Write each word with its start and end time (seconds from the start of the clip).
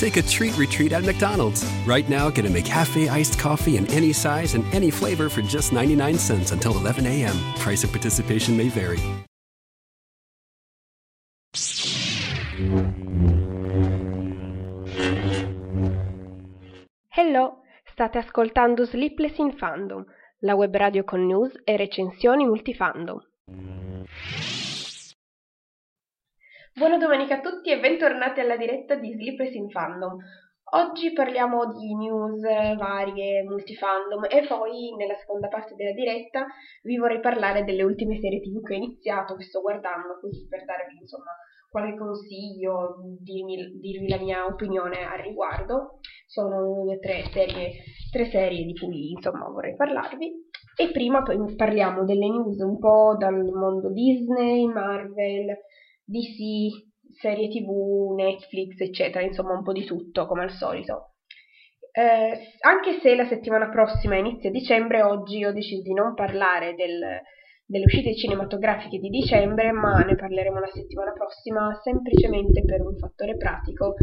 Take 0.00 0.16
a 0.16 0.22
treat 0.22 0.56
retreat 0.56 0.92
at 0.92 1.04
McDonald's. 1.04 1.62
Right 1.84 2.08
now, 2.08 2.30
get 2.30 2.46
a 2.46 2.48
McCafe 2.48 3.10
iced 3.10 3.38
coffee 3.38 3.76
in 3.76 3.86
any 3.88 4.14
size 4.14 4.54
and 4.54 4.64
any 4.72 4.90
flavor 4.90 5.28
for 5.28 5.42
just 5.42 5.74
99 5.74 6.16
cents 6.16 6.52
until 6.52 6.74
11 6.78 7.04
a.m. 7.06 7.36
Price 7.58 7.84
of 7.84 7.90
participation 7.90 8.56
may 8.56 8.70
vary. 8.70 8.98
Hello, 17.10 17.58
state 17.92 18.16
ascoltando 18.16 18.86
Sleepless 18.86 19.36
in 19.36 19.52
Fandom, 19.52 20.06
la 20.38 20.54
web 20.54 20.74
radio 20.76 21.04
con 21.04 21.26
news 21.26 21.52
e 21.62 21.76
recensioni 21.76 22.46
multifandom. 22.46 23.20
Buona 26.80 26.96
domenica 26.96 27.34
a 27.34 27.40
tutti 27.40 27.70
e 27.70 27.78
bentornati 27.78 28.40
alla 28.40 28.56
diretta 28.56 28.94
di 28.94 29.12
Sleepless 29.12 29.52
in 29.52 29.68
Fandom. 29.68 30.16
Oggi 30.72 31.12
parliamo 31.12 31.70
di 31.74 31.94
news 31.94 32.40
varie, 32.40 33.42
multifandom 33.42 34.24
e 34.24 34.46
poi 34.48 34.96
nella 34.96 35.12
seconda 35.16 35.48
parte 35.48 35.74
della 35.74 35.92
diretta 35.92 36.46
vi 36.84 36.96
vorrei 36.96 37.20
parlare 37.20 37.64
delle 37.64 37.82
ultime 37.82 38.18
serie 38.18 38.40
tv 38.40 38.64
che 38.64 38.72
ho 38.72 38.76
iniziato, 38.78 39.36
che 39.36 39.42
sto 39.42 39.60
guardando, 39.60 40.18
così 40.22 40.48
per 40.48 40.64
darvi 40.64 40.96
insomma 41.02 41.36
qualche 41.68 41.98
consiglio, 41.98 42.96
dirmi, 43.20 43.78
dirvi 43.78 44.08
la 44.08 44.18
mia 44.18 44.46
opinione 44.46 45.04
al 45.04 45.18
riguardo. 45.18 46.00
Sono 46.26 46.62
due 46.62 46.98
tre 46.98 47.24
serie, 47.30 47.72
tre 48.10 48.24
serie 48.24 48.64
di 48.64 48.72
cui 48.72 49.10
insomma 49.10 49.50
vorrei 49.50 49.76
parlarvi. 49.76 50.48
E 50.76 50.90
prima 50.92 51.22
parliamo 51.22 52.04
delle 52.04 52.26
news 52.26 52.58
un 52.60 52.78
po' 52.78 53.16
dal 53.18 53.34
mondo 53.34 53.92
Disney, 53.92 54.64
Marvel, 54.64 55.54
DC, 56.10 57.12
serie 57.20 57.48
tv, 57.48 58.14
Netflix, 58.16 58.80
eccetera, 58.80 59.24
insomma 59.24 59.52
un 59.52 59.62
po' 59.62 59.72
di 59.72 59.84
tutto 59.84 60.26
come 60.26 60.42
al 60.42 60.50
solito. 60.50 61.14
Eh, 61.92 62.56
anche 62.60 63.00
se 63.00 63.14
la 63.14 63.26
settimana 63.26 63.68
prossima 63.68 64.16
inizia 64.16 64.50
dicembre, 64.50 65.02
oggi 65.02 65.44
ho 65.44 65.52
deciso 65.52 65.82
di 65.82 65.92
non 65.92 66.14
parlare 66.14 66.74
del, 66.74 67.20
delle 67.64 67.84
uscite 67.84 68.16
cinematografiche 68.16 68.98
di 68.98 69.08
dicembre, 69.08 69.70
ma 69.70 69.98
ne 69.98 70.16
parleremo 70.16 70.58
la 70.58 70.70
settimana 70.72 71.12
prossima 71.12 71.78
semplicemente 71.82 72.64
per 72.64 72.80
un 72.80 72.96
fattore 72.96 73.36
pratico, 73.36 73.94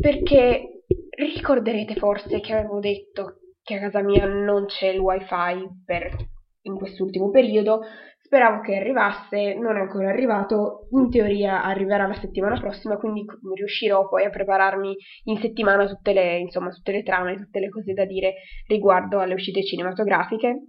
perché 0.00 0.84
ricorderete 1.16 1.94
forse 1.96 2.40
che 2.40 2.54
avevo 2.54 2.80
detto 2.80 3.40
che 3.62 3.76
a 3.76 3.80
casa 3.80 4.02
mia 4.02 4.26
non 4.26 4.66
c'è 4.66 4.88
il 4.88 4.98
wifi 4.98 5.68
per, 5.84 6.14
in 6.62 6.76
quest'ultimo 6.76 7.30
periodo, 7.30 7.80
speravo 8.24 8.62
che 8.62 8.76
arrivasse, 8.76 9.54
non 9.54 9.76
è 9.76 9.80
ancora 9.80 10.08
arrivato, 10.08 10.88
in 10.92 11.10
teoria 11.10 11.62
arriverà 11.62 12.06
la 12.06 12.14
settimana 12.14 12.58
prossima, 12.58 12.96
quindi 12.96 13.24
riuscirò 13.54 14.08
poi 14.08 14.24
a 14.24 14.30
prepararmi 14.30 14.96
in 15.24 15.36
settimana 15.40 15.86
tutte 15.86 16.14
le, 16.14 16.38
insomma, 16.38 16.70
tutte 16.70 16.92
le 16.92 17.02
trame, 17.02 17.36
tutte 17.36 17.60
le 17.60 17.68
cose 17.68 17.92
da 17.92 18.06
dire 18.06 18.36
riguardo 18.66 19.18
alle 19.18 19.34
uscite 19.34 19.62
cinematografiche. 19.62 20.68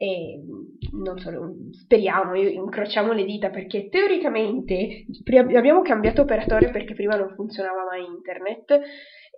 E 0.00 0.40
non 0.92 1.18
solo, 1.18 1.56
speriamo, 1.72 2.34
incrociamo 2.34 3.12
le 3.12 3.24
dita 3.24 3.50
perché 3.50 3.88
teoricamente 3.88 5.04
abbiamo 5.56 5.82
cambiato 5.82 6.22
operatore 6.22 6.70
perché 6.70 6.94
prima 6.94 7.16
non 7.16 7.34
funzionava 7.34 7.84
mai 7.84 8.04
internet 8.04 8.80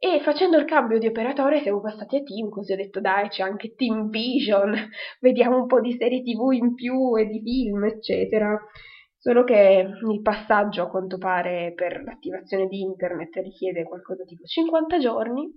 e 0.02 0.18
facendo 0.20 0.56
il 0.56 0.64
cambio 0.64 0.98
di 0.98 1.06
operatore 1.06 1.60
siamo 1.60 1.82
passati 1.82 2.16
a 2.16 2.22
Team, 2.22 2.48
così 2.48 2.72
ho 2.72 2.76
detto 2.76 3.00
dai 3.00 3.28
c'è 3.28 3.42
anche 3.42 3.74
Team 3.74 4.08
Vision, 4.08 4.74
vediamo 5.20 5.58
un 5.58 5.66
po' 5.66 5.78
di 5.82 5.92
serie 5.92 6.22
tv 6.22 6.52
in 6.52 6.74
più 6.74 7.18
e 7.18 7.26
di 7.26 7.42
film 7.42 7.84
eccetera. 7.84 8.58
Solo 9.18 9.44
che 9.44 9.86
il 10.10 10.22
passaggio 10.22 10.84
a 10.84 10.88
quanto 10.88 11.18
pare 11.18 11.74
per 11.74 12.02
l'attivazione 12.02 12.66
di 12.66 12.80
internet 12.80 13.34
richiede 13.36 13.82
qualcosa 13.82 14.24
tipo 14.24 14.44
50 14.44 14.98
giorni 14.98 15.52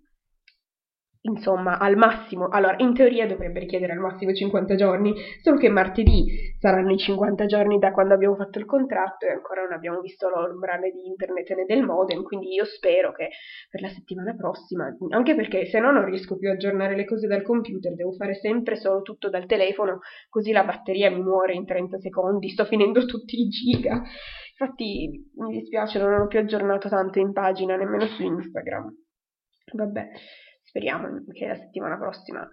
insomma, 1.23 1.77
al 1.77 1.95
massimo, 1.95 2.47
allora 2.49 2.75
in 2.79 2.93
teoria 2.93 3.25
dovrebbe 3.25 3.59
richiedere 3.59 3.93
al 3.93 3.99
massimo 3.99 4.33
50 4.33 4.75
giorni, 4.75 5.13
solo 5.41 5.57
che 5.57 5.69
martedì 5.69 6.55
saranno 6.59 6.91
i 6.91 6.97
50 6.97 7.45
giorni 7.45 7.79
da 7.79 7.91
quando 7.91 8.13
abbiamo 8.13 8.35
fatto 8.35 8.59
il 8.59 8.65
contratto 8.65 9.25
e 9.25 9.31
ancora 9.31 9.61
non 9.61 9.73
abbiamo 9.73 10.01
visto 10.01 10.27
l'ombra 10.27 10.75
né 10.75 10.91
di 10.91 11.07
internet 11.07 11.53
né 11.53 11.65
del 11.65 11.83
modem, 11.83 12.23
quindi 12.23 12.53
io 12.53 12.65
spero 12.65 13.11
che 13.13 13.29
per 13.69 13.81
la 13.81 13.89
settimana 13.89 14.35
prossima, 14.35 14.93
anche 15.09 15.35
perché 15.35 15.65
se 15.65 15.79
no 15.79 15.91
non 15.91 16.05
riesco 16.05 16.37
più 16.37 16.49
a 16.49 16.53
aggiornare 16.53 16.95
le 16.95 17.05
cose 17.05 17.27
dal 17.27 17.43
computer, 17.43 17.95
devo 17.95 18.11
fare 18.13 18.33
sempre 18.35 18.75
solo 18.75 19.01
tutto 19.01 19.29
dal 19.29 19.45
telefono, 19.45 19.99
così 20.29 20.51
la 20.51 20.63
batteria 20.63 21.09
mi 21.09 21.21
muore 21.21 21.53
in 21.53 21.65
30 21.65 21.99
secondi, 21.99 22.49
sto 22.49 22.65
finendo 22.65 23.05
tutti 23.05 23.39
i 23.39 23.47
giga. 23.47 24.01
Infatti 24.55 25.09
mi 25.35 25.57
dispiace, 25.57 25.99
non 25.99 26.21
ho 26.21 26.27
più 26.27 26.39
aggiornato 26.39 26.89
tanto 26.89 27.19
in 27.19 27.31
pagina, 27.31 27.75
nemmeno 27.75 28.05
su 28.05 28.23
Instagram. 28.23 28.93
Vabbè. 29.73 30.07
Speriamo 30.73 31.23
che 31.31 31.45
la 31.45 31.55
settimana 31.55 31.99
prossima. 31.99 32.49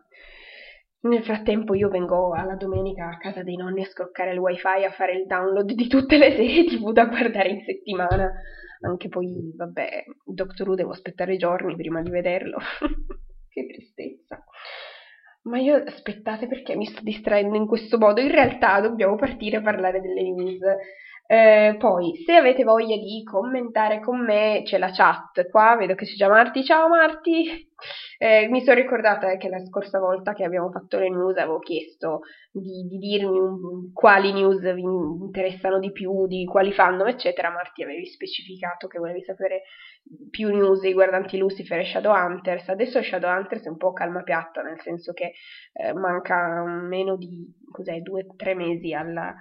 Nel 1.04 1.24
frattempo 1.24 1.72
io 1.72 1.88
vengo 1.88 2.34
alla 2.34 2.54
domenica 2.54 3.08
a 3.08 3.16
casa 3.16 3.42
dei 3.42 3.56
nonni 3.56 3.82
a 3.82 3.86
scroccare 3.86 4.32
il 4.32 4.38
wifi, 4.38 4.84
a 4.84 4.90
fare 4.90 5.12
il 5.12 5.26
download 5.26 5.72
di 5.72 5.88
tutte 5.88 6.18
le 6.18 6.32
serie 6.36 6.66
tv 6.66 6.92
da 6.92 7.06
guardare 7.06 7.48
in 7.48 7.62
settimana. 7.64 8.30
Anche 8.82 9.08
poi, 9.08 9.54
vabbè, 9.56 10.04
Doctor 10.22 10.68
Who 10.68 10.74
devo 10.74 10.90
aspettare 10.90 11.38
giorni 11.38 11.74
prima 11.76 12.02
di 12.02 12.10
vederlo. 12.10 12.58
che 13.48 13.66
tristezza. 13.66 14.44
Ma 15.44 15.58
io 15.58 15.76
aspettate 15.76 16.46
perché 16.46 16.76
mi 16.76 16.84
sto 16.84 17.00
distraendo 17.02 17.56
in 17.56 17.66
questo 17.66 17.96
modo. 17.96 18.20
In 18.20 18.30
realtà 18.30 18.80
dobbiamo 18.80 19.16
partire 19.16 19.56
a 19.56 19.62
parlare 19.62 20.02
delle 20.02 20.30
news. 20.30 20.58
Eh, 21.32 21.76
poi, 21.78 22.24
se 22.26 22.34
avete 22.34 22.64
voglia 22.64 22.96
di 22.96 23.22
commentare 23.22 24.00
con 24.00 24.20
me, 24.20 24.62
c'è 24.64 24.78
la 24.78 24.90
chat 24.90 25.48
qua, 25.48 25.76
vedo 25.76 25.94
che 25.94 26.04
c'è 26.04 26.14
già 26.16 26.28
Marti. 26.28 26.64
Ciao 26.64 26.88
Marti! 26.88 27.68
Eh, 28.22 28.46
mi 28.50 28.60
sono 28.60 28.78
ricordata 28.78 29.38
che 29.38 29.48
la 29.48 29.64
scorsa 29.64 29.98
volta 29.98 30.34
che 30.34 30.44
abbiamo 30.44 30.70
fatto 30.70 30.98
le 30.98 31.08
news 31.08 31.34
avevo 31.38 31.58
chiesto 31.60 32.20
di, 32.50 32.86
di 32.86 32.98
dirmi 32.98 33.38
un, 33.38 33.90
quali 33.94 34.34
news 34.34 34.60
vi 34.74 34.82
interessano 34.82 35.78
di 35.78 35.90
più, 35.90 36.26
di 36.26 36.44
quali 36.44 36.70
fandom, 36.74 37.08
eccetera. 37.08 37.48
Marti 37.48 37.82
avevi 37.82 38.04
specificato 38.04 38.86
che 38.86 38.98
volevi 38.98 39.22
sapere 39.22 39.62
più 40.28 40.50
news 40.50 40.82
riguardanti 40.82 41.38
Lucifer 41.38 41.78
e 41.78 41.86
Shadowhunters. 41.86 42.68
Adesso 42.68 43.02
Shadowhunters 43.02 43.64
è 43.64 43.68
un 43.70 43.78
po' 43.78 43.94
calma 43.94 44.22
piatta, 44.22 44.60
nel 44.60 44.78
senso 44.82 45.14
che 45.14 45.32
eh, 45.72 45.94
manca 45.94 46.62
meno 46.66 47.16
di 47.16 47.50
due 48.02 48.26
o 48.28 48.34
tre 48.36 48.54
mesi 48.54 48.92
alla 48.92 49.34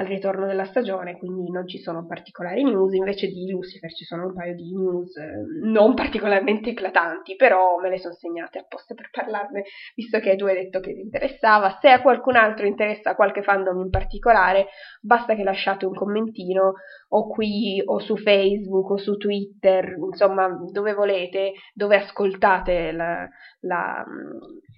al 0.00 0.06
ritorno 0.06 0.46
della 0.46 0.64
stagione, 0.64 1.18
quindi 1.18 1.50
non 1.50 1.68
ci 1.68 1.78
sono 1.78 2.06
particolari 2.06 2.64
news, 2.64 2.94
invece 2.94 3.26
di 3.26 3.50
Lucifer 3.50 3.92
ci 3.92 4.04
sono 4.04 4.24
un 4.26 4.34
paio 4.34 4.54
di 4.54 4.74
news 4.74 5.14
eh, 5.16 5.30
non 5.62 5.94
particolarmente 5.94 6.70
eclatanti, 6.70 7.36
però 7.36 7.78
me 7.78 7.90
le 7.90 7.98
sono 7.98 8.14
segnate 8.14 8.58
apposta 8.58 8.94
per 8.94 9.10
parlarne, 9.10 9.64
visto 9.94 10.18
che 10.18 10.36
tu 10.36 10.46
hai 10.46 10.54
detto 10.54 10.80
che 10.80 10.94
ti 10.94 11.00
interessava. 11.00 11.76
Se 11.82 11.90
a 11.90 12.00
qualcun 12.00 12.36
altro 12.36 12.66
interessa 12.66 13.14
qualche 13.14 13.42
fandom 13.42 13.78
in 13.78 13.90
particolare, 13.90 14.68
basta 15.02 15.34
che 15.34 15.42
lasciate 15.42 15.84
un 15.84 15.94
commentino 15.94 16.72
o 17.08 17.28
qui 17.28 17.82
o 17.84 17.98
su 17.98 18.16
Facebook 18.16 18.90
o 18.90 18.96
su 18.96 19.18
Twitter, 19.18 19.96
insomma, 19.98 20.48
dove 20.72 20.94
volete, 20.94 21.52
dove 21.74 21.96
ascoltate 21.96 22.90
la, 22.92 23.28
la 23.60 24.02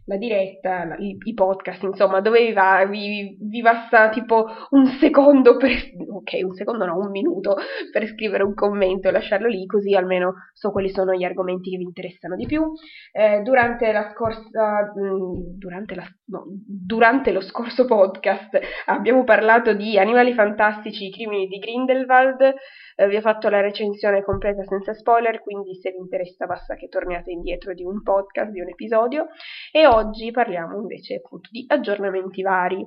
la 0.07 0.17
diretta, 0.17 0.97
i, 0.97 1.17
i, 1.23 1.35
podcast, 1.35 1.83
insomma, 1.83 2.21
dove 2.21 2.45
vi, 2.45 2.53
va, 2.53 2.85
vi, 2.85 3.37
vi, 3.41 3.61
basta 3.61 4.09
tipo 4.09 4.47
un 4.71 4.87
secondo 4.99 5.57
per, 5.57 5.71
ok, 5.71 6.41
un 6.43 6.55
secondo 6.55 6.85
no, 6.85 6.97
un 6.97 7.11
minuto 7.11 7.57
per 7.91 8.07
scrivere 8.09 8.43
un 8.43 8.55
commento 8.55 9.09
e 9.09 9.13
lasciarlo 9.13 9.47
lì, 9.47 9.65
così 9.67 9.95
almeno 9.95 10.35
so 10.53 10.73
quali 10.73 10.91
sono 10.91 11.15
gli 11.15 11.25
argomenti 11.25 11.71
che 11.71 11.77
vi 11.77 11.85
interessano 11.85 12.35
di 12.35 12.47
più. 12.47 12.73
Eh, 13.13 13.43
durante 13.43 13.93
la 13.93 14.11
scorsa, 14.13 14.93
mm, 14.99 15.59
durante, 15.59 15.95
la, 15.95 16.05
no, 16.27 16.45
durante 16.67 17.31
lo 17.31 17.41
scorso 17.41 17.85
podcast 17.85 18.59
abbiamo 18.87 19.23
parlato 19.23 19.73
di 19.73 19.99
Animali 19.99 20.33
Fantastici, 20.33 21.07
i 21.07 21.13
crimini 21.13 21.47
di 21.47 21.59
Grindelwald, 21.59 22.55
eh, 22.97 23.09
vi 23.09 23.17
ho 23.17 23.21
fatto 23.21 23.49
la 23.49 23.61
recensione 23.61 24.23
completa 24.23 24.65
senza 24.65 24.93
spoiler, 24.95 25.41
quindi 25.43 25.77
se 25.77 25.91
vi 25.91 25.99
interessa 25.99 26.47
basta 26.47 26.75
che 26.75 26.89
torniate 26.89 27.31
indietro 27.31 27.73
di 27.73 27.85
un 27.85 28.03
podcast, 28.03 28.51
di 28.51 28.61
un 28.61 28.69
episodio. 28.69 29.29
E 29.71 29.87
oggi 29.95 30.31
parliamo 30.31 30.81
invece 30.81 31.17
appunto 31.17 31.49
di 31.51 31.65
aggiornamenti 31.69 32.43
vari. 32.43 32.85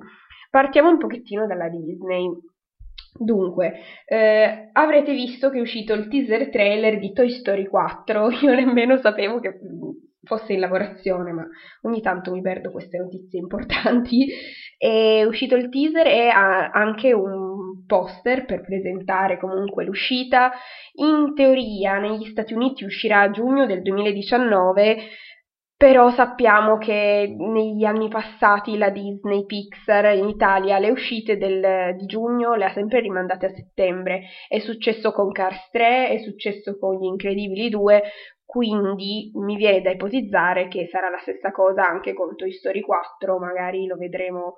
Partiamo 0.50 0.90
un 0.90 0.98
pochettino 0.98 1.46
dalla 1.46 1.68
Disney. 1.68 2.28
Dunque, 3.18 3.72
eh, 4.04 4.68
avrete 4.72 5.12
visto 5.12 5.48
che 5.48 5.58
è 5.58 5.60
uscito 5.60 5.94
il 5.94 6.08
teaser 6.08 6.50
trailer 6.50 6.98
di 6.98 7.12
Toy 7.12 7.30
Story 7.30 7.66
4. 7.66 8.30
Io 8.42 8.54
nemmeno 8.54 8.98
sapevo 8.98 9.40
che 9.40 9.58
fosse 10.22 10.52
in 10.52 10.60
lavorazione, 10.60 11.32
ma 11.32 11.46
ogni 11.82 12.02
tanto 12.02 12.32
mi 12.32 12.42
perdo 12.42 12.70
queste 12.70 12.98
notizie 12.98 13.38
importanti. 13.38 14.26
È 14.76 15.24
uscito 15.24 15.56
il 15.56 15.70
teaser 15.70 16.06
e 16.06 16.28
ha 16.28 16.70
anche 16.70 17.12
un 17.12 17.84
poster 17.86 18.44
per 18.44 18.62
presentare 18.62 19.38
comunque 19.38 19.84
l'uscita. 19.84 20.52
In 20.94 21.32
teoria 21.34 21.98
negli 21.98 22.26
Stati 22.26 22.52
Uniti 22.52 22.84
uscirà 22.84 23.22
a 23.22 23.30
giugno 23.30 23.64
del 23.64 23.80
2019 23.82 24.96
però 25.76 26.10
sappiamo 26.10 26.78
che 26.78 27.34
negli 27.36 27.84
anni 27.84 28.08
passati 28.08 28.78
la 28.78 28.88
Disney 28.88 29.44
Pixar 29.44 30.14
in 30.14 30.28
Italia 30.28 30.78
le 30.78 30.90
uscite 30.90 31.36
del, 31.36 31.96
di 31.96 32.06
giugno 32.06 32.54
le 32.54 32.64
ha 32.64 32.72
sempre 32.72 33.00
rimandate 33.00 33.46
a 33.46 33.54
settembre. 33.54 34.22
È 34.48 34.58
successo 34.58 35.12
con 35.12 35.30
Cars 35.32 35.68
3, 35.70 36.08
è 36.08 36.18
successo 36.22 36.78
con 36.78 36.96
Gli 36.96 37.04
Incredibili 37.04 37.68
2, 37.68 38.02
quindi 38.46 39.30
mi 39.34 39.56
viene 39.56 39.82
da 39.82 39.90
ipotizzare 39.90 40.68
che 40.68 40.88
sarà 40.90 41.10
la 41.10 41.18
stessa 41.18 41.50
cosa 41.50 41.86
anche 41.86 42.14
con 42.14 42.34
Toy 42.36 42.52
Story 42.52 42.80
4, 42.80 43.38
magari 43.38 43.86
lo 43.86 43.96
vedremo 43.96 44.54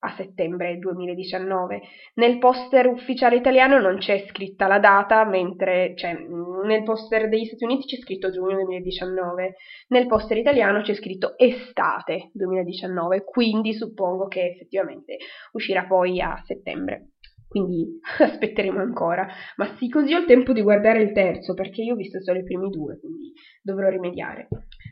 a 0.00 0.14
settembre 0.16 0.78
2019. 0.78 1.80
Nel 2.14 2.38
poster 2.38 2.86
ufficiale 2.86 3.36
italiano 3.36 3.80
non 3.80 3.98
c'è 3.98 4.24
scritta 4.28 4.66
la 4.66 4.78
data, 4.78 5.24
mentre 5.24 5.94
cioè, 5.96 6.16
nel 6.64 6.82
poster 6.82 7.28
degli 7.28 7.44
Stati 7.44 7.64
Uniti 7.64 7.86
c'è 7.86 8.00
scritto 8.00 8.30
giugno 8.30 8.54
2019, 8.56 9.54
nel 9.88 10.06
poster 10.06 10.38
italiano 10.38 10.82
c'è 10.82 10.94
scritto 10.94 11.36
estate 11.36 12.30
2019, 12.32 13.24
quindi 13.24 13.74
suppongo 13.74 14.26
che 14.26 14.46
effettivamente 14.46 15.16
uscirà 15.52 15.84
poi 15.84 16.20
a 16.20 16.40
settembre. 16.44 17.10
Quindi 17.50 17.98
aspetteremo 18.20 18.78
ancora. 18.78 19.26
Ma 19.56 19.74
sì, 19.76 19.88
così 19.88 20.14
ho 20.14 20.20
il 20.20 20.26
tempo 20.26 20.52
di 20.52 20.62
guardare 20.62 21.02
il 21.02 21.12
terzo, 21.12 21.52
perché 21.52 21.82
io 21.82 21.94
ho 21.94 21.96
visto 21.96 22.22
solo 22.22 22.38
i 22.38 22.44
primi 22.44 22.70
due, 22.70 22.98
quindi 23.00 23.32
dovrò 23.60 23.88
rimediare. 23.88 24.48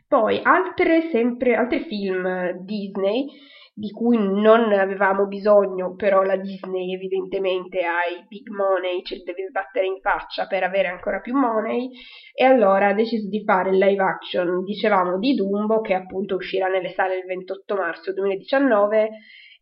Poi 0.07 0.41
altre, 0.43 1.09
sempre, 1.09 1.55
altri 1.55 1.85
film 1.85 2.51
Disney 2.65 3.27
di 3.73 3.91
cui 3.91 4.17
non 4.17 4.71
avevamo 4.73 5.25
bisogno, 5.25 5.95
però 5.95 6.23
la 6.23 6.35
Disney 6.35 6.93
evidentemente 6.93 7.79
ha 7.79 8.09
i 8.09 8.25
big 8.27 8.47
money, 8.49 9.01
ce 9.03 9.15
li 9.15 9.23
deve 9.23 9.47
sbattere 9.47 9.85
in 9.85 9.99
faccia 10.01 10.47
per 10.47 10.63
avere 10.63 10.87
ancora 10.87 11.19
più 11.19 11.35
money, 11.35 11.89
e 12.33 12.43
allora 12.43 12.89
ha 12.89 12.93
deciso 12.93 13.27
di 13.27 13.43
fare 13.43 13.69
il 13.69 13.77
live 13.77 14.03
action, 14.03 14.63
dicevamo, 14.63 15.17
di 15.17 15.33
Dumbo, 15.33 15.81
che 15.81 15.93
appunto 15.93 16.35
uscirà 16.35 16.67
nelle 16.67 16.89
sale 16.89 17.17
il 17.17 17.25
28 17.25 17.75
marzo 17.75 18.13
2019, 18.13 19.03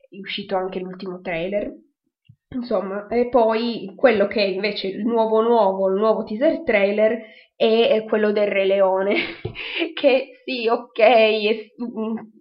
è 0.09 0.17
uscito 0.19 0.55
anche 0.55 0.79
l'ultimo 0.79 1.19
trailer, 1.19 1.71
Insomma, 2.49 3.07
e 3.07 3.27
poi 3.27 3.91
quello 3.93 4.25
che 4.27 4.41
è 4.41 4.45
invece 4.45 4.87
il 4.87 5.05
nuovo 5.05 5.41
nuovo, 5.41 5.89
il 5.89 5.99
nuovo 5.99 6.23
teaser 6.23 6.63
trailer 6.63 7.19
è 7.57 8.05
quello 8.07 8.31
del 8.31 8.47
Re 8.47 8.65
Leone, 8.65 9.15
che 9.93 10.41
sì, 10.45 10.67
ok, 10.67 10.97
è 10.97 11.65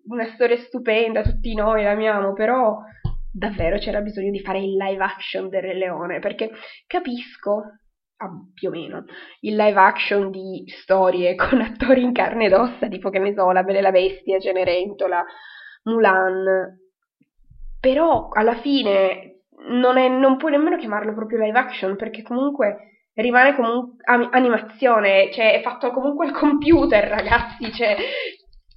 una 0.08 0.26
storia 0.35 0.56
stupenda, 0.58 1.23
tutti 1.23 1.55
noi 1.55 1.82
l'amiamo, 1.82 2.32
però 2.32 2.79
davvero 3.32 3.79
c'era 3.79 4.00
bisogno 4.00 4.31
di 4.31 4.41
fare 4.41 4.58
il 4.58 4.76
live 4.76 5.03
action 5.03 5.49
del 5.49 5.62
Re 5.62 5.75
Leone, 5.75 6.19
perché 6.19 6.50
capisco, 6.87 7.62
ah, 8.17 8.31
più 8.55 8.69
o 8.69 8.73
meno, 8.73 9.05
il 9.41 9.56
live 9.56 9.79
action 9.79 10.31
di 10.31 10.64
storie 10.67 11.35
con 11.37 11.61
attori 11.61 12.03
in 12.03 12.12
carne 12.12 12.47
ed 12.47 12.53
ossa, 12.53 12.88
tipo 12.88 13.11
che 13.11 13.19
ne 13.19 13.35
so, 13.35 13.50
La 13.50 13.62
Bella 13.62 13.79
e 13.79 13.82
la 13.82 13.91
Bestia, 13.91 14.38
Cenerentola, 14.38 15.25
Mulan, 15.85 16.79
però 17.81 18.31
alla 18.32 18.56
fine 18.56 19.43
non, 19.69 19.97
è, 19.97 20.08
non 20.08 20.37
puoi 20.37 20.53
nemmeno 20.53 20.76
chiamarlo 20.76 21.14
proprio 21.14 21.38
live 21.38 21.58
action 21.58 21.97
perché 21.97 22.23
comunque 22.23 23.11
rimane 23.14 23.55
comunque 23.55 24.03
animazione, 24.05 25.31
cioè 25.32 25.55
è 25.55 25.62
fatto 25.62 25.91
comunque 25.91 26.26
al 26.26 26.32
computer, 26.32 27.08
ragazzi, 27.08 27.73
cioè 27.73 27.97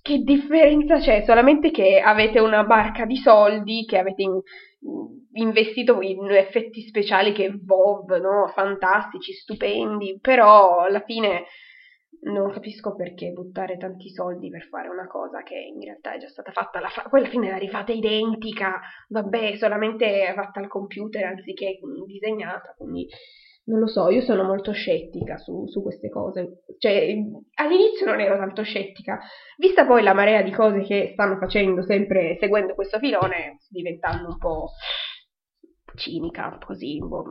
che 0.01 0.19
differenza 0.19 0.97
c'è? 0.97 1.23
Solamente 1.25 1.71
che 1.71 1.99
avete 1.99 2.39
una 2.39 2.63
barca 2.63 3.05
di 3.05 3.17
soldi 3.17 3.85
che 3.85 3.97
avete 3.97 4.21
in, 4.23 4.39
investito 5.33 6.01
in 6.01 6.29
effetti 6.31 6.81
speciali 6.81 7.33
che 7.33 7.51
Vov, 7.63 8.09
no? 8.19 8.51
Fantastici, 8.53 9.33
stupendi, 9.33 10.19
però 10.21 10.79
alla 10.79 11.01
fine 11.01 11.45
non 12.21 12.51
capisco 12.51 12.95
perché 12.95 13.31
buttare 13.31 13.77
tanti 13.77 14.09
soldi 14.09 14.49
per 14.49 14.67
fare 14.67 14.89
una 14.89 15.07
cosa 15.07 15.41
che 15.41 15.55
in 15.55 15.81
realtà 15.81 16.13
è 16.13 16.17
già 16.17 16.27
stata 16.27 16.51
fatta, 16.51 16.79
la 16.79 16.89
fa- 16.89 17.07
poi 17.09 17.21
alla 17.21 17.29
fine 17.29 17.49
la 17.49 17.57
rifate 17.57 17.93
identica, 17.93 18.81
vabbè, 19.07 19.55
solamente 19.55 20.31
fatta 20.35 20.59
al 20.59 20.67
computer 20.67 21.23
anziché 21.23 21.79
disegnata, 22.05 22.73
quindi 22.77 23.07
non 23.69 23.79
lo 23.79 23.87
so, 23.87 24.09
io 24.09 24.21
sono 24.21 24.43
molto 24.43 24.71
scettica 24.71 25.37
su, 25.37 25.67
su 25.67 25.81
queste 25.81 26.09
cose, 26.09 26.63
cioè 26.79 27.15
all'inizio 27.55 28.05
non 28.05 28.19
ero 28.19 28.35
tanto 28.37 28.63
scettica, 28.63 29.19
vista 29.57 29.85
poi 29.85 30.01
la 30.01 30.13
marea 30.13 30.41
di 30.41 30.51
cose 30.51 30.81
che 30.81 31.11
stanno 31.13 31.37
facendo 31.37 31.83
sempre 31.83 32.35
seguendo 32.39 32.73
questo 32.73 32.97
filone, 32.97 33.57
sto 33.59 33.69
diventando 33.71 34.27
un 34.29 34.37
po' 34.37 34.71
cinica, 35.95 36.57
così, 36.65 36.97
boh, 36.97 37.23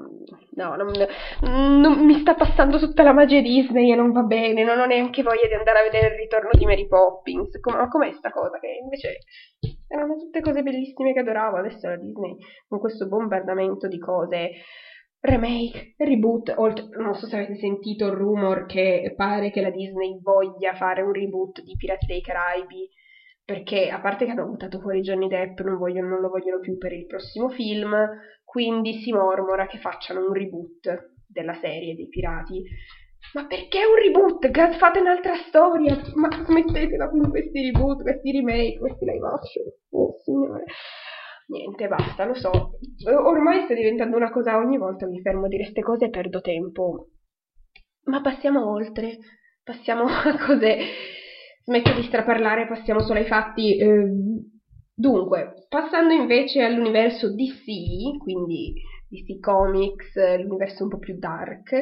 no, 0.55 0.77
non, 0.77 0.93
non, 1.81 2.05
mi 2.05 2.19
sta 2.21 2.35
passando 2.35 2.79
tutta 2.79 3.03
la 3.03 3.13
magia 3.13 3.41
Disney 3.41 3.91
e 3.91 3.97
non 3.97 4.13
va 4.13 4.23
bene, 4.23 4.63
non 4.63 4.79
ho 4.79 4.85
neanche 4.85 5.23
voglia 5.23 5.47
di 5.49 5.55
andare 5.55 5.81
a 5.81 5.83
vedere 5.83 6.15
il 6.15 6.21
ritorno 6.21 6.51
di 6.53 6.65
Mary 6.67 6.87
Poppins, 6.87 7.59
Com- 7.61 7.77
ma 7.77 7.89
com'è 7.89 8.13
sta 8.13 8.31
cosa? 8.31 8.59
Che 8.59 8.79
invece 8.83 9.19
erano 9.89 10.17
tutte 10.17 10.41
cose 10.41 10.63
bellissime 10.63 11.13
che 11.13 11.21
adoravo, 11.21 11.57
adesso 11.57 11.89
la 11.89 11.97
Disney 11.97 12.37
con 12.69 12.79
questo 12.79 13.09
bombardamento 13.09 13.89
di 13.89 13.99
cose 13.99 14.51
remake, 15.21 15.95
reboot, 15.97 16.53
oltre, 16.57 16.89
non 16.97 17.15
so 17.15 17.27
se 17.27 17.37
avete 17.37 17.57
sentito 17.57 18.07
il 18.07 18.13
rumor 18.13 18.67
che 18.67 19.13
pare 19.17 19.51
che 19.51 19.61
la 19.61 19.71
Disney 19.71 20.21
voglia 20.23 20.75
fare 20.75 21.03
un 21.03 21.13
reboot 21.13 21.63
di 21.63 21.75
Pirati 21.77 22.07
dei 22.07 22.21
Caraibi 22.21 22.89
perché 23.49 23.89
a 23.89 23.99
parte 23.99 24.27
che 24.27 24.33
hanno 24.33 24.45
buttato 24.45 24.79
fuori 24.79 25.01
Johnny 25.01 25.27
Depp, 25.27 25.61
non, 25.61 25.79
vogliono, 25.79 26.09
non 26.09 26.21
lo 26.21 26.29
vogliono 26.29 26.61
più 26.61 26.77
per 26.77 26.93
il 26.93 27.07
prossimo 27.07 27.49
film, 27.49 27.97
quindi 28.45 29.01
si 29.01 29.11
mormora 29.11 29.67
che 29.67 29.79
facciano 29.79 30.21
un 30.21 30.35
reboot 30.35 31.13
della 31.27 31.55
serie 31.55 31.95
dei 31.95 32.09
pirati. 32.09 32.63
Ma 33.33 33.47
perché 33.47 33.79
un 33.87 33.95
reboot? 33.95 34.77
Fate 34.77 35.01
un'altra 35.01 35.35
storia! 35.49 35.99
Ma 36.17 36.29
smettetela 36.31 37.09
con 37.09 37.31
questi 37.31 37.71
reboot, 37.71 38.03
questi 38.03 38.33
remake, 38.33 38.79
questi 38.79 39.07
live 39.07 39.27
action. 39.27 39.65
Oh 39.93 40.13
signore. 40.23 40.65
Niente, 41.49 41.89
basta, 41.89 42.25
lo 42.25 42.35
so. 42.35 42.51
Ormai 43.07 43.65
sta 43.65 43.75
diventando 43.75 44.17
una 44.17 44.31
cosa, 44.31 44.59
ogni 44.59 44.77
volta 44.77 45.07
mi 45.07 45.21
fermo 45.21 45.47
a 45.47 45.49
dire 45.49 45.63
queste 45.63 45.83
cose 45.83 46.05
e 46.07 46.11
perdo 46.11 46.41
tempo. 46.41 47.09
Ma 48.05 48.21
passiamo 48.21 48.71
oltre. 48.71 49.19
Passiamo 49.63 50.05
a 50.09 50.39
cose 50.47 50.79
smetto 51.65 51.93
di 51.95 52.03
straparlare, 52.03 52.67
passiamo 52.67 53.01
solo 53.01 53.19
ai 53.19 53.27
fatti. 53.27 53.79
Eh, 53.79 54.11
dunque, 54.95 55.67
passando 55.69 56.13
invece 56.13 56.63
all'universo 56.63 57.35
DC, 57.35 58.19
quindi 58.19 58.75
DC 59.09 59.41
Comics, 59.41 60.15
l'universo 60.39 60.85
un 60.85 60.91
po' 60.91 60.99
più 60.99 61.17
dark, 61.19 61.73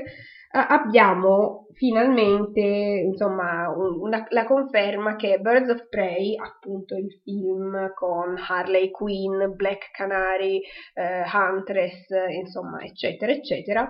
abbiamo 0.50 1.66
finalmente 1.72 2.60
insomma 2.60 3.68
una, 3.68 4.24
la 4.30 4.44
conferma 4.46 5.16
che 5.16 5.38
Birds 5.38 5.70
of 5.70 5.88
Prey, 5.88 6.34
appunto 6.36 6.94
il 6.96 7.20
film 7.22 7.92
con 7.94 8.36
Harley 8.48 8.90
Quinn, 8.90 9.54
Black 9.54 9.90
Canary, 9.90 10.60
eh, 10.94 11.22
Huntress, 11.30 12.06
insomma 12.30 12.80
eccetera 12.82 13.32
eccetera, 13.32 13.88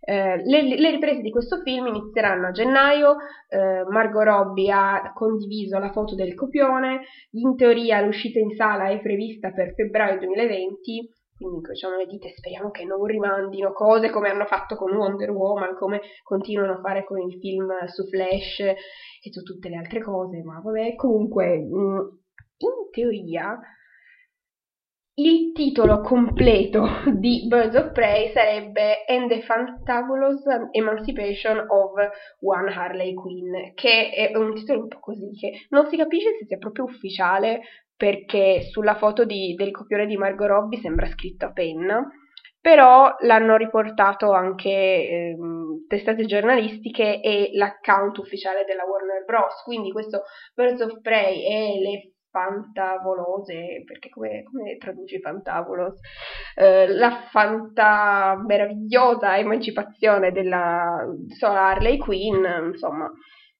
eh, 0.00 0.36
le, 0.44 0.62
le, 0.76 0.90
riprese 0.90 1.22
di 1.22 1.30
questo 1.30 1.60
film 1.62 1.86
inizieranno 1.86 2.48
a 2.48 2.52
gennaio, 2.52 3.16
eh, 3.48 3.84
Margot 3.88 4.22
Robbie 4.24 4.70
ha 4.70 5.12
condiviso 5.12 5.78
la 5.78 5.90
foto 5.90 6.14
del 6.14 6.34
copione, 6.34 7.00
in 7.32 7.56
teoria 7.56 8.00
l'uscita 8.00 8.38
in 8.38 8.54
sala 8.54 8.88
è 8.88 9.00
prevista 9.00 9.50
per 9.50 9.74
febbraio 9.74 10.20
2020 10.20 11.22
quindi 11.36 11.56
incrociamo 11.56 11.96
le 11.96 12.06
dita 12.06 12.28
e 12.28 12.34
speriamo 12.36 12.70
che 12.70 12.84
non 12.84 13.04
rimandino 13.04 13.72
cose 13.72 14.10
come 14.10 14.28
hanno 14.28 14.46
fatto 14.46 14.76
con 14.76 14.94
Wonder 14.94 15.30
Woman, 15.30 15.76
come 15.76 16.00
continuano 16.22 16.74
a 16.74 16.80
fare 16.80 17.04
con 17.04 17.20
il 17.20 17.38
film 17.38 17.72
su 17.86 18.06
Flash 18.06 18.60
e 18.60 19.32
su 19.32 19.42
tutte 19.42 19.68
le 19.68 19.76
altre 19.76 20.00
cose, 20.00 20.42
ma 20.42 20.60
vabbè, 20.62 20.94
comunque 20.94 21.58
mm, 21.58 21.98
in 22.58 22.90
teoria 22.90 23.58
il 25.16 25.52
titolo 25.52 26.00
completo 26.00 26.84
di 27.14 27.46
Birds 27.46 27.76
of 27.76 27.92
Prey 27.92 28.32
sarebbe 28.32 29.04
And 29.06 29.28
the 29.28 29.42
Fantabulous 29.42 30.42
Emancipation 30.72 31.58
of 31.68 31.92
One 32.40 32.72
Harley 32.72 33.14
Quinn, 33.14 33.74
che 33.74 34.10
è 34.10 34.36
un 34.36 34.54
titolo 34.54 34.82
un 34.82 34.88
po' 34.88 34.98
così, 34.98 35.30
che 35.38 35.66
non 35.68 35.86
si 35.86 35.96
capisce 35.96 36.36
se 36.38 36.46
sia 36.46 36.58
proprio 36.58 36.84
ufficiale 36.84 37.60
perché 37.96 38.62
sulla 38.62 38.96
foto 38.96 39.24
di, 39.24 39.54
del 39.54 39.70
copione 39.70 40.06
di 40.06 40.16
Margot 40.16 40.48
Robbie 40.48 40.80
sembra 40.80 41.06
scritto 41.06 41.46
a 41.46 41.52
penna, 41.52 42.06
però 42.60 43.14
l'hanno 43.20 43.56
riportato 43.56 44.32
anche 44.32 44.70
ehm, 44.70 45.86
testate 45.86 46.24
giornalistiche 46.24 47.20
e 47.20 47.50
l'account 47.52 48.16
ufficiale 48.18 48.64
della 48.64 48.84
Warner 48.84 49.24
Bros. 49.24 49.62
Quindi 49.64 49.92
questo 49.92 50.22
Birds 50.54 50.80
of 50.80 51.00
Prey 51.02 51.44
e 51.44 51.80
le 51.80 52.14
fantavolose, 52.30 53.84
perché 53.84 54.08
come, 54.08 54.42
come 54.42 54.76
traduci 54.76 55.20
fantavolos? 55.20 56.00
Eh, 56.56 56.88
la 56.88 57.28
fanta 57.30 58.42
meravigliosa 58.44 59.38
emancipazione 59.38 60.32
della 60.32 61.06
sola 61.38 61.68
Harley 61.68 61.98
Quinn, 61.98 62.44
insomma, 62.72 63.08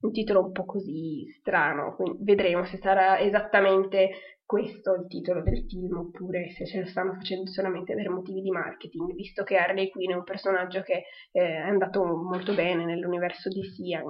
un 0.06 0.12
titolo 0.12 0.44
un 0.44 0.52
po' 0.52 0.64
così 0.64 1.26
strano, 1.38 1.94
quindi 1.96 2.22
vedremo 2.22 2.64
se 2.64 2.76
sarà 2.78 3.18
esattamente 3.18 4.10
questo 4.44 4.94
il 4.94 5.06
titolo 5.06 5.42
del 5.42 5.64
film 5.66 5.96
oppure 5.96 6.50
se 6.50 6.66
ce 6.66 6.80
lo 6.80 6.86
stanno 6.86 7.14
facendo 7.14 7.50
solamente 7.50 7.94
per 7.94 8.10
motivi 8.10 8.42
di 8.42 8.50
marketing, 8.50 9.14
visto 9.14 9.42
che 9.42 9.56
Harley 9.56 9.88
Quinn 9.88 10.10
è 10.10 10.14
un 10.14 10.24
personaggio 10.24 10.82
che 10.82 11.04
eh, 11.32 11.40
è 11.40 11.68
andato 11.68 12.04
molto 12.04 12.54
bene 12.54 12.84
nell'universo 12.84 13.48
DC, 13.48 14.02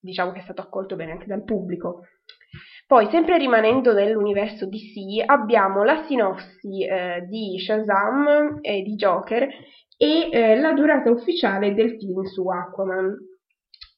diciamo 0.00 0.32
che 0.32 0.40
è 0.40 0.42
stato 0.42 0.62
accolto 0.62 0.96
bene 0.96 1.12
anche 1.12 1.26
dal 1.26 1.44
pubblico. 1.44 2.06
Poi, 2.86 3.06
sempre 3.10 3.38
rimanendo 3.38 3.92
nell'universo 3.92 4.66
DC, 4.66 5.22
abbiamo 5.24 5.84
la 5.84 6.04
sinossi 6.08 6.84
eh, 6.84 7.24
di 7.28 7.56
Shazam 7.60 8.58
e 8.60 8.82
di 8.82 8.96
Joker 8.96 9.46
e 9.96 10.28
eh, 10.32 10.58
la 10.58 10.72
durata 10.72 11.10
ufficiale 11.10 11.72
del 11.74 11.96
film 11.96 12.22
su 12.24 12.48
Aquaman. 12.48 13.16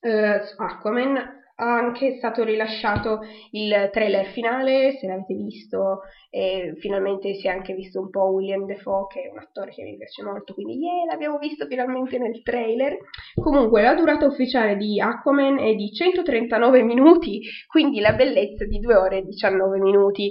Uh, 0.02 0.62
Aquaman 0.62 1.40
anche 1.62 2.16
stato 2.16 2.42
rilasciato 2.42 3.20
il 3.52 3.90
trailer 3.92 4.26
finale, 4.26 4.96
se 4.98 5.06
l'avete 5.06 5.34
visto, 5.34 6.00
e 6.30 6.74
finalmente 6.78 7.34
si 7.34 7.46
è 7.46 7.50
anche 7.50 7.74
visto 7.74 8.00
un 8.00 8.10
po' 8.10 8.30
William 8.30 8.64
Defoe, 8.64 9.06
che 9.08 9.22
è 9.22 9.30
un 9.30 9.38
attore 9.38 9.70
che 9.70 9.82
mi 9.82 9.96
piace 9.96 10.22
molto, 10.22 10.54
quindi 10.54 10.78
yeah, 10.78 11.04
l'abbiamo 11.04 11.38
visto 11.38 11.66
finalmente 11.66 12.18
nel 12.18 12.42
trailer. 12.42 12.96
Comunque 13.40 13.82
la 13.82 13.94
durata 13.94 14.26
ufficiale 14.26 14.76
di 14.76 15.00
Aquaman 15.00 15.58
è 15.58 15.74
di 15.74 15.92
139 15.92 16.82
minuti, 16.82 17.40
quindi 17.68 18.00
la 18.00 18.12
bellezza 18.12 18.64
di 18.64 18.78
2 18.78 18.94
ore 18.94 19.18
e 19.18 19.24
19 19.24 19.78
minuti. 19.78 20.30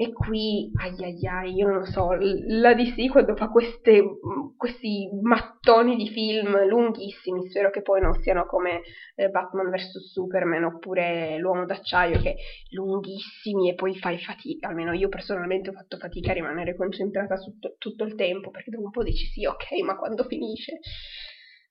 E 0.00 0.12
qui, 0.12 0.70
ai 0.80 0.94
ai 1.02 1.26
ai, 1.26 1.54
io 1.56 1.66
non 1.66 1.78
lo 1.78 1.84
so, 1.84 2.10
la 2.12 2.72
DC 2.72 3.08
quando 3.10 3.34
fa 3.34 3.48
queste, 3.48 4.00
questi 4.56 5.08
mattoni 5.22 5.96
di 5.96 6.08
film 6.08 6.64
lunghissimi, 6.68 7.48
spero 7.48 7.70
che 7.70 7.82
poi 7.82 8.00
non 8.00 8.14
siano 8.22 8.46
come 8.46 8.82
eh, 9.16 9.28
Batman 9.28 9.70
vs 9.70 10.12
Superman 10.12 10.62
oppure 10.62 11.36
L'Uomo 11.38 11.64
d'Acciaio, 11.64 12.20
che 12.20 12.36
lunghissimi 12.70 13.70
e 13.70 13.74
poi 13.74 13.96
fai 13.98 14.18
fatica, 14.20 14.68
almeno 14.68 14.92
io 14.92 15.08
personalmente 15.08 15.70
ho 15.70 15.72
fatto 15.72 15.96
fatica 15.96 16.30
a 16.30 16.34
rimanere 16.34 16.76
concentrata 16.76 17.36
su 17.36 17.58
t- 17.58 17.74
tutto 17.78 18.04
il 18.04 18.14
tempo, 18.14 18.50
perché 18.52 18.70
dopo 18.70 18.84
un 18.84 18.90
po' 18.90 19.02
dici 19.02 19.26
sì, 19.26 19.46
ok, 19.46 19.80
ma 19.82 19.96
quando 19.96 20.22
finisce? 20.22 20.78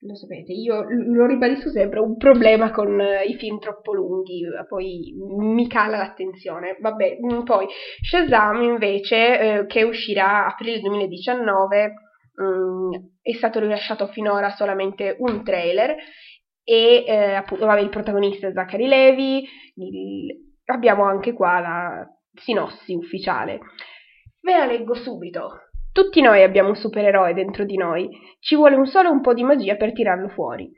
Lo 0.01 0.15
sapete, 0.15 0.51
io 0.51 0.85
lo 0.87 1.25
ribadisco 1.25 1.69
sempre, 1.69 1.99
un 1.99 2.17
problema 2.17 2.71
con 2.71 2.99
uh, 2.99 3.27
i 3.27 3.35
film 3.35 3.57
troppo 3.59 3.93
lunghi, 3.93 4.43
poi 4.67 5.13
mi 5.39 5.67
cala 5.67 5.97
l'attenzione. 5.97 6.77
Vabbè, 6.79 7.17
mm, 7.19 7.43
poi 7.43 7.65
Shazam 8.01 8.61
invece, 8.61 9.39
eh, 9.39 9.65
che 9.65 9.83
uscirà 9.83 10.45
aprile 10.45 10.79
2019, 10.81 11.93
um, 12.35 12.45
mm, 12.45 12.91
è 13.21 13.33
stato 13.33 13.59
rilasciato 13.59 14.07
finora 14.07 14.49
solamente 14.51 15.15
un 15.19 15.43
trailer 15.43 15.95
e 16.63 17.03
eh, 17.07 17.33
appunto, 17.33 17.65
vabbè, 17.65 17.79
il 17.79 17.89
protagonista 17.89 18.47
è 18.47 18.51
Zachary 18.53 18.87
Levi, 18.87 19.47
il... 19.75 20.53
abbiamo 20.65 21.05
anche 21.05 21.33
qua 21.33 21.59
la 21.59 22.07
sinossi 22.33 22.93
ufficiale. 22.93 23.59
Ve 24.41 24.57
la 24.57 24.65
leggo 24.65 24.93
subito. 24.93 25.66
Tutti 25.97 26.21
noi 26.21 26.43
abbiamo 26.43 26.69
un 26.69 26.75
supereroe 26.75 27.33
dentro 27.33 27.63
di 27.65 27.75
noi, 27.75 28.07
ci 28.39 28.55
vuole 28.55 28.75
un 28.75 28.85
solo 28.85 29.09
un 29.09 29.19
po' 29.19 29.33
di 29.33 29.43
magia 29.43 29.77
per 29.77 29.93
tirarlo 29.93 30.27
fuori. 30.27 30.71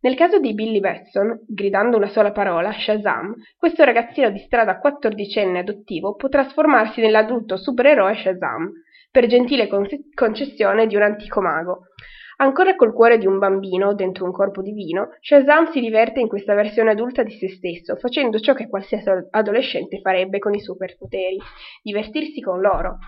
Nel 0.00 0.16
caso 0.16 0.40
di 0.40 0.52
Billy 0.52 0.80
Batson, 0.80 1.44
gridando 1.46 1.96
una 1.96 2.08
sola 2.08 2.32
parola, 2.32 2.72
Shazam, 2.72 3.36
questo 3.56 3.84
ragazzino 3.84 4.30
di 4.30 4.40
strada 4.40 4.80
quattordicenne 4.80 5.60
adottivo 5.60 6.16
può 6.16 6.28
trasformarsi 6.28 7.00
nell'adulto 7.00 7.56
supereroe 7.56 8.16
Shazam, 8.16 8.72
per 9.12 9.26
gentile 9.26 9.68
concessione 10.12 10.88
di 10.88 10.96
un 10.96 11.02
antico 11.02 11.40
mago. 11.40 11.82
Ancora 12.38 12.74
col 12.74 12.92
cuore 12.92 13.16
di 13.16 13.28
un 13.28 13.38
bambino 13.38 13.94
dentro 13.94 14.24
un 14.24 14.32
corpo 14.32 14.60
divino, 14.60 15.10
Shazam 15.20 15.70
si 15.70 15.78
diverte 15.78 16.18
in 16.18 16.26
questa 16.26 16.54
versione 16.54 16.90
adulta 16.90 17.22
di 17.22 17.30
se 17.30 17.48
stesso, 17.48 17.94
facendo 17.94 18.40
ciò 18.40 18.54
che 18.54 18.68
qualsiasi 18.68 19.08
adolescente 19.30 20.00
farebbe 20.00 20.40
con 20.40 20.52
i 20.52 20.58
superpoteri, 20.58 21.38
divertirsi 21.80 22.40
con 22.40 22.60
loro. 22.60 22.98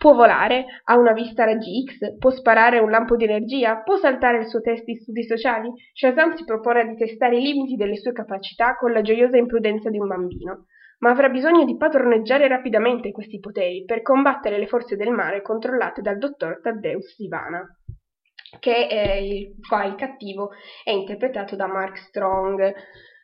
Può 0.00 0.14
volare, 0.14 0.64
ha 0.84 0.96
una 0.96 1.12
vista 1.12 1.44
raggi 1.44 1.84
X, 1.84 2.16
può 2.16 2.30
sparare 2.30 2.78
un 2.78 2.88
lampo 2.88 3.16
di 3.16 3.24
energia, 3.24 3.82
può 3.82 3.96
saltare 3.96 4.38
il 4.38 4.46
suo 4.46 4.62
test 4.62 4.84
di 4.84 4.94
studi 4.94 5.24
sociali. 5.24 5.70
Shazam 5.92 6.36
si 6.36 6.44
propone 6.44 6.88
di 6.88 6.96
testare 6.96 7.36
i 7.36 7.42
limiti 7.42 7.76
delle 7.76 7.98
sue 7.98 8.12
capacità 8.12 8.76
con 8.76 8.92
la 8.92 9.02
gioiosa 9.02 9.36
imprudenza 9.36 9.90
di 9.90 9.98
un 9.98 10.08
bambino, 10.08 10.64
ma 11.00 11.10
avrà 11.10 11.28
bisogno 11.28 11.66
di 11.66 11.76
padroneggiare 11.76 12.48
rapidamente 12.48 13.12
questi 13.12 13.40
poteri 13.40 13.84
per 13.84 14.00
combattere 14.00 14.56
le 14.56 14.68
forze 14.68 14.96
del 14.96 15.10
male 15.10 15.42
controllate 15.42 16.00
dal 16.00 16.16
dottor 16.16 16.60
Taddeus 16.62 17.14
Sivana 17.16 17.62
che 18.58 18.86
eh, 18.88 19.54
qua 19.68 19.84
il 19.84 19.94
cattivo 19.96 20.50
è 20.82 20.90
interpretato 20.90 21.56
da 21.56 21.66
Mark 21.66 21.98
Strong 21.98 22.74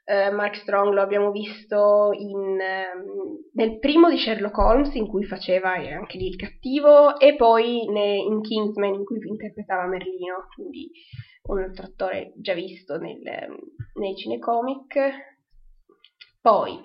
Uh, 0.08 0.32
Mark 0.32 0.54
Strong 0.54 0.94
lo 0.94 1.02
abbiamo 1.02 1.32
visto 1.32 2.12
in, 2.12 2.36
uh, 2.36 3.42
nel 3.54 3.80
primo 3.80 4.08
di 4.08 4.16
Sherlock 4.16 4.56
Holmes 4.56 4.94
in 4.94 5.08
cui 5.08 5.24
faceva 5.24 5.72
anche 5.72 6.16
lì 6.16 6.28
il 6.28 6.36
cattivo 6.36 7.18
e 7.18 7.34
poi 7.34 7.84
ne, 7.88 8.14
in 8.14 8.40
Kingsman 8.40 8.94
in 8.94 9.04
cui 9.04 9.18
interpretava 9.26 9.88
Merlino, 9.88 10.46
quindi 10.54 10.92
un 11.48 11.58
altro 11.58 11.86
attore 11.86 12.34
già 12.36 12.54
visto 12.54 12.98
nel, 12.98 13.18
nei 13.94 14.14
cinecomic. 14.14 15.10
Poi 16.40 16.80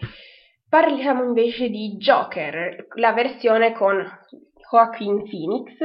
parliamo 0.67 1.23
invece 1.23 1.69
di 1.69 1.97
Joker, 1.97 2.87
la 2.95 3.13
versione 3.13 3.73
con 3.73 4.03
Joaquin 4.71 5.29
Phoenix. 5.29 5.77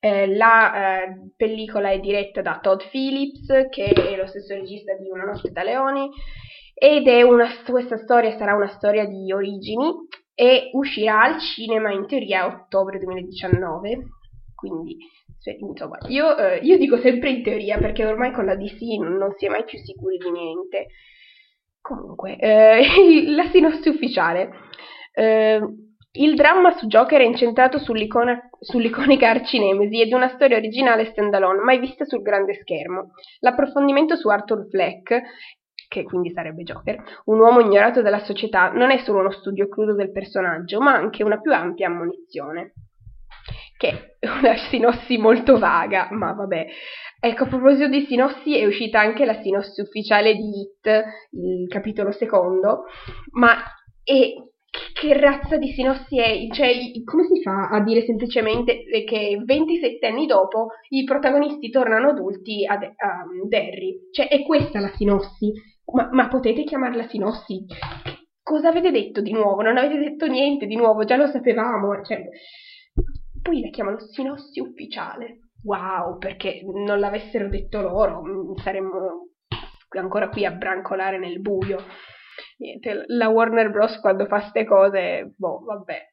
Eh, 0.00 0.34
la 0.34 1.04
eh, 1.04 1.30
pellicola 1.36 1.90
è 1.90 2.00
diretta 2.00 2.42
da 2.42 2.58
Todd 2.60 2.80
Phillips, 2.90 3.68
che 3.70 3.84
è 3.84 4.16
lo 4.16 4.26
stesso 4.26 4.54
regista 4.54 4.94
di 4.96 5.08
Una 5.08 5.24
notte 5.24 5.50
da 5.50 5.62
leoni 5.62 6.10
ed 6.74 7.06
è 7.06 7.22
una, 7.22 7.48
questa 7.64 7.96
storia 7.98 8.36
sarà 8.36 8.54
una 8.54 8.68
storia 8.68 9.06
di 9.06 9.32
origini 9.32 9.92
e 10.34 10.70
uscirà 10.72 11.22
al 11.22 11.40
cinema 11.40 11.92
in 11.92 12.06
teoria 12.06 12.42
a 12.42 12.46
ottobre 12.46 12.98
2019, 12.98 14.04
quindi 14.54 14.96
insomma 15.58 15.98
io, 16.08 16.36
eh, 16.36 16.58
io, 16.58 16.78
dico 16.78 16.96
sempre 16.98 17.30
in 17.30 17.42
teoria 17.42 17.78
perché 17.78 18.04
ormai 18.04 18.32
con 18.32 18.46
la 18.46 18.56
DC 18.56 18.80
non, 18.98 19.16
non 19.16 19.34
si 19.36 19.46
è 19.46 19.48
mai 19.48 19.64
più 19.64 19.78
sicuri 19.78 20.16
di 20.16 20.30
niente. 20.30 20.86
Comunque, 21.80 22.36
eh, 22.38 23.28
la 23.30 23.48
sinossi 23.50 23.88
ufficiale. 23.88 24.50
Eh, 25.12 25.60
il 26.16 26.34
dramma 26.34 26.76
su 26.76 26.86
Joker 26.86 27.20
è 27.20 27.24
incentrato 27.24 27.78
sull'iconica 27.78 29.28
arcinemesi 29.28 30.00
ed 30.00 30.12
una 30.12 30.28
storia 30.28 30.56
originale 30.56 31.06
standalone, 31.06 31.60
mai 31.60 31.78
vista 31.78 32.04
sul 32.04 32.22
grande 32.22 32.54
schermo. 32.54 33.10
L'approfondimento 33.40 34.16
su 34.16 34.28
Arthur 34.28 34.68
Fleck 34.68 35.20
che 35.94 36.02
quindi 36.02 36.32
sarebbe 36.32 36.64
Joker, 36.64 37.00
un 37.26 37.38
uomo 37.38 37.60
ignorato 37.60 38.02
dalla 38.02 38.24
società, 38.24 38.72
non 38.72 38.90
è 38.90 38.98
solo 38.98 39.20
uno 39.20 39.30
studio 39.30 39.68
crudo 39.68 39.94
del 39.94 40.10
personaggio, 40.10 40.80
ma 40.80 40.92
anche 40.94 41.22
una 41.22 41.40
più 41.40 41.52
ampia 41.52 41.86
ammonizione. 41.86 42.72
Che 43.76 44.16
è 44.18 44.26
una 44.26 44.56
sinossi 44.70 45.16
molto 45.18 45.56
vaga, 45.56 46.08
ma 46.10 46.32
vabbè. 46.32 46.66
Ecco, 47.20 47.44
a 47.44 47.46
proposito 47.46 47.86
di 47.88 48.04
sinossi, 48.06 48.58
è 48.58 48.66
uscita 48.66 48.98
anche 48.98 49.24
la 49.24 49.40
sinossi 49.40 49.80
ufficiale 49.80 50.34
di 50.34 50.60
Hit, 50.60 51.04
il 51.30 51.68
capitolo 51.68 52.10
secondo, 52.10 52.86
ma 53.32 53.54
è 54.02 54.32
che 54.92 55.18
razza 55.18 55.56
di 55.56 55.68
sinossi 55.68 56.18
è? 56.18 56.46
Cioè, 56.50 56.72
come 57.04 57.24
si 57.24 57.40
fa 57.40 57.68
a 57.68 57.80
dire 57.82 58.02
semplicemente 58.04 58.82
che 59.06 59.40
27 59.44 60.04
anni 60.06 60.26
dopo 60.26 60.70
i 60.88 61.04
protagonisti 61.04 61.70
tornano 61.70 62.10
adulti 62.10 62.66
a, 62.66 62.76
De- 62.76 62.94
a 62.96 63.24
Derry? 63.46 64.08
Cioè, 64.10 64.28
è 64.28 64.42
questa 64.42 64.80
la 64.80 64.92
sinossi. 64.96 65.52
Ma, 65.94 66.08
ma 66.10 66.28
potete 66.28 66.64
chiamarla 66.64 67.06
sinossi? 67.08 67.64
Cosa 68.42 68.68
avete 68.68 68.90
detto 68.90 69.20
di 69.20 69.32
nuovo? 69.32 69.62
Non 69.62 69.76
avete 69.76 69.96
detto 69.96 70.26
niente 70.26 70.66
di 70.66 70.76
nuovo, 70.76 71.04
già 71.04 71.16
lo 71.16 71.26
sapevamo. 71.26 72.02
Cioè, 72.02 72.24
poi 73.40 73.60
la 73.60 73.70
chiamano 73.70 74.00
sinossi 74.00 74.60
ufficiale. 74.60 75.50
Wow, 75.62 76.18
perché 76.18 76.60
non 76.64 76.98
l'avessero 76.98 77.48
detto 77.48 77.80
loro, 77.80 78.22
mm, 78.22 78.56
saremmo 78.56 79.30
ancora 79.96 80.28
qui 80.28 80.44
a 80.44 80.50
brancolare 80.50 81.18
nel 81.18 81.40
buio. 81.40 81.78
Niente, 82.58 83.04
la 83.06 83.28
Warner 83.28 83.70
Bros. 83.70 83.98
quando 84.00 84.26
fa 84.26 84.40
ste 84.48 84.64
cose, 84.64 85.32
boh, 85.36 85.60
vabbè. 85.60 86.12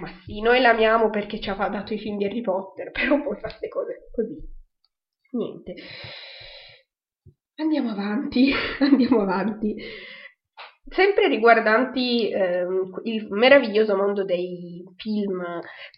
Ma 0.00 0.08
sì, 0.24 0.40
noi 0.40 0.60
l'amiamo 0.60 1.10
perché 1.10 1.38
ci 1.38 1.50
ha 1.50 1.54
dato 1.54 1.92
i 1.92 1.98
film 1.98 2.16
di 2.16 2.24
Harry 2.24 2.40
Potter, 2.40 2.90
però 2.92 3.22
poi 3.22 3.38
fa 3.38 3.50
ste 3.50 3.68
cose 3.68 4.08
così. 4.10 4.36
Niente. 5.32 5.74
Andiamo 7.56 7.90
avanti, 7.90 8.50
andiamo 8.80 9.20
avanti. 9.20 9.76
Sempre 10.84 11.28
riguardanti 11.28 12.28
eh, 12.28 12.66
il 13.04 13.26
meraviglioso 13.30 13.94
mondo 13.96 14.24
dei 14.24 14.82
film 14.96 15.42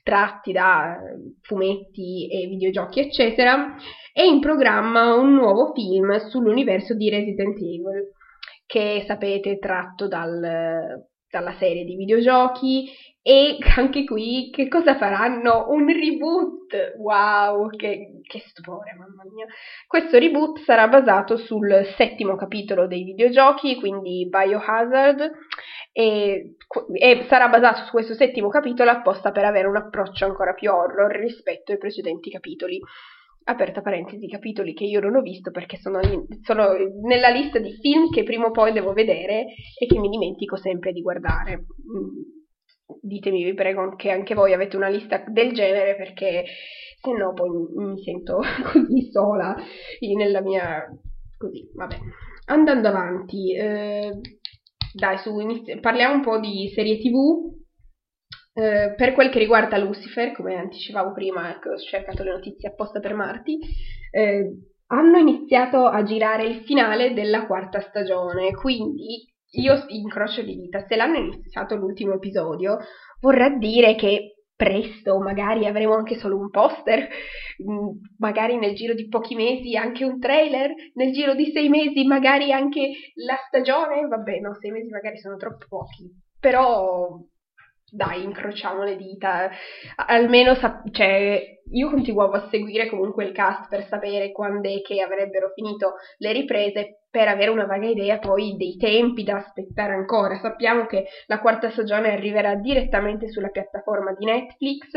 tratti 0.02 0.52
da 0.52 0.96
fumetti 1.40 2.28
e 2.28 2.46
videogiochi, 2.46 3.00
eccetera, 3.00 3.74
è 4.12 4.22
in 4.22 4.40
programma 4.40 5.14
un 5.14 5.32
nuovo 5.32 5.72
film 5.72 6.16
sull'universo 6.28 6.94
di 6.94 7.08
Resident 7.08 7.56
Evil, 7.56 8.10
che 8.66 9.04
sapete 9.06 9.58
tratto 9.58 10.06
dal, 10.06 11.06
dalla 11.34 11.54
serie 11.58 11.84
di 11.84 11.96
videogiochi 11.96 12.88
e 13.26 13.56
anche 13.76 14.04
qui 14.04 14.50
che 14.52 14.68
cosa 14.68 14.96
faranno? 14.96 15.66
Un 15.70 15.86
reboot! 15.86 16.94
Wow, 16.98 17.70
che, 17.70 18.20
che, 18.22 18.44
stupore, 18.48 18.94
mamma 18.96 19.24
mia! 19.32 19.46
Questo 19.86 20.18
reboot 20.18 20.60
sarà 20.60 20.86
basato 20.88 21.36
sul 21.38 21.86
settimo 21.96 22.36
capitolo 22.36 22.86
dei 22.86 23.02
videogiochi, 23.02 23.76
quindi 23.76 24.28
Biohazard, 24.28 25.30
e, 25.92 26.56
e, 26.92 27.26
sarà 27.28 27.48
basato 27.48 27.84
su 27.84 27.90
questo 27.90 28.14
settimo 28.14 28.48
capitolo 28.48 28.90
apposta 28.90 29.30
per 29.32 29.44
avere 29.44 29.68
un 29.68 29.76
approccio 29.76 30.26
ancora 30.26 30.52
più 30.52 30.70
horror 30.70 31.10
rispetto 31.16 31.72
ai 31.72 31.78
precedenti 31.78 32.30
capitoli. 32.30 32.78
Aperta 33.46 33.82
parentesi, 33.82 34.26
capitoli 34.26 34.72
che 34.72 34.84
io 34.84 35.00
non 35.00 35.16
ho 35.16 35.20
visto 35.20 35.50
perché 35.50 35.76
sono, 35.76 36.00
sono 36.42 36.68
nella 37.06 37.28
lista 37.28 37.58
di 37.58 37.76
film 37.78 38.08
che 38.08 38.22
prima 38.22 38.46
o 38.46 38.50
poi 38.50 38.72
devo 38.72 38.94
vedere 38.94 39.44
e 39.78 39.86
che 39.86 39.98
mi 39.98 40.08
dimentico 40.08 40.56
sempre 40.56 40.92
di 40.92 41.02
guardare. 41.02 41.58
Mm, 41.58 42.96
ditemi, 43.02 43.44
vi 43.44 43.52
prego, 43.52 43.94
che 43.96 44.10
anche 44.10 44.34
voi 44.34 44.54
avete 44.54 44.76
una 44.76 44.88
lista 44.88 45.22
del 45.28 45.52
genere 45.52 45.94
perché 45.94 46.44
se 47.00 47.12
no 47.12 47.34
poi 47.34 47.50
mi 47.50 48.02
sento 48.02 48.40
così 48.72 49.10
sola 49.10 49.54
nella 50.16 50.40
mia... 50.40 50.82
così, 51.36 51.68
vabbè. 51.74 51.98
Andando 52.46 52.88
avanti, 52.88 53.54
eh, 53.54 54.10
dai, 54.94 55.18
su, 55.18 55.38
inizi- 55.38 55.80
parliamo 55.80 56.14
un 56.14 56.22
po' 56.22 56.38
di 56.38 56.70
serie 56.74 56.98
tv. 56.98 57.53
Eh, 58.56 58.94
per 58.96 59.14
quel 59.14 59.30
che 59.30 59.40
riguarda 59.40 59.76
Lucifer, 59.78 60.32
come 60.32 60.54
anticipavo 60.54 61.12
prima, 61.12 61.50
ecco, 61.50 61.70
ho 61.70 61.76
cercato 61.76 62.22
le 62.22 62.30
notizie 62.30 62.68
apposta 62.68 63.00
per 63.00 63.14
Marti, 63.14 63.58
eh, 64.12 64.48
hanno 64.86 65.18
iniziato 65.18 65.86
a 65.86 66.02
girare 66.04 66.44
il 66.44 66.62
finale 66.64 67.12
della 67.14 67.46
quarta 67.46 67.80
stagione, 67.80 68.52
quindi 68.54 69.26
io 69.56 69.84
incrocio 69.88 70.42
di 70.42 70.54
dita, 70.54 70.84
se 70.86 70.94
l'hanno 70.94 71.16
iniziato 71.18 71.74
l'ultimo 71.74 72.14
episodio, 72.14 72.78
vorrà 73.20 73.48
dire 73.50 73.96
che 73.96 74.34
presto 74.54 75.18
magari 75.18 75.66
avremo 75.66 75.94
anche 75.94 76.16
solo 76.16 76.36
un 76.36 76.48
poster, 76.50 77.08
mm, 77.68 77.88
magari 78.18 78.56
nel 78.56 78.74
giro 78.76 78.94
di 78.94 79.08
pochi 79.08 79.34
mesi 79.34 79.76
anche 79.76 80.04
un 80.04 80.20
trailer, 80.20 80.72
nel 80.94 81.12
giro 81.12 81.34
di 81.34 81.50
sei 81.52 81.68
mesi 81.68 82.04
magari 82.04 82.52
anche 82.52 82.90
la 83.14 83.36
stagione, 83.48 84.06
vabbè 84.06 84.38
no, 84.38 84.54
sei 84.60 84.70
mesi 84.70 84.90
magari 84.90 85.18
sono 85.18 85.36
troppo 85.36 85.66
pochi, 85.68 86.08
però 86.38 87.18
dai, 87.94 88.22
incrociamo 88.22 88.82
le 88.82 88.96
dita, 88.96 89.50
almeno 90.06 90.54
sap- 90.54 90.90
cioè, 90.90 91.62
io 91.72 91.90
continuavo 91.90 92.34
a 92.34 92.48
seguire 92.50 92.88
comunque 92.88 93.24
il 93.24 93.32
cast 93.32 93.68
per 93.68 93.86
sapere 93.86 94.32
quando 94.32 94.68
è 94.68 94.80
che 94.82 95.00
avrebbero 95.00 95.50
finito 95.54 95.94
le 96.18 96.32
riprese 96.32 96.98
per 97.14 97.28
avere 97.28 97.52
una 97.52 97.64
vaga 97.64 97.86
idea 97.86 98.18
poi 98.18 98.56
dei 98.56 98.76
tempi 98.76 99.22
da 99.22 99.36
aspettare 99.36 99.94
ancora. 99.94 100.36
Sappiamo 100.40 100.86
che 100.86 101.06
la 101.26 101.38
quarta 101.38 101.70
stagione 101.70 102.10
arriverà 102.10 102.56
direttamente 102.56 103.28
sulla 103.28 103.50
piattaforma 103.50 104.12
di 104.18 104.24
Netflix, 104.24 104.90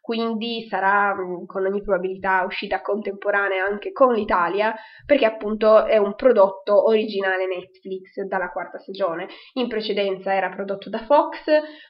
quindi 0.00 0.66
sarà 0.68 1.14
mm, 1.14 1.44
con 1.46 1.64
ogni 1.64 1.80
probabilità 1.80 2.42
uscita 2.44 2.80
contemporanea 2.80 3.64
anche 3.64 3.92
con 3.92 4.12
l'Italia, 4.14 4.74
perché 5.06 5.26
appunto 5.26 5.86
è 5.86 5.96
un 5.96 6.16
prodotto 6.16 6.88
originale 6.88 7.46
Netflix 7.46 8.20
dalla 8.26 8.50
quarta 8.50 8.78
stagione. 8.78 9.28
In 9.52 9.68
precedenza 9.68 10.34
era 10.34 10.48
prodotto 10.48 10.90
da 10.90 11.04
Fox, 11.04 11.44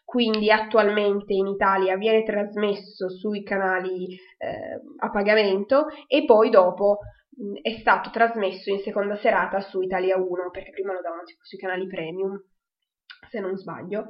quindi 0.05 0.51
attualmente 0.51 1.33
in 1.33 1.47
Italia 1.47 1.97
viene 1.97 2.23
trasmesso 2.23 3.09
sui 3.09 3.43
canali 3.43 4.15
a 4.99 5.11
pagamento 5.11 5.87
e 6.07 6.25
poi 6.25 6.49
dopo 6.49 6.99
è 7.62 7.79
stato 7.81 8.11
trasmesso 8.11 8.71
in 8.71 8.81
seconda 8.81 9.17
serata 9.17 9.61
su 9.61 9.81
Italia 9.81 10.17
1, 10.17 10.50
perché 10.50 10.71
prima 10.71 10.93
lo 10.93 11.00
davano 11.00 11.23
tipo 11.25 11.45
sui 11.45 11.59
canali 11.59 11.87
premium, 11.87 12.39
se 13.29 13.41
non 13.41 13.57
sbaglio. 13.57 14.09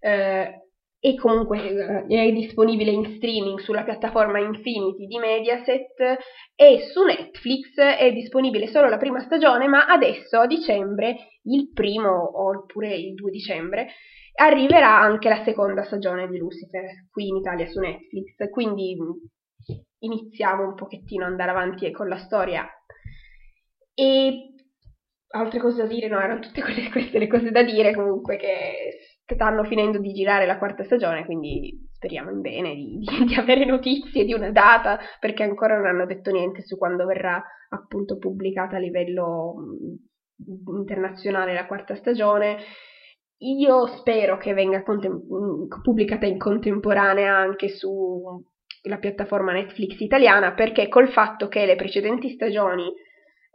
Eh, 0.00 0.62
e 1.04 1.16
comunque 1.16 2.04
eh, 2.08 2.28
è 2.28 2.32
disponibile 2.32 2.92
in 2.92 3.16
streaming 3.16 3.58
sulla 3.58 3.82
piattaforma 3.82 4.38
Infinity 4.38 5.06
di 5.06 5.18
Mediaset 5.18 6.18
e 6.54 6.88
su 6.92 7.02
Netflix 7.02 7.74
è 7.76 8.12
disponibile 8.12 8.68
solo 8.68 8.88
la 8.88 8.98
prima 8.98 9.18
stagione, 9.18 9.66
ma 9.66 9.86
adesso 9.86 10.38
a 10.38 10.46
dicembre, 10.46 11.16
il 11.44 11.72
primo 11.72 12.48
oppure 12.48 12.94
il 12.94 13.14
2 13.14 13.30
dicembre, 13.32 13.88
arriverà 14.34 14.98
anche 14.98 15.28
la 15.28 15.42
seconda 15.44 15.84
stagione 15.84 16.28
di 16.28 16.38
Lucifer 16.38 16.84
qui 17.10 17.28
in 17.28 17.36
Italia 17.36 17.66
su 17.66 17.80
Netflix, 17.80 18.50
quindi 18.50 18.96
iniziamo 19.98 20.64
un 20.64 20.74
pochettino 20.74 21.24
ad 21.24 21.30
andare 21.30 21.50
avanti 21.50 21.90
con 21.90 22.08
la 22.08 22.18
storia. 22.18 22.66
E 23.94 24.54
altre 25.28 25.60
cose 25.60 25.82
da 25.82 25.88
dire, 25.88 26.08
no, 26.08 26.18
erano 26.18 26.40
tutte 26.40 26.62
quelle, 26.62 26.88
queste 26.90 27.18
le 27.18 27.26
cose 27.26 27.50
da 27.50 27.62
dire 27.62 27.94
comunque 27.94 28.36
che 28.36 28.98
stanno 29.24 29.64
finendo 29.64 29.98
di 29.98 30.12
girare 30.12 30.46
la 30.46 30.58
quarta 30.58 30.84
stagione, 30.84 31.24
quindi 31.24 31.88
speriamo 31.92 32.30
in 32.30 32.40
bene 32.40 32.74
di, 32.74 32.98
di, 32.98 33.24
di, 33.26 33.34
avere 33.34 33.64
notizie 33.64 34.24
di 34.24 34.32
una 34.32 34.50
data, 34.50 34.98
perché 35.20 35.42
ancora 35.42 35.76
non 35.76 35.86
hanno 35.86 36.06
detto 36.06 36.30
niente 36.30 36.62
su 36.62 36.76
quando 36.76 37.06
verrà 37.06 37.42
appunto 37.70 38.18
pubblicata 38.18 38.76
a 38.76 38.80
livello 38.80 39.54
mm, 39.58 40.76
internazionale 40.76 41.54
la 41.54 41.66
quarta 41.66 41.94
stagione. 41.94 42.58
Io 43.42 43.86
spero 43.98 44.36
che 44.36 44.54
venga 44.54 44.82
contem- 44.82 45.20
pubblicata 45.82 46.26
in 46.26 46.38
contemporanea 46.38 47.36
anche 47.36 47.68
su 47.68 48.40
la 48.84 48.98
piattaforma 48.98 49.52
Netflix 49.52 49.98
italiana 50.00 50.54
perché 50.54 50.88
col 50.88 51.08
fatto 51.08 51.48
che 51.48 51.66
le 51.66 51.76
precedenti 51.76 52.30
stagioni 52.30 52.84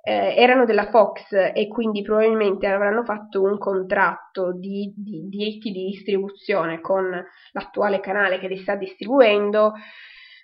eh, 0.04 0.36
erano 0.38 0.66
della 0.66 0.90
Fox 0.90 1.32
e 1.32 1.68
quindi 1.68 2.02
probabilmente 2.02 2.68
avranno 2.68 3.04
fatto 3.04 3.42
un 3.42 3.58
contratto 3.58 4.54
di, 4.54 4.94
di 4.96 5.28
diritti 5.28 5.72
di 5.72 5.86
distribuzione 5.86 6.80
con 6.80 7.10
l'attuale 7.52 8.00
canale 8.00 8.40
che 8.40 8.48
li 8.48 8.58
sta 8.58 8.76
distribuendo, 8.76 9.74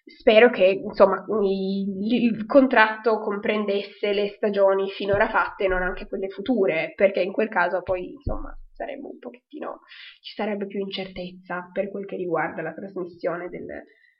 spero 0.05 0.49
che 0.49 0.65
insomma 0.65 1.23
il, 1.41 2.13
il, 2.13 2.45
contratto 2.45 3.19
comprendesse 3.19 4.11
le 4.11 4.29
stagioni 4.35 4.89
finora 4.89 5.29
fatte 5.29 5.63
e 5.63 5.67
non 5.69 5.81
anche 5.81 6.07
quelle 6.07 6.27
future, 6.27 6.91
perché 6.95 7.21
in 7.21 7.31
quel 7.31 7.47
caso 7.47 7.81
poi 7.83 8.11
insomma 8.11 8.53
sarebbe 8.73 9.05
un 9.05 9.19
pochettino 9.19 9.81
ci 10.21 10.33
sarebbe 10.33 10.67
più 10.67 10.79
incertezza 10.79 11.69
per 11.71 11.89
quel 11.89 12.05
che 12.05 12.15
riguarda 12.15 12.61
la 12.61 12.73
trasmissione 12.73 13.49
del, 13.49 13.65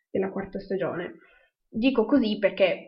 della 0.10 0.30
quarta 0.30 0.60
stagione. 0.60 1.16
Dico 1.70 2.06
così 2.06 2.38
perché 2.38 2.86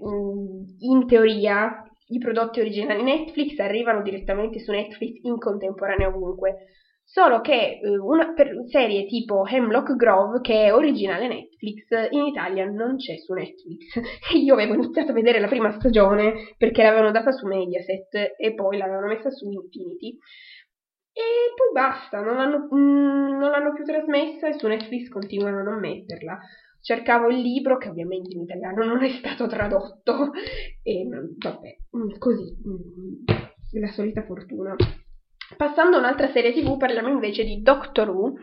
in 0.80 1.08
teoria 1.08 1.84
i 2.10 2.20
prodotti 2.20 2.60
originali 2.60 3.02
Netflix 3.02 3.58
arrivano 3.60 4.04
direttamente 4.04 4.60
su 4.60 4.72
Netflix 4.72 5.24
in 5.24 5.40
contemporanea 5.40 6.08
ovunque, 6.08 6.68
solo 7.04 7.42
che 7.42 7.80
eh, 7.82 7.98
una 7.98 8.34
serie 8.70 9.06
tipo 9.06 9.44
Hemlock 9.46 9.96
Grove, 9.96 10.42
che 10.42 10.66
è 10.66 10.74
originale 10.74 11.28
Netflix, 11.28 11.88
in 12.12 12.26
Italia 12.26 12.66
non 12.66 12.98
c'è 12.98 13.18
su 13.18 13.34
Netflix. 13.34 14.00
Io 14.38 14.54
avevo 14.54 14.76
iniziato 14.76 15.12
a 15.12 15.16
vedere 15.16 15.40
la 15.40 15.48
prima 15.48 15.72
stagione 15.80 16.54
perché 16.58 16.84
l'avevano 16.84 17.12
data 17.12 17.32
su 17.32 17.48
Mediaset 17.48 18.36
e 18.38 18.54
poi 18.54 18.78
l'avevano 18.78 19.08
messa 19.08 19.32
su 19.32 19.50
Infinity. 19.50 20.18
E 21.18 21.54
poi 21.56 21.72
basta, 21.72 22.20
non 22.20 22.36
l'hanno, 22.36 22.68
mm, 22.74 23.40
non 23.40 23.50
l'hanno 23.50 23.74
più 23.74 23.86
trasmessa 23.86 24.50
e 24.50 24.58
su 24.58 24.68
Netflix 24.68 25.08
continuano 25.08 25.60
a 25.60 25.64
non 25.64 25.80
metterla 25.80 26.38
cercavo 26.86 27.30
il 27.30 27.40
libro 27.42 27.78
che 27.78 27.90
ovviamente 27.90 28.36
in 28.36 28.42
italiano 28.42 28.86
non 28.86 29.04
è 29.04 29.10
stato 29.10 29.48
tradotto 29.48 30.30
e 30.84 31.08
vabbè, 31.38 31.78
mm, 31.98 32.18
così, 32.20 32.56
mm, 32.68 33.80
la 33.80 33.88
solita 33.88 34.22
fortuna. 34.24 34.76
Passando 35.58 35.96
a 35.96 36.00
un'altra 36.00 36.30
serie 36.32 36.54
tv 36.54 36.78
parliamo 36.78 37.08
invece 37.08 37.44
di 37.44 37.62
Doctor 37.64 38.10
Who 38.10 38.34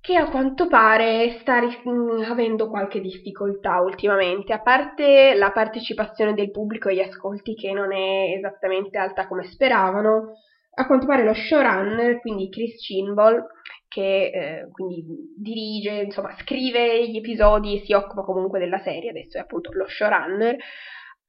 che 0.00 0.16
a 0.16 0.30
quanto 0.30 0.66
pare 0.66 1.36
sta 1.40 1.60
mm, 1.60 2.22
avendo 2.22 2.70
qualche 2.70 3.02
difficoltà 3.02 3.80
ultimamente, 3.80 4.54
a 4.54 4.62
parte 4.62 5.34
la 5.34 5.50
partecipazione 5.50 6.32
del 6.32 6.50
pubblico 6.50 6.88
agli 6.88 7.00
ascolti 7.00 7.54
che 7.54 7.70
non 7.72 7.92
è 7.92 8.34
esattamente 8.34 8.96
alta 8.96 9.28
come 9.28 9.44
speravano, 9.44 10.36
a 10.72 10.86
quanto 10.86 11.06
pare 11.06 11.24
lo 11.24 11.34
showrunner, 11.34 12.20
quindi 12.20 12.48
Chris 12.48 12.76
Chinball, 12.76 13.44
che 13.88 14.30
eh, 14.32 14.68
quindi 14.70 15.04
dirige, 15.36 16.02
insomma, 16.02 16.34
scrive 16.38 17.08
gli 17.08 17.16
episodi 17.16 17.76
e 17.76 17.84
si 17.84 17.92
occupa 17.92 18.22
comunque 18.22 18.58
della 18.58 18.78
serie, 18.78 19.10
adesso 19.10 19.38
è 19.38 19.40
appunto 19.40 19.70
lo 19.72 19.86
showrunner, 19.88 20.56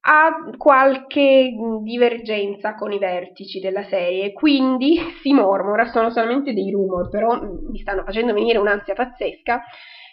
ha 0.03 0.31
qualche 0.57 1.53
divergenza 1.83 2.75
con 2.75 2.91
i 2.91 2.99
vertici 2.99 3.59
della 3.59 3.83
serie, 3.83 4.31
quindi 4.31 4.97
si 5.21 5.33
mormora, 5.33 5.85
sono 5.87 6.09
solamente 6.09 6.53
dei 6.53 6.71
rumor, 6.71 7.09
però 7.09 7.39
mi 7.41 7.79
stanno 7.79 8.03
facendo 8.03 8.33
venire 8.33 8.57
un'ansia 8.57 8.93
pazzesca, 8.93 9.61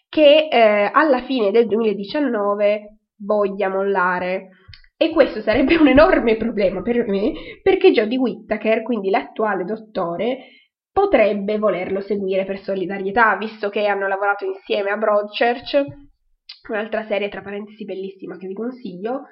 che 0.09 0.49
eh, 0.51 0.91
alla 0.93 1.23
fine 1.23 1.51
del 1.51 1.67
2019 1.67 2.99
voglia 3.19 3.69
mollare. 3.69 4.51
E 5.01 5.11
questo 5.11 5.41
sarebbe 5.43 5.77
un 5.77 5.87
enorme 5.87 6.37
problema 6.37 6.83
per 6.83 7.07
me, 7.07 7.33
perché 7.63 7.93
Jodie 7.93 8.19
Whittaker, 8.19 8.83
quindi 8.83 9.11
l'attuale 9.11 9.63
dottore, 9.65 10.39
potrebbe 10.91 11.57
volerlo 11.57 12.01
seguire 12.01 12.45
per 12.45 12.59
solidarietà, 12.59 13.37
visto 13.37 13.69
che 13.69 13.87
hanno 13.87 14.09
lavorato 14.09 14.45
insieme 14.45 14.91
a 14.91 14.97
Broadchurch, 14.97 15.85
un'altra 16.69 17.07
serie 17.07 17.29
tra 17.29 17.43
parentesi 17.43 17.85
bellissima 17.85 18.37
che 18.37 18.49
vi 18.49 18.55
consiglio. 18.55 19.27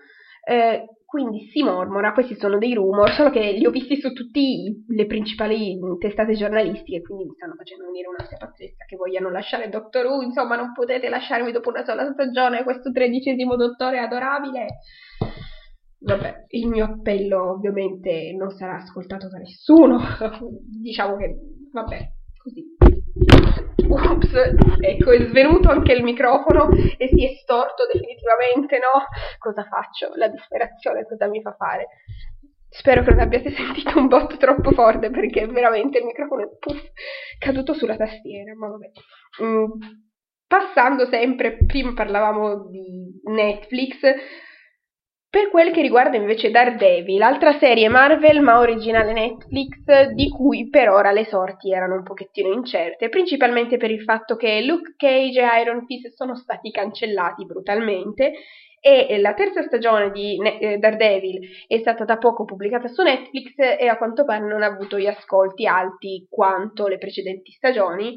Eh, 0.48 0.84
quindi 1.04 1.48
si 1.48 1.64
mormora, 1.64 2.12
questi 2.12 2.36
sono 2.36 2.58
dei 2.58 2.72
rumor, 2.72 3.10
solo 3.10 3.30
che 3.30 3.50
li 3.50 3.66
ho 3.66 3.70
visti 3.70 3.96
su 3.96 4.12
tutte 4.12 4.40
le 4.86 5.06
principali 5.06 5.76
testate 5.98 6.34
giornalistiche, 6.34 7.00
quindi 7.00 7.24
mi 7.24 7.34
stanno 7.34 7.54
facendo 7.56 7.86
venire 7.86 8.06
un'ansia 8.06 8.36
pazzesca 8.36 8.84
che 8.84 8.94
vogliano 8.94 9.30
lasciare 9.30 9.68
Doctor 9.68 10.06
Who, 10.06 10.22
insomma 10.22 10.54
non 10.54 10.72
potete 10.72 11.08
lasciarmi 11.08 11.50
dopo 11.50 11.70
una 11.70 11.84
sola 11.84 12.08
stagione 12.12 12.62
questo 12.62 12.92
tredicesimo 12.92 13.56
dottore 13.56 13.98
adorabile. 13.98 14.66
Vabbè, 15.98 16.46
il 16.48 16.68
mio 16.68 16.84
appello 16.84 17.52
ovviamente 17.52 18.32
non 18.36 18.50
sarà 18.50 18.76
ascoltato 18.76 19.28
da 19.28 19.38
nessuno, 19.38 19.98
diciamo 20.80 21.16
che, 21.16 21.36
vabbè, 21.72 22.10
così. 22.36 22.64
Ups, 23.88 24.32
ecco, 24.80 25.10
è 25.12 25.26
svenuto 25.28 25.70
anche 25.70 25.92
il 25.92 26.02
microfono 26.02 26.68
e 26.70 27.08
si 27.08 27.24
è 27.24 27.34
storto 27.40 27.86
definitivamente, 27.92 28.78
no? 28.78 29.06
Cosa 29.38 29.64
faccio? 29.64 30.10
La 30.16 30.28
disperazione 30.28 31.04
cosa 31.06 31.28
mi 31.28 31.40
fa 31.40 31.54
fare? 31.56 31.86
Spero 32.68 33.02
che 33.02 33.10
non 33.10 33.20
abbiate 33.20 33.50
sentito 33.56 33.98
un 33.98 34.08
botto 34.08 34.36
troppo 34.36 34.72
forte 34.72 35.10
perché 35.10 35.46
veramente 35.46 35.98
il 35.98 36.04
microfono 36.04 36.42
è 36.42 36.56
puff, 36.58 36.82
caduto 37.38 37.72
sulla 37.74 37.96
tastiera, 37.96 38.54
ma 38.54 38.68
vabbè. 38.68 38.90
Mm, 39.42 39.64
passando 40.46 41.06
sempre, 41.06 41.58
prima 41.64 41.94
parlavamo 41.94 42.68
di 42.68 43.20
Netflix, 43.24 44.00
per 45.28 45.50
quel 45.50 45.72
che 45.72 45.82
riguarda 45.82 46.16
invece 46.16 46.50
Daredevil, 46.50 47.18
l'altra 47.18 47.58
serie 47.58 47.88
Marvel 47.88 48.40
ma 48.40 48.58
originale 48.58 49.12
Netflix, 49.12 50.10
di 50.14 50.28
cui 50.28 50.68
per 50.68 50.88
ora 50.88 51.12
le 51.12 51.24
sorti 51.24 51.72
erano 51.72 51.96
un 51.96 52.02
pochettino 52.02 52.52
incerte, 52.52 53.08
principalmente 53.08 53.76
per 53.76 53.90
il 53.90 54.02
fatto 54.02 54.36
che 54.36 54.62
Luke 54.62 54.94
Cage 54.96 55.40
e 55.40 55.60
Iron 55.60 55.84
Fist 55.84 56.14
sono 56.14 56.34
stati 56.34 56.70
cancellati 56.70 57.44
brutalmente 57.44 58.32
e 58.80 59.18
la 59.18 59.34
terza 59.34 59.62
stagione 59.62 60.12
di 60.12 60.38
eh, 60.40 60.78
Daredevil 60.78 61.40
è 61.66 61.78
stata 61.78 62.04
da 62.04 62.18
poco 62.18 62.44
pubblicata 62.44 62.86
su 62.86 63.02
Netflix 63.02 63.54
e 63.58 63.88
a 63.88 63.96
quanto 63.96 64.24
pare 64.24 64.46
non 64.46 64.62
ha 64.62 64.66
avuto 64.66 64.96
gli 64.96 65.08
ascolti 65.08 65.66
alti 65.66 66.26
quanto 66.30 66.86
le 66.86 66.98
precedenti 66.98 67.50
stagioni 67.50 68.16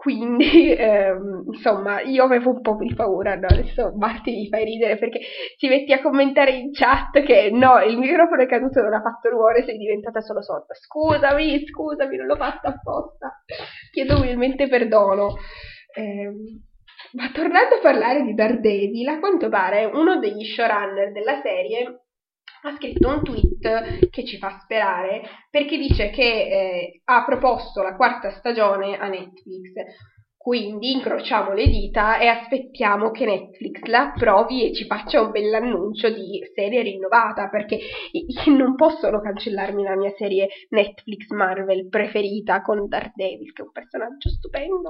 quindi, 0.00 0.72
ehm, 0.72 1.42
insomma, 1.52 2.00
io 2.00 2.24
avevo 2.24 2.52
un 2.52 2.62
po' 2.62 2.74
di 2.80 2.94
paura, 2.94 3.34
no? 3.34 3.48
Adesso 3.50 3.92
Marti 3.98 4.30
mi 4.30 4.48
fai 4.48 4.64
ridere 4.64 4.96
perché 4.96 5.20
ti 5.58 5.68
metti 5.68 5.92
a 5.92 6.00
commentare 6.00 6.52
in 6.52 6.72
chat 6.72 7.22
che 7.22 7.50
no, 7.52 7.78
il 7.82 7.98
microfono 7.98 8.40
è 8.40 8.46
caduto, 8.46 8.80
non 8.80 8.94
ha 8.94 9.02
fatto 9.02 9.28
rumore, 9.28 9.62
sei 9.62 9.76
diventata 9.76 10.22
solo 10.22 10.40
sorda. 10.40 10.72
Scusami, 10.72 11.66
scusami, 11.66 12.16
non 12.16 12.28
l'ho 12.28 12.36
fatto 12.36 12.68
apposta. 12.68 13.42
Chiedo 13.92 14.16
umilmente 14.16 14.68
perdono. 14.68 15.34
Eh, 15.94 16.32
ma 17.12 17.30
tornando 17.30 17.74
a 17.74 17.80
parlare 17.82 18.22
di 18.22 18.32
Daredevil, 18.32 19.06
a 19.06 19.18
quanto 19.18 19.50
pare 19.50 19.84
uno 19.84 20.18
degli 20.18 20.44
showrunner 20.46 21.12
della 21.12 21.42
serie 21.42 22.04
ha 22.62 22.74
scritto 22.76 23.08
un 23.08 23.22
tweet 23.22 24.10
che 24.10 24.24
ci 24.24 24.38
fa 24.38 24.58
sperare 24.62 25.22
perché 25.50 25.78
dice 25.78 26.10
che 26.10 26.22
eh, 26.22 27.00
ha 27.04 27.24
proposto 27.24 27.82
la 27.82 27.96
quarta 27.96 28.30
stagione 28.30 28.98
a 28.98 29.08
Netflix. 29.08 29.72
Quindi 30.36 30.92
incrociamo 30.92 31.52
le 31.52 31.66
dita 31.66 32.18
e 32.18 32.26
aspettiamo 32.26 33.10
che 33.10 33.26
Netflix 33.26 33.82
la 33.82 34.12
approvi 34.12 34.64
e 34.64 34.74
ci 34.74 34.86
faccia 34.86 35.20
un 35.20 35.32
bell'annuncio 35.32 36.08
di 36.08 36.40
serie 36.54 36.80
rinnovata 36.80 37.50
perché 37.50 37.78
non 38.56 38.74
possono 38.74 39.20
cancellarmi 39.20 39.82
la 39.82 39.96
mia 39.96 40.14
serie 40.16 40.48
Netflix 40.70 41.28
Marvel 41.28 41.90
preferita 41.90 42.62
con 42.62 42.88
Daredevil 42.88 43.52
che 43.52 43.60
è 43.60 43.66
un 43.66 43.72
personaggio 43.72 44.30
stupendo. 44.30 44.88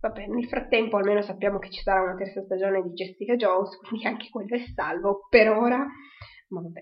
Vabbè, 0.00 0.26
nel 0.28 0.48
frattempo 0.48 0.96
almeno 0.96 1.20
sappiamo 1.20 1.58
che 1.58 1.70
ci 1.70 1.82
sarà 1.82 2.00
una 2.00 2.14
terza 2.14 2.42
stagione 2.42 2.80
di 2.80 2.92
Jessica 2.92 3.36
Jones, 3.36 3.76
quindi 3.86 4.06
anche 4.06 4.30
quello 4.30 4.56
è 4.56 4.64
salvo 4.74 5.26
per 5.28 5.50
ora 5.50 5.86
ma 6.50 6.60
vabbè. 6.60 6.80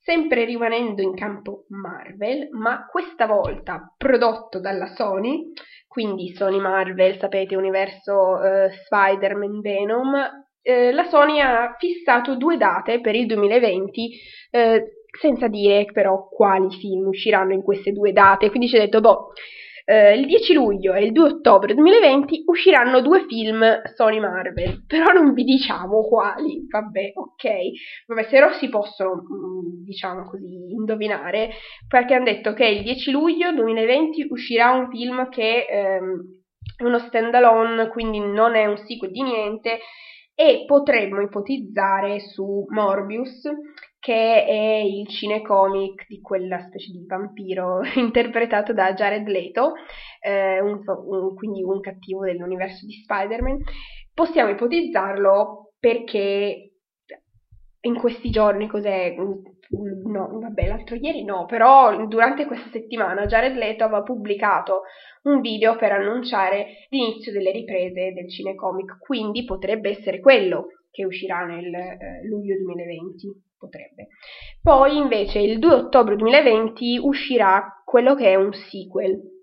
Sempre 0.00 0.44
rimanendo 0.44 1.02
in 1.02 1.14
campo 1.14 1.64
Marvel, 1.68 2.48
ma 2.52 2.86
questa 2.86 3.26
volta 3.26 3.92
prodotto 3.96 4.60
dalla 4.60 4.86
Sony, 4.94 5.52
quindi 5.88 6.34
Sony 6.34 6.60
Marvel, 6.60 7.18
sapete, 7.18 7.56
universo 7.56 8.42
eh, 8.42 8.70
Spider-Man 8.70 9.60
Venom, 9.60 10.14
eh, 10.62 10.92
la 10.92 11.04
Sony 11.04 11.40
ha 11.40 11.74
fissato 11.78 12.36
due 12.36 12.56
date 12.56 13.00
per 13.00 13.14
il 13.14 13.26
2020, 13.26 14.10
eh, 14.50 14.84
senza 15.18 15.48
dire 15.48 15.86
però 15.86 16.28
quali 16.28 16.70
film 16.78 17.06
usciranno 17.06 17.52
in 17.52 17.62
queste 17.62 17.92
due 17.92 18.12
date, 18.12 18.50
quindi 18.50 18.68
ci 18.68 18.76
ha 18.76 18.80
detto, 18.80 19.00
boh, 19.00 19.32
eh, 19.88 20.18
il 20.18 20.26
10 20.26 20.52
luglio 20.52 20.94
e 20.94 21.04
il 21.04 21.12
2 21.12 21.28
ottobre 21.28 21.72
2020 21.72 22.42
usciranno 22.46 23.00
due 23.00 23.24
film 23.28 23.64
Sony 23.94 24.18
Marvel, 24.18 24.84
però 24.84 25.12
non 25.12 25.32
vi 25.32 25.44
diciamo 25.44 26.02
quali, 26.02 26.66
vabbè, 26.68 27.12
ok, 27.14 27.44
vabbè, 28.08 28.24
se 28.24 28.40
no 28.40 28.52
si 28.54 28.68
possono, 28.68 29.14
mm, 29.14 29.84
diciamo 29.84 30.28
così, 30.28 30.72
indovinare, 30.72 31.50
perché 31.86 32.14
hanno 32.14 32.24
detto 32.24 32.52
che 32.52 32.66
il 32.66 32.82
10 32.82 33.12
luglio 33.12 33.52
2020 33.52 34.26
uscirà 34.28 34.72
un 34.72 34.90
film 34.90 35.28
che 35.28 35.66
ehm, 35.70 36.20
è 36.76 36.82
uno 36.82 36.98
standalone, 36.98 37.88
quindi 37.88 38.18
non 38.18 38.56
è 38.56 38.66
un 38.66 38.78
sequel 38.78 39.12
di 39.12 39.22
niente, 39.22 39.78
e 40.34 40.64
potremmo 40.66 41.22
ipotizzare 41.22 42.20
su 42.20 42.66
Morbius 42.68 43.48
che 44.06 44.44
è 44.44 44.76
il 44.84 45.08
cinecomic 45.08 46.06
di 46.06 46.20
quella 46.20 46.60
specie 46.60 46.92
di 46.92 47.04
vampiro 47.08 47.80
interpretato 47.98 48.72
da 48.72 48.94
Jared 48.94 49.26
Leto, 49.26 49.72
eh, 50.20 50.60
un, 50.60 50.80
un, 50.86 51.34
quindi 51.34 51.64
un 51.64 51.80
cattivo 51.80 52.24
dell'universo 52.24 52.86
di 52.86 52.92
Spider-Man. 52.92 53.64
Possiamo 54.14 54.50
ipotizzarlo 54.50 55.72
perché 55.80 56.70
in 57.80 57.94
questi 57.96 58.30
giorni, 58.30 58.68
cos'è? 58.68 59.12
No, 59.16 60.38
vabbè, 60.38 60.68
l'altro 60.68 60.94
ieri 60.94 61.24
no, 61.24 61.44
però 61.46 62.06
durante 62.06 62.46
questa 62.46 62.70
settimana 62.70 63.26
Jared 63.26 63.56
Leto 63.56 63.82
aveva 63.82 64.04
pubblicato 64.04 64.82
un 65.22 65.40
video 65.40 65.74
per 65.74 65.90
annunciare 65.90 66.86
l'inizio 66.90 67.32
delle 67.32 67.50
riprese 67.50 68.12
del 68.12 68.30
cinecomic, 68.30 68.98
quindi 69.00 69.44
potrebbe 69.44 69.90
essere 69.90 70.20
quello 70.20 70.66
che 70.92 71.04
uscirà 71.04 71.44
nel 71.44 71.74
eh, 71.74 72.24
luglio 72.28 72.54
2020 72.56 73.45
potrebbe. 73.58 74.08
Poi 74.62 74.96
invece 74.96 75.38
il 75.40 75.58
2 75.58 75.74
ottobre 75.74 76.16
2020 76.16 76.98
uscirà 77.02 77.82
quello 77.84 78.14
che 78.14 78.30
è 78.30 78.34
un 78.34 78.52
sequel. 78.52 79.34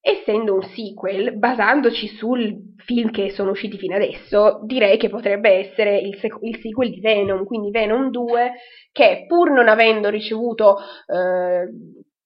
Essendo 0.00 0.54
un 0.54 0.62
sequel, 0.62 1.36
basandoci 1.36 2.06
sul 2.08 2.74
film 2.76 3.10
che 3.10 3.30
sono 3.30 3.50
usciti 3.50 3.76
fino 3.76 3.96
adesso, 3.96 4.60
direi 4.64 4.96
che 4.96 5.08
potrebbe 5.08 5.50
essere 5.50 5.98
il, 5.98 6.16
sec- 6.18 6.38
il 6.42 6.58
sequel 6.60 6.90
di 6.90 7.00
Venom, 7.00 7.44
quindi 7.44 7.70
Venom 7.70 8.10
2, 8.10 8.52
che 8.92 9.24
pur 9.26 9.50
non 9.50 9.68
avendo 9.68 10.08
ricevuto 10.08 10.78
eh, 11.06 11.68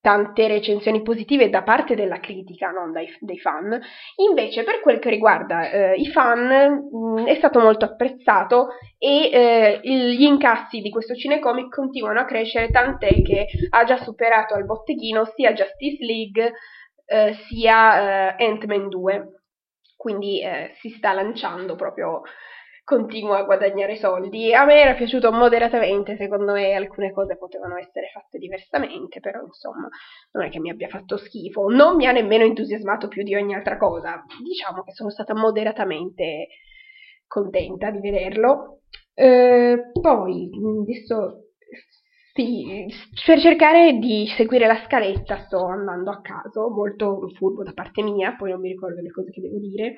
tante 0.02 0.48
recensioni 0.48 1.00
positive 1.00 1.48
da 1.48 1.62
parte 1.62 1.94
della 1.94 2.18
critica, 2.18 2.70
non 2.70 2.90
dai, 2.90 3.06
dei 3.20 3.38
fan. 3.38 3.80
Invece, 4.16 4.64
per 4.64 4.80
quel 4.80 4.98
che 4.98 5.08
riguarda 5.08 5.70
eh, 5.70 5.94
i 5.94 6.08
fan, 6.08 6.88
mh, 6.90 7.20
mm, 7.20 7.26
è 7.26 7.36
stato 7.36 7.60
molto 7.60 7.84
apprezzato 7.84 8.70
e 8.98 9.30
eh, 9.30 9.80
gli 9.82 10.24
incassi 10.24 10.80
di 10.80 10.90
questo 10.90 11.14
cinecomic 11.14 11.68
continuano 11.68 12.18
a 12.18 12.24
crescere, 12.24 12.70
tant'è 12.70 13.22
che 13.22 13.46
ha 13.70 13.84
già 13.84 13.96
superato 13.98 14.54
al 14.54 14.64
botteghino 14.64 15.24
sia 15.36 15.52
Justice 15.52 16.04
League 16.04 16.52
eh, 17.06 17.34
sia 17.48 18.34
eh, 18.36 18.44
Ant-Man 18.44 18.88
2. 18.88 19.28
Quindi 19.96 20.42
eh, 20.42 20.72
si 20.80 20.88
sta 20.90 21.12
lanciando 21.12 21.76
proprio 21.76 22.22
continua 22.84 23.38
a 23.38 23.44
guadagnare 23.44 23.96
soldi. 23.96 24.52
A 24.54 24.64
me 24.64 24.80
era 24.80 24.94
piaciuto 24.94 25.30
moderatamente, 25.32 26.16
secondo 26.16 26.52
me 26.52 26.74
alcune 26.74 27.12
cose 27.12 27.36
potevano 27.36 27.76
essere 27.76 28.10
fatte 28.12 28.38
diversamente, 28.38 29.20
però 29.20 29.40
insomma 29.42 29.88
non 30.32 30.44
è 30.44 30.50
che 30.50 30.60
mi 30.60 30.70
abbia 30.70 30.88
fatto 30.88 31.16
schifo, 31.16 31.68
non 31.68 31.96
mi 31.96 32.06
ha 32.06 32.12
nemmeno 32.12 32.44
entusiasmato 32.44 33.08
più 33.08 33.22
di 33.22 33.34
ogni 33.34 33.54
altra 33.54 33.76
cosa. 33.76 34.24
Diciamo 34.42 34.82
che 34.82 34.92
sono 34.92 35.10
stata 35.10 35.34
moderatamente 35.34 36.48
contenta 37.26 37.90
di 37.90 38.00
vederlo. 38.00 38.80
Eh, 39.14 39.90
poi 40.00 40.50
adesso 40.82 41.48
sì, 42.34 42.86
per 43.26 43.40
cercare 43.40 43.98
di 43.98 44.26
seguire 44.26 44.66
la 44.66 44.82
scaletta 44.86 45.44
sto 45.44 45.66
andando 45.66 46.10
a 46.10 46.22
caso, 46.22 46.70
molto 46.70 47.28
furbo 47.36 47.62
da 47.62 47.72
parte 47.74 48.02
mia, 48.02 48.34
poi 48.36 48.52
non 48.52 48.60
mi 48.60 48.70
ricordo 48.70 49.02
le 49.02 49.10
cose 49.10 49.30
che 49.30 49.42
devo 49.42 49.58
dire, 49.58 49.96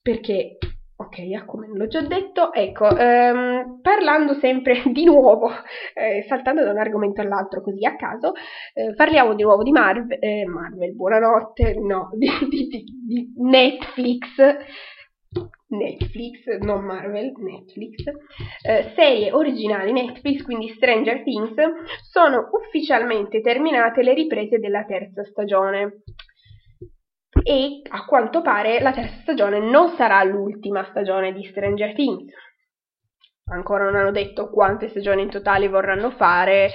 perché 0.00 0.58
Ok, 0.98 1.44
come 1.44 1.66
l'ho 1.74 1.88
già 1.88 2.00
detto, 2.00 2.54
ecco, 2.54 2.88
ehm, 2.88 3.80
parlando 3.82 4.32
sempre 4.40 4.82
di 4.90 5.04
nuovo, 5.04 5.50
eh, 5.92 6.24
saltando 6.26 6.64
da 6.64 6.70
un 6.70 6.78
argomento 6.78 7.20
all'altro 7.20 7.60
così 7.60 7.84
a 7.84 7.96
caso, 7.96 8.32
eh, 8.72 8.94
parliamo 8.94 9.34
di 9.34 9.42
nuovo 9.42 9.62
di 9.62 9.72
Marvel, 9.72 10.16
eh, 10.18 10.46
Marvel 10.46 10.94
buonanotte, 10.94 11.74
no, 11.74 12.08
di, 12.16 12.30
di, 12.48 12.66
di, 12.68 12.84
di, 13.06 13.32
Netflix, 13.36 14.40
Netflix, 15.68 16.46
non 16.60 16.82
Marvel, 16.82 17.32
Netflix, 17.40 18.02
eh, 18.66 18.92
serie 18.94 19.32
originali 19.32 19.92
Netflix, 19.92 20.42
quindi 20.44 20.68
Stranger 20.68 21.22
Things, 21.24 21.54
sono 22.10 22.48
ufficialmente 22.52 23.42
terminate 23.42 24.02
le 24.02 24.14
riprese 24.14 24.58
della 24.58 24.84
terza 24.84 25.22
stagione 25.24 26.04
e 27.42 27.82
a 27.88 28.04
quanto 28.04 28.42
pare 28.42 28.80
la 28.80 28.92
terza 28.92 29.20
stagione 29.22 29.58
non 29.58 29.90
sarà 29.96 30.22
l'ultima 30.24 30.84
stagione 30.90 31.32
di 31.32 31.44
Stranger 31.44 31.94
Things. 31.94 32.32
Ancora 33.48 33.84
non 33.84 33.94
hanno 33.94 34.10
detto 34.10 34.50
quante 34.50 34.88
stagioni 34.88 35.22
in 35.22 35.30
totale 35.30 35.68
vorranno 35.68 36.10
fare, 36.10 36.70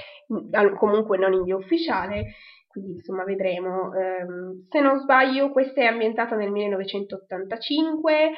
comunque 0.78 1.18
non 1.18 1.34
in 1.34 1.44
via 1.44 1.58
ufficiale, 1.58 2.36
quindi 2.68 2.94
insomma 2.94 3.26
vedremo. 3.26 3.90
Um, 3.90 4.66
se 4.70 4.80
non 4.80 5.00
sbaglio, 5.00 5.52
questa 5.52 5.82
è 5.82 5.86
ambientata 5.86 6.36
nel 6.36 6.50
1985 6.50 8.32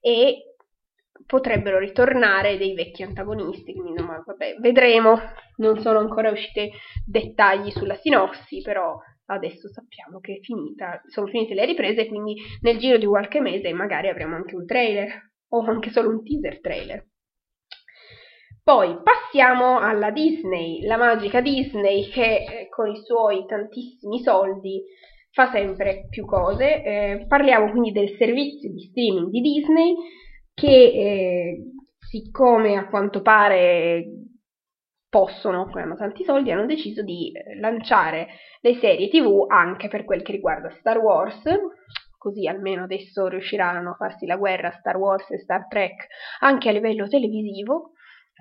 e 0.00 0.54
potrebbero 1.26 1.78
ritornare 1.78 2.56
dei 2.56 2.74
vecchi 2.74 3.02
antagonisti, 3.02 3.74
quindi 3.74 4.00
no, 4.00 4.22
vabbè, 4.24 4.56
vedremo. 4.60 5.18
Non 5.56 5.80
sono 5.80 5.98
ancora 5.98 6.30
usciti 6.30 6.70
dettagli 7.04 7.70
sulla 7.70 7.96
sinossi, 7.96 8.60
però 8.62 8.96
adesso 9.26 9.68
sappiamo 9.68 10.20
che 10.20 10.40
finita, 10.42 11.00
sono 11.06 11.26
finite 11.26 11.54
le 11.54 11.64
riprese, 11.64 12.06
quindi 12.06 12.36
nel 12.60 12.78
giro 12.78 12.98
di 12.98 13.06
qualche 13.06 13.40
mese 13.40 13.72
magari 13.72 14.08
avremo 14.08 14.34
anche 14.34 14.54
un 14.54 14.66
trailer 14.66 15.30
o 15.48 15.60
anche 15.60 15.90
solo 15.90 16.08
un 16.08 16.22
teaser 16.22 16.60
trailer. 16.60 17.06
Poi 18.62 18.96
passiamo 19.02 19.78
alla 19.78 20.10
Disney, 20.10 20.82
la 20.82 20.96
magica 20.96 21.40
Disney 21.40 22.08
che 22.08 22.44
eh, 22.44 22.68
con 22.68 22.88
i 22.88 23.02
suoi 23.02 23.44
tantissimi 23.44 24.20
soldi 24.20 24.82
fa 25.32 25.50
sempre 25.50 26.06
più 26.08 26.24
cose. 26.24 26.82
Eh, 26.82 27.24
parliamo 27.26 27.70
quindi 27.70 27.90
del 27.90 28.14
servizio 28.16 28.70
di 28.70 28.82
streaming 28.90 29.30
di 29.30 29.40
Disney 29.40 29.94
che 30.54 30.68
eh, 30.68 31.62
siccome 31.98 32.76
a 32.76 32.86
quanto 32.88 33.20
pare 33.20 34.04
possono, 35.12 35.68
poi 35.68 35.82
hanno 35.82 35.94
tanti 35.94 36.24
soldi, 36.24 36.50
hanno 36.50 36.64
deciso 36.64 37.02
di 37.02 37.30
eh, 37.32 37.60
lanciare 37.60 38.28
le 38.62 38.76
serie 38.76 39.10
TV 39.10 39.44
anche 39.46 39.88
per 39.88 40.04
quel 40.04 40.22
che 40.22 40.32
riguarda 40.32 40.70
Star 40.78 40.96
Wars, 40.96 41.42
così 42.16 42.48
almeno 42.48 42.84
adesso 42.84 43.26
riusciranno 43.26 43.90
a 43.90 43.94
farsi 43.94 44.24
la 44.24 44.38
guerra 44.38 44.70
Star 44.70 44.96
Wars 44.96 45.30
e 45.30 45.38
Star 45.40 45.68
Trek 45.68 46.06
anche 46.40 46.70
a 46.70 46.72
livello 46.72 47.06
televisivo, 47.08 47.90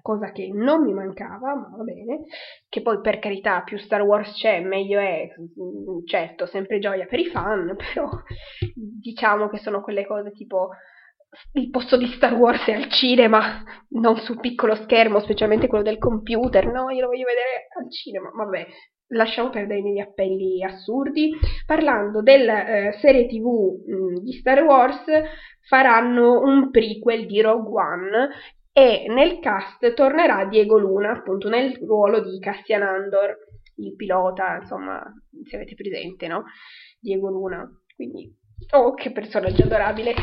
cosa 0.01 0.31
che 0.31 0.49
non 0.53 0.85
mi 0.85 0.93
mancava, 0.93 1.53
ma 1.55 1.73
va 1.75 1.83
bene, 1.83 2.21
che 2.69 2.81
poi 2.81 3.01
per 3.01 3.19
carità 3.19 3.63
più 3.63 3.77
Star 3.77 4.03
Wars 4.03 4.31
c'è 4.37 4.61
meglio 4.61 4.97
è, 5.01 5.27
mm, 5.27 6.05
certo, 6.05 6.45
sempre 6.45 6.79
gioia 6.79 7.05
per 7.05 7.19
i 7.19 7.25
fan, 7.25 7.75
però 7.75 8.09
diciamo 8.73 9.49
che 9.49 9.57
sono 9.57 9.81
quelle 9.81 10.05
cose 10.05 10.31
tipo 10.31 10.69
il 11.53 11.69
posto 11.69 11.97
di 11.97 12.07
Star 12.07 12.33
Wars 12.33 12.65
è 12.65 12.73
al 12.73 12.89
cinema, 12.89 13.63
non 13.89 14.17
sul 14.17 14.39
piccolo 14.39 14.75
schermo, 14.75 15.19
specialmente 15.19 15.67
quello 15.67 15.83
del 15.83 15.97
computer. 15.97 16.65
No, 16.65 16.89
io 16.89 17.01
lo 17.01 17.07
voglio 17.07 17.25
vedere 17.25 17.67
al 17.77 17.89
cinema. 17.91 18.29
Vabbè, 18.33 18.67
lasciamo 19.11 19.49
perdere 19.49 19.79
i 19.79 19.83
miei 19.83 20.01
appelli 20.01 20.63
assurdi. 20.63 21.31
Parlando 21.65 22.21
della 22.21 22.67
eh, 22.67 22.91
serie 22.99 23.27
TV 23.27 23.45
mh, 23.45 23.93
mm, 23.93 24.15
di 24.17 24.33
Star 24.33 24.63
Wars, 24.63 25.03
faranno 25.67 26.41
un 26.41 26.69
prequel 26.69 27.25
di 27.25 27.41
Rogue 27.41 27.81
One 27.81 28.29
e 28.73 29.05
nel 29.09 29.39
cast 29.39 29.93
tornerà 29.93 30.45
Diego 30.45 30.77
Luna, 30.77 31.11
appunto 31.11 31.49
nel 31.49 31.77
ruolo 31.77 32.21
di 32.21 32.39
Cassian 32.39 32.81
Andor, 32.81 33.37
il 33.75 33.95
pilota, 33.95 34.57
insomma, 34.61 35.01
se 35.43 35.55
avete 35.55 35.75
presente, 35.75 36.27
no? 36.27 36.43
Diego 36.99 37.29
Luna. 37.29 37.69
Quindi 37.95 38.33
Oh, 38.69 38.93
che 38.93 39.11
personaggio 39.11 39.63
adorabile! 39.63 40.13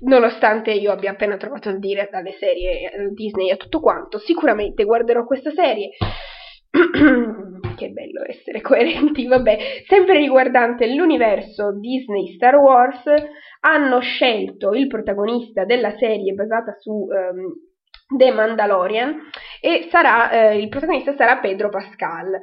Nonostante 0.00 0.72
io 0.72 0.90
abbia 0.90 1.12
appena 1.12 1.36
trovato 1.36 1.68
il 1.68 1.78
dire 1.78 2.08
dalle 2.10 2.32
serie 2.32 2.90
eh, 2.90 3.08
Disney 3.12 3.50
e 3.50 3.56
tutto 3.56 3.80
quanto, 3.80 4.18
sicuramente 4.18 4.84
guarderò 4.84 5.24
questa 5.24 5.50
serie. 5.52 5.90
che 7.76 7.90
bello 7.90 8.22
essere 8.26 8.60
coerenti, 8.60 9.26
vabbè. 9.26 9.58
Sempre 9.86 10.18
riguardante 10.18 10.86
l'universo 10.92 11.78
Disney 11.78 12.34
Star 12.34 12.56
Wars, 12.56 13.02
hanno 13.60 14.00
scelto 14.00 14.72
il 14.72 14.86
protagonista 14.86 15.64
della 15.64 15.96
serie 15.96 16.32
basata 16.32 16.76
su 16.78 16.90
um, 16.90 17.52
The 18.16 18.32
Mandalorian 18.32 19.18
e 19.60 19.88
sarà, 19.90 20.30
eh, 20.30 20.58
il 20.58 20.68
protagonista 20.68 21.14
sarà 21.14 21.38
Pedro 21.38 21.68
Pascal. 21.68 22.38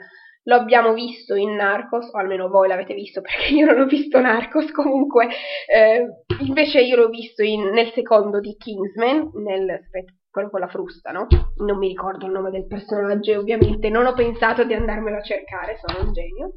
Lo 0.47 0.55
abbiamo 0.55 0.93
visto 0.93 1.35
in 1.35 1.55
Narcos, 1.55 2.09
o 2.13 2.17
almeno 2.17 2.47
voi 2.47 2.67
l'avete 2.67 2.93
visto 2.93 3.19
perché 3.21 3.53
io 3.53 3.65
non 3.65 3.79
ho 3.81 3.85
visto 3.85 4.19
Narcos, 4.19 4.71
comunque 4.71 5.27
eh, 5.67 6.07
invece 6.39 6.81
io 6.81 6.95
l'ho 6.95 7.09
visto 7.09 7.43
in, 7.43 7.69
nel 7.69 7.91
secondo 7.93 8.39
di 8.39 8.55
Kingsman, 8.55 9.31
nel, 9.43 9.81
quello 10.29 10.49
con 10.49 10.59
la 10.59 10.67
frusta, 10.67 11.11
no? 11.11 11.27
Non 11.57 11.77
mi 11.77 11.87
ricordo 11.87 12.25
il 12.25 12.31
nome 12.31 12.51
del 12.51 12.67
personaggio 12.67 13.37
ovviamente 13.39 13.89
non 13.89 14.05
ho 14.05 14.13
pensato 14.13 14.63
di 14.63 14.73
andarmelo 14.73 15.17
a 15.17 15.21
cercare, 15.21 15.79
sono 15.83 16.05
un 16.05 16.13
genio. 16.13 16.53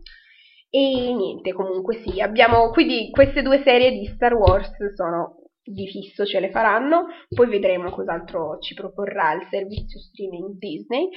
E 0.68 1.12
niente, 1.12 1.52
comunque 1.52 2.00
sì, 2.04 2.20
abbiamo 2.20 2.70
quindi 2.70 3.10
queste 3.10 3.42
due 3.42 3.60
serie 3.64 3.90
di 3.90 4.06
Star 4.14 4.34
Wars 4.34 4.70
sono 4.94 5.40
di 5.62 5.88
fisso 5.88 6.24
ce 6.24 6.38
le 6.38 6.50
faranno, 6.50 7.06
poi 7.28 7.48
vedremo 7.48 7.90
cos'altro 7.90 8.58
ci 8.60 8.74
proporrà 8.74 9.32
il 9.32 9.46
servizio 9.50 9.98
streaming 9.98 10.58
Disney. 10.58 11.08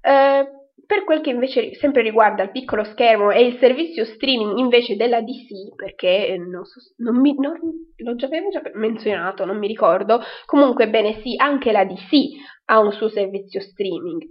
Eh, 0.00 0.46
per 0.86 1.04
quel 1.04 1.20
che 1.20 1.30
invece 1.30 1.74
sempre 1.74 2.02
riguarda 2.02 2.42
il 2.42 2.50
piccolo 2.50 2.84
schermo 2.84 3.30
e 3.30 3.46
il 3.46 3.58
servizio 3.58 4.04
streaming 4.04 4.58
invece 4.58 4.96
della 4.96 5.20
DC, 5.20 5.74
perché 5.74 6.28
eh, 6.28 6.38
non 6.38 6.64
so, 6.64 6.80
non 6.98 7.20
mi, 7.20 7.34
non, 7.34 7.58
l'ho 7.96 8.14
già, 8.14 8.26
avevo 8.26 8.48
già 8.50 8.62
menzionato, 8.74 9.44
non 9.44 9.58
mi 9.58 9.68
ricordo, 9.68 10.20
comunque 10.44 10.88
bene 10.88 11.20
sì, 11.22 11.34
anche 11.36 11.72
la 11.72 11.84
DC 11.84 12.40
ha 12.66 12.78
un 12.78 12.92
suo 12.92 13.08
servizio 13.08 13.60
streaming. 13.60 14.22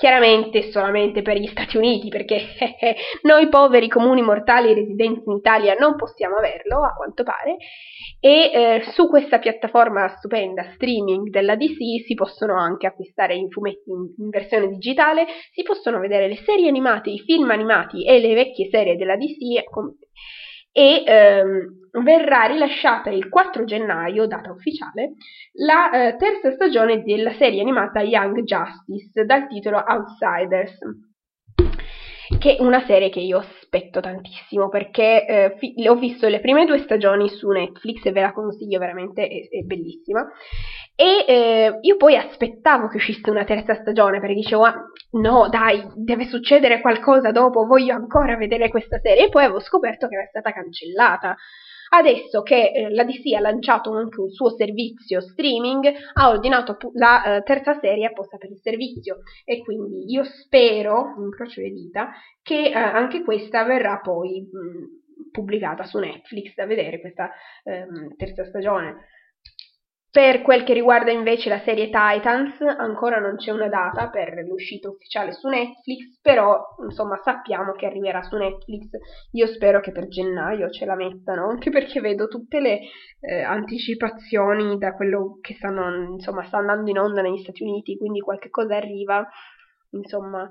Chiaramente 0.00 0.70
solamente 0.70 1.20
per 1.20 1.36
gli 1.36 1.46
Stati 1.48 1.76
Uniti, 1.76 2.08
perché 2.08 2.40
noi 3.20 3.50
poveri 3.50 3.86
comuni 3.86 4.22
mortali 4.22 4.72
residenti 4.72 5.24
in 5.26 5.36
Italia 5.36 5.74
non 5.74 5.94
possiamo 5.96 6.36
averlo, 6.36 6.82
a 6.82 6.94
quanto 6.94 7.22
pare, 7.22 7.58
e 8.18 8.50
eh, 8.50 8.82
su 8.92 9.10
questa 9.10 9.38
piattaforma 9.38 10.08
stupenda 10.16 10.70
streaming 10.72 11.28
della 11.28 11.54
DC 11.54 12.06
si 12.06 12.14
possono 12.14 12.58
anche 12.58 12.86
acquistare 12.86 13.34
i 13.34 13.46
fumetti 13.50 13.90
in, 13.90 14.06
in, 14.16 14.28
versione 14.30 14.68
digitale, 14.68 15.26
si 15.52 15.62
possono 15.64 16.00
vedere 16.00 16.28
le 16.28 16.36
serie 16.46 16.68
animate, 16.68 17.10
i 17.10 17.18
film 17.18 17.50
animati 17.50 18.02
e 18.02 18.20
le 18.20 18.32
vecchie 18.32 18.70
serie 18.70 18.96
della 18.96 19.16
DC 19.16 19.68
e 20.72 21.02
ehm, 21.04 22.02
verrà 22.02 22.44
rilasciata 22.44 23.10
il 23.10 23.28
4 23.28 23.64
gennaio, 23.64 24.26
data 24.26 24.50
ufficiale, 24.50 25.14
la 25.54 25.90
eh, 25.90 26.16
terza 26.16 26.52
stagione 26.52 27.02
della 27.02 27.32
serie 27.32 27.60
animata 27.60 28.00
Young 28.00 28.42
Justice 28.42 29.24
dal 29.24 29.48
titolo 29.48 29.82
Outsiders 29.86 30.78
che 32.38 32.56
è 32.56 32.62
una 32.62 32.84
serie 32.86 33.10
che 33.10 33.20
io 33.20 33.38
aspetto 33.38 34.00
tantissimo 34.00 34.68
perché 34.68 35.26
eh, 35.26 35.56
fi- 35.58 35.74
ho 35.88 35.96
visto 35.96 36.28
le 36.28 36.40
prime 36.40 36.64
due 36.64 36.78
stagioni 36.78 37.28
su 37.28 37.48
Netflix 37.48 38.04
e 38.04 38.12
ve 38.12 38.20
la 38.20 38.32
consiglio 38.32 38.78
veramente, 38.78 39.26
è, 39.26 39.48
è 39.48 39.60
bellissima. 39.62 40.26
E 41.00 41.24
eh, 41.26 41.78
io 41.80 41.96
poi 41.96 42.14
aspettavo 42.14 42.88
che 42.88 42.98
uscisse 42.98 43.30
una 43.30 43.44
terza 43.44 43.72
stagione 43.72 44.20
perché 44.20 44.34
dicevo, 44.34 44.64
ah, 44.64 44.84
no 45.12 45.48
dai, 45.48 45.82
deve 45.94 46.26
succedere 46.26 46.82
qualcosa 46.82 47.30
dopo, 47.30 47.64
voglio 47.64 47.94
ancora 47.94 48.36
vedere 48.36 48.68
questa 48.68 48.98
serie. 48.98 49.24
E 49.24 49.28
poi 49.30 49.44
avevo 49.44 49.60
scoperto 49.60 50.08
che 50.08 50.16
era 50.16 50.26
stata 50.26 50.52
cancellata. 50.52 51.34
Adesso 51.92 52.42
che 52.42 52.72
eh, 52.74 52.90
la 52.92 53.04
DC 53.04 53.32
ha 53.34 53.40
lanciato 53.40 53.94
anche 53.94 54.20
un 54.20 54.28
suo 54.28 54.50
servizio 54.50 55.22
streaming, 55.22 55.90
ha 56.12 56.28
ordinato 56.28 56.76
la 56.92 57.36
eh, 57.36 57.42
terza 57.44 57.78
serie 57.80 58.04
apposta 58.04 58.36
per 58.36 58.50
il 58.50 58.60
servizio 58.60 59.20
e 59.46 59.62
quindi 59.62 60.04
io 60.12 60.22
spero, 60.24 61.14
incrocio 61.16 61.62
le 61.62 61.70
dita, 61.70 62.10
che 62.42 62.66
eh, 62.66 62.74
anche 62.74 63.24
questa 63.24 63.64
verrà 63.64 64.00
poi 64.00 64.42
mh, 64.42 65.30
pubblicata 65.32 65.84
su 65.84 65.98
Netflix 65.98 66.54
da 66.54 66.66
vedere 66.66 67.00
questa 67.00 67.30
ehm, 67.64 68.16
terza 68.16 68.44
stagione. 68.44 69.06
Per 70.12 70.42
quel 70.42 70.64
che 70.64 70.72
riguarda 70.72 71.12
invece 71.12 71.48
la 71.48 71.60
serie 71.60 71.84
Titans, 71.84 72.60
ancora 72.60 73.20
non 73.20 73.36
c'è 73.36 73.52
una 73.52 73.68
data 73.68 74.10
per 74.10 74.44
l'uscita 74.44 74.88
ufficiale 74.88 75.30
su 75.30 75.46
Netflix, 75.46 76.18
però 76.20 76.60
insomma 76.82 77.16
sappiamo 77.22 77.72
che 77.74 77.86
arriverà 77.86 78.20
su 78.22 78.36
Netflix. 78.36 78.88
Io 79.32 79.46
spero 79.46 79.78
che 79.78 79.92
per 79.92 80.08
gennaio 80.08 80.68
ce 80.70 80.84
la 80.84 80.96
mettano, 80.96 81.48
anche 81.48 81.70
perché 81.70 82.00
vedo 82.00 82.26
tutte 82.26 82.58
le 82.58 82.80
eh, 83.20 83.42
anticipazioni 83.42 84.78
da 84.78 84.94
quello 84.94 85.38
che 85.40 85.54
stanno, 85.54 86.14
insomma, 86.14 86.42
sta 86.42 86.58
andando 86.58 86.90
in 86.90 86.98
onda 86.98 87.22
negli 87.22 87.38
Stati 87.38 87.62
Uniti, 87.62 87.96
quindi 87.96 88.18
qualche 88.18 88.50
cosa 88.50 88.74
arriva. 88.74 89.24
Insomma, 89.92 90.48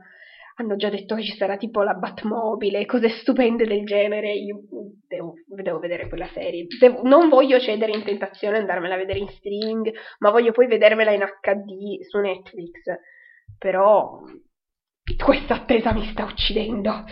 hanno 0.59 0.75
già 0.75 0.89
detto 0.89 1.15
che 1.15 1.23
ci 1.23 1.37
sarà 1.37 1.55
tipo 1.55 1.83
la 1.83 1.93
Batmobile, 1.93 2.85
cose 2.85 3.09
stupende 3.09 3.65
del 3.65 3.85
genere. 3.85 4.33
Io 4.33 4.59
devo, 5.07 5.33
devo 5.45 5.79
vedere 5.79 6.09
quella 6.09 6.27
serie. 6.27 6.67
Devo, 6.79 7.01
non 7.03 7.29
voglio 7.29 7.59
cedere 7.59 7.93
in 7.93 8.03
tentazione 8.03 8.57
e 8.57 8.59
andarmela 8.59 8.95
a 8.95 8.97
vedere 8.97 9.19
in 9.19 9.29
streaming, 9.29 9.91
ma 10.19 10.31
voglio 10.31 10.51
poi 10.51 10.67
vedermela 10.67 11.11
in 11.11 11.21
HD 11.21 12.01
su 12.07 12.19
Netflix. 12.19 12.71
Però 13.57 14.19
questa 15.23 15.55
attesa 15.55 15.93
mi 15.93 16.05
sta 16.11 16.25
uccidendo. 16.25 17.05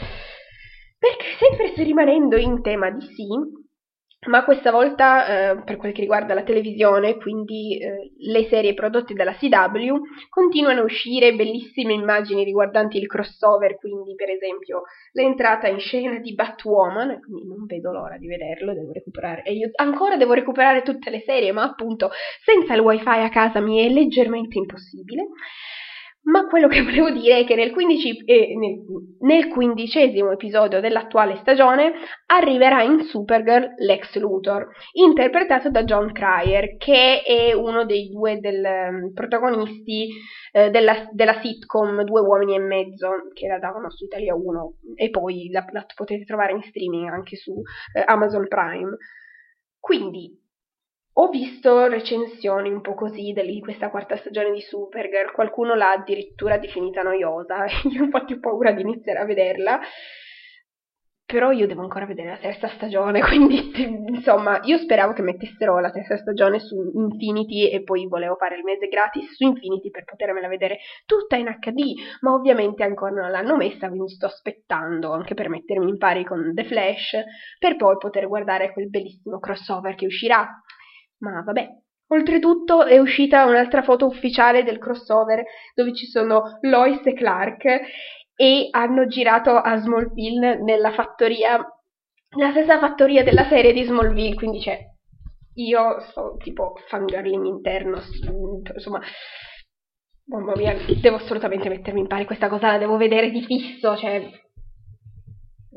Perché 0.99 1.25
sempre 1.39 1.83
rimanendo 1.83 2.35
in 2.37 2.61
tema 2.61 2.89
di 2.91 3.05
sì, 3.05 3.27
ma 4.25 4.43
questa 4.43 4.71
volta 4.71 5.51
eh, 5.51 5.63
per 5.63 5.77
quel 5.77 5.93
che 5.93 6.01
riguarda 6.01 6.33
la 6.33 6.43
televisione, 6.43 7.17
quindi 7.17 7.77
eh, 7.77 8.11
le 8.17 8.47
serie 8.49 8.73
prodotte 8.73 9.13
dalla 9.13 9.35
CW, 9.35 9.95
continuano 10.29 10.81
a 10.81 10.85
uscire 10.85 11.35
bellissime 11.35 11.93
immagini 11.93 12.43
riguardanti 12.43 12.97
il 12.97 13.05
crossover, 13.05 13.77
quindi 13.77 14.15
per 14.15 14.29
esempio 14.29 14.83
l'entrata 15.11 15.67
in 15.67 15.79
scena 15.79 16.17
di 16.19 16.33
Batwoman, 16.33 17.19
quindi 17.21 17.47
non 17.47 17.65
vedo 17.67 17.91
l'ora 17.91 18.17
di 18.17 18.27
vederlo, 18.27 18.73
devo 18.73 18.91
recuperare, 18.91 19.43
e 19.43 19.53
io 19.53 19.69
ancora 19.75 20.17
devo 20.17 20.33
recuperare 20.33 20.81
tutte 20.81 21.11
le 21.11 21.21
serie, 21.21 21.51
ma 21.51 21.63
appunto 21.63 22.09
senza 22.43 22.73
il 22.73 22.81
wifi 22.81 23.07
a 23.07 23.29
casa 23.29 23.59
mi 23.59 23.85
è 23.85 23.89
leggermente 23.89 24.57
impossibile. 24.57 25.27
Ma 26.27 26.45
quello 26.45 26.67
che 26.67 26.81
volevo 26.83 27.09
dire 27.09 27.39
è 27.39 27.45
che 27.45 27.55
nel, 27.55 27.71
15, 27.71 28.23
eh, 28.25 28.55
nel, 28.57 28.81
nel 29.19 29.47
quindicesimo 29.47 30.31
episodio 30.31 30.79
dell'attuale 30.79 31.37
stagione 31.37 31.93
arriverà 32.27 32.83
in 32.83 33.03
Supergirl 33.03 33.75
Lex 33.77 34.17
Luthor, 34.17 34.67
interpretato 34.93 35.69
da 35.69 35.83
John 35.83 36.11
Cryer, 36.11 36.75
che 36.77 37.21
è 37.21 37.53
uno 37.53 37.85
dei 37.85 38.09
due 38.09 38.39
del, 38.39 38.63
um, 38.63 39.13
protagonisti 39.13 40.09
eh, 40.51 40.69
della, 40.69 41.07
della, 41.11 41.39
sitcom 41.39 42.03
Due 42.03 42.21
uomini 42.21 42.55
e 42.55 42.59
mezzo, 42.59 43.09
che 43.33 43.47
la 43.47 43.59
davano 43.59 43.89
su 43.89 44.03
Italia 44.03 44.35
1 44.35 44.73
e 44.95 45.09
poi 45.09 45.49
la, 45.49 45.65
la 45.71 45.85
potete 45.95 46.25
trovare 46.25 46.51
in 46.51 46.61
streaming 46.63 47.07
anche 47.07 47.37
su 47.37 47.53
eh, 47.93 48.03
Amazon 48.05 48.47
Prime. 48.47 48.97
Quindi 49.79 50.45
ho 51.19 51.29
visto 51.29 51.87
recensioni 51.87 52.69
un 52.69 52.81
po' 52.81 52.93
così 52.93 53.33
di 53.33 53.59
questa 53.59 53.89
quarta 53.89 54.17
stagione 54.17 54.51
di 54.51 54.61
Supergirl, 54.61 55.31
qualcuno 55.31 55.73
l'ha 55.73 55.91
addirittura 55.91 56.57
definita 56.57 57.01
noiosa, 57.01 57.65
io 57.89 58.01
ho 58.01 58.05
infatti 58.05 58.39
paura 58.39 58.71
di 58.71 58.81
iniziare 58.81 59.19
a 59.19 59.25
vederla, 59.25 59.79
però 61.25 61.49
io 61.51 61.65
devo 61.65 61.81
ancora 61.81 62.05
vedere 62.05 62.29
la 62.29 62.37
terza 62.37 62.67
stagione, 62.67 63.21
quindi 63.25 63.71
insomma 64.09 64.59
io 64.61 64.77
speravo 64.77 65.13
che 65.13 65.23
mettessero 65.23 65.79
la 65.79 65.89
terza 65.89 66.17
stagione 66.17 66.59
su 66.59 66.75
Infinity 66.93 67.67
e 67.67 67.81
poi 67.81 68.05
volevo 68.07 68.35
fare 68.35 68.55
il 68.55 68.63
mese 68.63 68.87
gratis 68.87 69.33
su 69.33 69.43
Infinity 69.43 69.89
per 69.89 70.03
potermela 70.03 70.47
vedere 70.47 70.77
tutta 71.07 71.35
in 71.35 71.47
HD, 71.59 71.95
ma 72.21 72.33
ovviamente 72.33 72.83
ancora 72.83 73.21
non 73.21 73.31
l'hanno 73.31 73.57
messa, 73.57 73.89
quindi 73.89 74.13
sto 74.13 74.27
aspettando 74.27 75.13
anche 75.13 75.33
per 75.33 75.49
mettermi 75.49 75.89
in 75.89 75.97
pari 75.97 76.23
con 76.23 76.53
The 76.53 76.63
Flash, 76.63 77.17
per 77.57 77.75
poi 77.75 77.97
poter 77.97 78.27
guardare 78.27 78.71
quel 78.71 78.87
bellissimo 78.87 79.39
crossover 79.39 79.95
che 79.95 80.05
uscirà 80.05 80.47
ma 81.19 81.41
vabbè. 81.41 81.67
Oltretutto 82.09 82.85
è 82.85 82.97
uscita 82.99 83.45
un'altra 83.45 83.81
foto 83.83 84.05
ufficiale 84.05 84.63
del 84.63 84.77
crossover 84.77 85.43
dove 85.75 85.93
ci 85.93 86.05
sono 86.05 86.57
Lois 86.61 87.05
e 87.05 87.13
Clark 87.13 87.65
e 88.35 88.67
hanno 88.71 89.07
girato 89.07 89.51
a 89.57 89.77
Smallville 89.77 90.61
nella 90.61 90.91
fattoria, 90.93 91.57
la 92.37 92.51
stessa 92.51 92.79
fattoria 92.79 93.23
della 93.23 93.45
serie 93.45 93.73
di 93.73 93.83
Smallville, 93.83 94.35
quindi 94.35 94.59
c'è 94.59 94.79
io 95.57 95.99
sto 96.01 96.37
tipo 96.37 96.73
fangirling 96.87 97.45
interno, 97.45 97.99
insomma, 98.73 99.01
mamma 100.25 100.53
mia, 100.55 100.75
devo 101.01 101.15
assolutamente 101.17 101.69
mettermi 101.69 102.01
in 102.01 102.07
pari, 102.07 102.25
questa 102.25 102.49
cosa 102.49 102.71
la 102.71 102.77
devo 102.77 102.97
vedere 102.97 103.31
di 103.31 103.43
fisso, 103.43 103.95
cioè, 103.97 104.29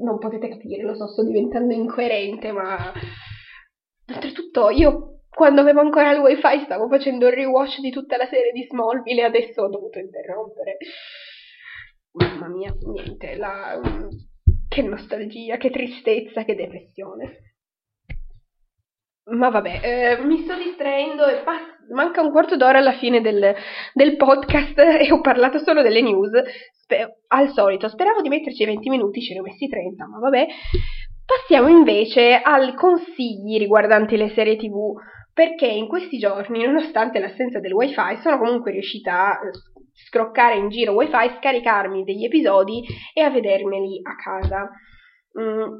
non 0.03 0.19
potete 0.19 0.49
capire, 0.49 0.83
lo 0.83 0.95
so, 0.95 1.07
sto 1.09 1.25
diventando 1.25 1.73
incoerente, 1.73 2.53
ma 2.53 2.93
oltretutto 4.13 4.71
io 4.71 5.10
quando 5.31 5.61
avevo 5.61 5.81
ancora 5.81 6.13
il 6.13 6.19
wifi 6.19 6.65
stavo 6.65 6.89
facendo 6.89 7.29
il 7.29 7.35
rewatch 7.35 7.81
di 7.81 7.91
tutta 7.91 8.17
la 8.17 8.27
serie 8.27 8.53
di 8.53 8.67
Smallville 8.69 9.23
e 9.23 9.25
adesso 9.25 9.63
ho 9.63 9.69
dovuto 9.69 9.99
interrompere. 9.99 10.77
Mamma 12.13 12.49
mia, 12.49 12.75
niente, 12.93 13.37
la... 13.37 13.81
che 14.69 14.83
nostalgia, 14.83 15.57
che 15.57 15.71
tristezza, 15.71 16.45
che 16.45 16.57
depressione. 16.57 17.55
Ma 19.31 19.49
vabbè, 19.49 19.81
eh, 19.83 20.25
mi 20.25 20.43
sto 20.43 20.57
distraendo 20.57 21.25
e 21.27 21.43
pass- 21.45 21.87
manca 21.93 22.21
un 22.21 22.33
quarto 22.33 22.57
d'ora 22.57 22.79
alla 22.79 22.95
fine 22.95 23.21
del, 23.21 23.55
del 23.93 24.17
podcast 24.17 24.77
e 24.79 25.13
ho 25.13 25.21
parlato 25.21 25.59
solo 25.59 25.83
delle 25.83 26.03
news. 26.03 26.31
Spe- 26.73 27.21
al 27.29 27.51
solito, 27.51 27.89
speravo 27.89 28.23
di 28.23 28.29
metterci 28.29 28.65
20 28.65 28.89
minuti, 28.89 29.23
ce 29.23 29.35
ne 29.35 29.41
ho 29.41 29.43
messi 29.45 29.69
30, 29.69 30.09
ma 30.09 30.19
vabbè. 30.19 30.47
Passiamo 31.25 31.69
invece 31.69 32.41
ai 32.43 32.75
consigli 32.75 33.57
riguardanti 33.57 34.17
le 34.17 34.31
serie 34.31 34.57
tv 34.57 34.97
perché 35.41 35.67
in 35.69 35.89
questi 35.89 36.19
giorni, 36.19 36.63
nonostante 36.67 37.19
l'assenza 37.19 37.61
del 37.61 37.73
wifi, 37.73 38.19
sono 38.21 38.37
comunque 38.37 38.73
riuscita 38.73 39.31
a 39.31 39.39
scroccare 40.07 40.57
in 40.57 40.69
giro 40.69 40.93
wifi, 40.93 41.37
scaricarmi 41.39 42.05
degli 42.05 42.25
episodi 42.25 42.85
e 43.15 43.23
a 43.23 43.31
vedermeli 43.31 44.03
a 44.03 44.17
casa. 44.17 44.69
Mm, 45.41 45.77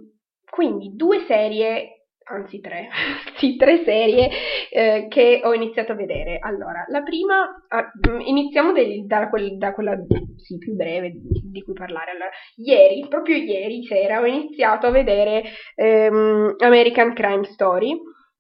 quindi 0.49 0.95
due 0.95 1.27
serie, 1.27 2.07
anzi 2.25 2.61
tre, 2.61 2.89
sì, 3.37 3.57
tre 3.57 3.85
serie 3.85 4.31
eh, 4.71 5.09
che 5.11 5.43
ho 5.45 5.53
iniziato 5.53 5.93
a 5.93 5.97
vedere. 5.97 6.39
Allora, 6.39 6.87
la 6.89 7.03
prima, 7.03 7.63
ah, 7.69 7.91
mm, 8.09 8.21
iniziamo 8.21 8.73
del, 8.73 9.05
da, 9.05 9.29
quel, 9.29 9.59
da, 9.59 9.75
quella 9.75 9.95
sì, 10.39 10.57
più 10.57 10.75
breve 10.75 11.11
di, 11.11 11.21
di 11.51 11.63
cui 11.63 11.75
parlare. 11.75 12.13
Allora, 12.13 12.31
ieri, 12.57 13.05
proprio 13.11 13.37
ieri 13.37 13.85
sera, 13.85 14.21
ho 14.23 14.25
iniziato 14.25 14.87
a 14.87 14.91
vedere 14.91 15.43
ehm, 15.75 16.55
American 16.61 17.13
Crime 17.13 17.45
Story, 17.45 17.95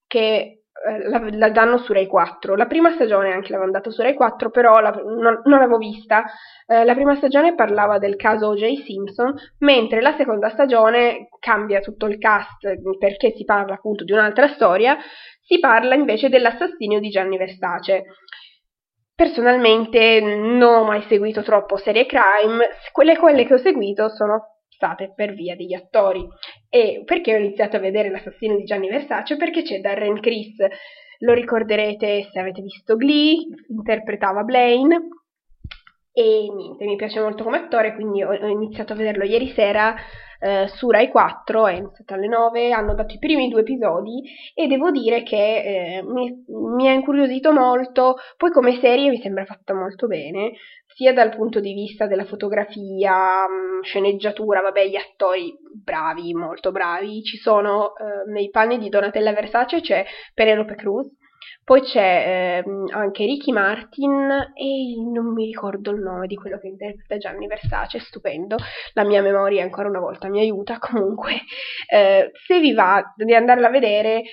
che 0.06 0.59
la, 0.82 1.28
la, 1.30 1.50
danno 1.50 1.78
su 1.78 1.92
Rai 1.92 2.06
4. 2.06 2.54
La 2.54 2.66
prima 2.66 2.92
stagione 2.92 3.32
anche 3.32 3.50
l'avevano 3.50 3.72
dato 3.72 3.90
su 3.90 4.00
Rai 4.00 4.14
4, 4.14 4.50
però 4.50 4.80
la, 4.80 4.90
non, 4.90 5.40
non, 5.44 5.58
l'avevo 5.58 5.76
vista. 5.76 6.24
Eh, 6.66 6.84
la 6.84 6.94
prima 6.94 7.14
stagione 7.16 7.54
parlava 7.54 7.98
del 7.98 8.16
caso 8.16 8.48
O.J. 8.48 8.82
Simpson, 8.84 9.34
mentre 9.58 10.00
la 10.00 10.14
seconda 10.16 10.48
stagione 10.48 11.28
cambia 11.38 11.80
tutto 11.80 12.06
il 12.06 12.18
cast 12.18 12.66
perché 12.98 13.32
si 13.36 13.44
parla 13.44 13.74
appunto 13.74 14.04
di 14.04 14.12
un'altra 14.12 14.48
storia, 14.48 14.96
si 15.42 15.58
parla 15.58 15.94
invece 15.94 16.28
dell'assassinio 16.28 16.98
di 16.98 17.10
Gianni 17.10 17.36
Versace. 17.36 18.04
Personalmente 19.14 20.20
non 20.20 20.62
ho 20.62 20.84
mai 20.84 21.02
seguito 21.02 21.42
troppo 21.42 21.76
serie 21.76 22.06
crime, 22.06 22.68
quelle, 22.90 23.18
quelle 23.18 23.44
che 23.44 23.54
ho 23.54 23.58
seguito 23.58 24.08
sono 24.08 24.59
state 24.80 25.12
per 25.14 25.34
via 25.34 25.54
degli 25.54 25.74
attori. 25.74 26.26
E 26.70 27.02
perché 27.04 27.34
ho 27.34 27.38
iniziato 27.38 27.76
a 27.76 27.80
vedere 27.80 28.08
l'assassino 28.08 28.56
di 28.56 28.64
Gianni 28.64 28.88
Versace? 28.88 29.36
Perché 29.36 29.60
c'è 29.60 29.80
Darren 29.80 30.18
Criss, 30.20 30.56
lo 31.18 31.34
ricorderete 31.34 32.28
se 32.32 32.40
avete 32.40 32.62
visto 32.62 32.96
Glee, 32.96 33.36
interpretava 33.68 34.42
Blaine. 34.42 34.98
E 36.12 36.48
niente, 36.52 36.84
mi 36.86 36.96
piace 36.96 37.20
molto 37.20 37.44
come 37.44 37.58
attore, 37.58 37.94
quindi 37.94 38.22
ho 38.24 38.48
iniziato 38.48 38.94
a 38.94 38.96
vederlo 38.96 39.24
ieri 39.24 39.52
sera 39.54 39.94
eh, 40.40 40.66
su 40.68 40.90
Rai 40.90 41.08
4, 41.08 41.66
è 41.66 41.74
iniziato 41.74 42.14
alle 42.14 42.26
9, 42.26 42.72
hanno 42.72 42.94
dato 42.94 43.14
i 43.14 43.18
primi 43.18 43.48
due 43.48 43.60
episodi 43.60 44.22
e 44.54 44.66
devo 44.66 44.90
dire 44.90 45.22
che 45.22 45.36
eh, 45.98 46.02
mi, 46.02 46.44
mi 46.74 46.88
ha 46.88 46.92
incuriosito 46.92 47.52
molto, 47.52 48.16
poi 48.36 48.50
come 48.50 48.80
serie 48.80 49.10
mi 49.10 49.20
sembra 49.20 49.44
fatta 49.44 49.74
molto 49.74 50.06
bene, 50.06 50.52
sia 51.00 51.14
dal 51.14 51.34
punto 51.34 51.60
di 51.60 51.72
vista 51.72 52.06
della 52.06 52.26
fotografia, 52.26 53.48
mm, 53.48 53.80
sceneggiatura, 53.80 54.60
vabbè, 54.60 54.86
gli 54.86 54.96
attori 54.96 55.56
bravi, 55.72 56.34
molto 56.34 56.72
bravi, 56.72 57.22
ci 57.22 57.38
sono 57.38 57.96
eh, 57.96 58.30
nei 58.30 58.50
panni 58.50 58.76
di 58.76 58.90
Donatella 58.90 59.32
Versace 59.32 59.80
c'è 59.80 60.04
Penelope 60.34 60.74
Cruz, 60.74 61.08
poi 61.64 61.80
c'è 61.80 62.62
ehm, 62.66 62.88
anche 62.90 63.24
Ricky 63.24 63.50
Martin 63.50 64.28
e 64.54 64.94
non 65.10 65.32
mi 65.32 65.46
ricordo 65.46 65.90
il 65.90 66.02
nome 66.02 66.26
di 66.26 66.34
quello 66.34 66.58
che 66.58 66.66
interpreta 66.66 67.16
Gianni 67.16 67.46
Versace, 67.46 67.98
stupendo, 67.98 68.56
la 68.92 69.04
mia 69.04 69.22
memoria 69.22 69.62
ancora 69.62 69.88
una 69.88 70.00
volta 70.00 70.28
mi 70.28 70.40
aiuta, 70.40 70.78
comunque 70.78 71.32
eh, 71.88 72.30
se 72.46 72.60
vi 72.60 72.74
va 72.74 73.02
di 73.16 73.34
andarla 73.34 73.68
a 73.68 73.70
vedere 73.70 74.24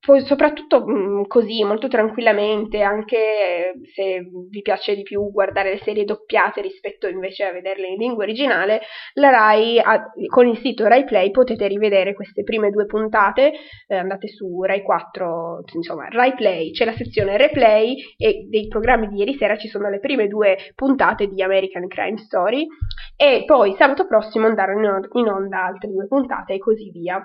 poi 0.00 0.22
soprattutto 0.22 0.86
mm, 0.86 1.24
così, 1.26 1.62
molto 1.64 1.86
tranquillamente, 1.86 2.80
anche 2.80 3.74
se 3.94 4.22
vi 4.48 4.62
piace 4.62 4.94
di 4.94 5.02
più 5.02 5.30
guardare 5.30 5.74
le 5.74 5.80
serie 5.82 6.04
doppiate 6.04 6.62
rispetto 6.62 7.06
invece 7.06 7.44
a 7.44 7.52
vederle 7.52 7.88
in 7.88 7.98
lingua 7.98 8.22
originale, 8.24 8.80
la 9.14 9.28
Rai 9.28 9.78
ha, 9.78 10.10
con 10.28 10.46
il 10.48 10.56
sito 10.58 10.86
Rai 10.86 11.04
Play 11.04 11.30
potete 11.30 11.66
rivedere 11.66 12.14
queste 12.14 12.42
prime 12.42 12.70
due 12.70 12.86
puntate, 12.86 13.52
eh, 13.86 13.96
andate 13.96 14.28
su 14.28 14.62
Rai 14.62 14.82
4, 14.82 15.64
insomma 15.74 16.08
Rai 16.08 16.32
Play, 16.34 16.70
c'è 16.70 16.86
la 16.86 16.94
sezione 16.94 17.36
Replay 17.36 17.96
e 18.16 18.46
dei 18.48 18.66
programmi 18.66 19.08
di 19.08 19.18
ieri 19.18 19.34
sera 19.34 19.58
ci 19.58 19.68
sono 19.68 19.90
le 19.90 20.00
prime 20.00 20.26
due 20.26 20.56
puntate 20.74 21.26
di 21.26 21.42
American 21.42 21.86
Crime 21.86 22.16
Story 22.16 22.66
e 23.14 23.42
poi 23.44 23.74
sabato 23.74 24.06
prossimo 24.06 24.46
andranno 24.46 25.00
in 25.12 25.28
onda 25.28 25.66
altre 25.66 25.90
due 25.90 26.06
puntate 26.06 26.54
e 26.54 26.58
così 26.58 26.90
via. 26.90 27.22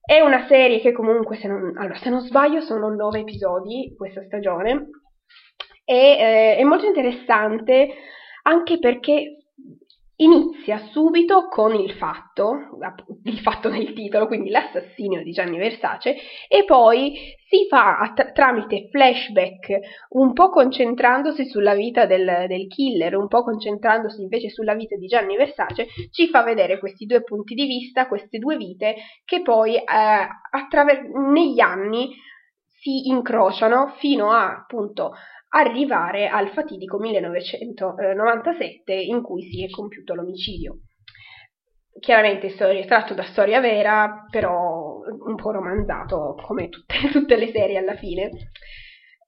È 0.00 0.20
una 0.20 0.46
serie 0.46 0.80
che 0.80 0.92
comunque, 0.92 1.36
se 1.36 1.46
non, 1.48 1.76
allora, 1.76 1.96
se 1.96 2.10
non 2.10 2.20
sbaglio, 2.20 2.60
sono 2.60 2.88
nove 2.94 3.20
episodi 3.20 3.94
questa 3.96 4.22
stagione. 4.24 4.88
E 5.84 5.94
eh, 5.94 6.56
è 6.56 6.62
molto 6.64 6.86
interessante 6.86 7.88
anche 8.42 8.78
perché 8.78 9.39
inizia 10.20 10.78
subito 10.90 11.48
con 11.48 11.74
il 11.74 11.92
fatto, 11.92 12.52
il 13.24 13.38
fatto 13.40 13.68
nel 13.68 13.92
titolo, 13.92 14.26
quindi 14.26 14.50
l'assassinio 14.50 15.22
di 15.22 15.32
Gianni 15.32 15.58
Versace, 15.58 16.16
e 16.48 16.64
poi 16.64 17.36
si 17.48 17.66
fa 17.68 18.12
tra- 18.14 18.30
tramite 18.30 18.88
flashback, 18.90 19.78
un 20.10 20.32
po' 20.32 20.50
concentrandosi 20.50 21.46
sulla 21.46 21.74
vita 21.74 22.06
del, 22.06 22.46
del, 22.46 22.66
killer, 22.66 23.16
un 23.16 23.28
po' 23.28 23.42
concentrandosi 23.42 24.20
invece 24.20 24.50
sulla 24.50 24.74
vita 24.74 24.96
di 24.96 25.06
Gianni 25.06 25.36
Versace, 25.36 25.86
ci 26.10 26.28
fa 26.28 26.42
vedere 26.42 26.78
questi 26.78 27.06
due 27.06 27.22
punti 27.22 27.54
di 27.54 27.66
vista, 27.66 28.06
queste 28.06 28.38
due 28.38 28.56
vite, 28.56 28.96
che 29.24 29.42
poi 29.42 29.76
eh, 29.76 29.84
attraver- 30.50 31.08
negli 31.08 31.60
anni 31.60 32.10
si 32.80 33.08
incrociano 33.08 33.94
fino 33.98 34.30
a 34.30 34.56
appunto 34.56 35.12
arrivare 35.50 36.28
al 36.28 36.50
fatidico 36.50 36.98
1997 36.98 38.92
in 38.92 39.22
cui 39.22 39.42
si 39.42 39.64
è 39.64 39.70
compiuto 39.70 40.14
l'omicidio. 40.14 40.80
Chiaramente 41.98 42.46
è 42.48 42.86
tratto 42.86 43.14
da 43.14 43.24
storia 43.24 43.60
vera, 43.60 44.26
però 44.30 45.00
un 45.26 45.34
po' 45.34 45.50
romanzato 45.50 46.36
come 46.46 46.68
tutte, 46.68 46.96
tutte 47.12 47.36
le 47.36 47.50
serie 47.50 47.78
alla 47.78 47.96
fine. 47.96 48.30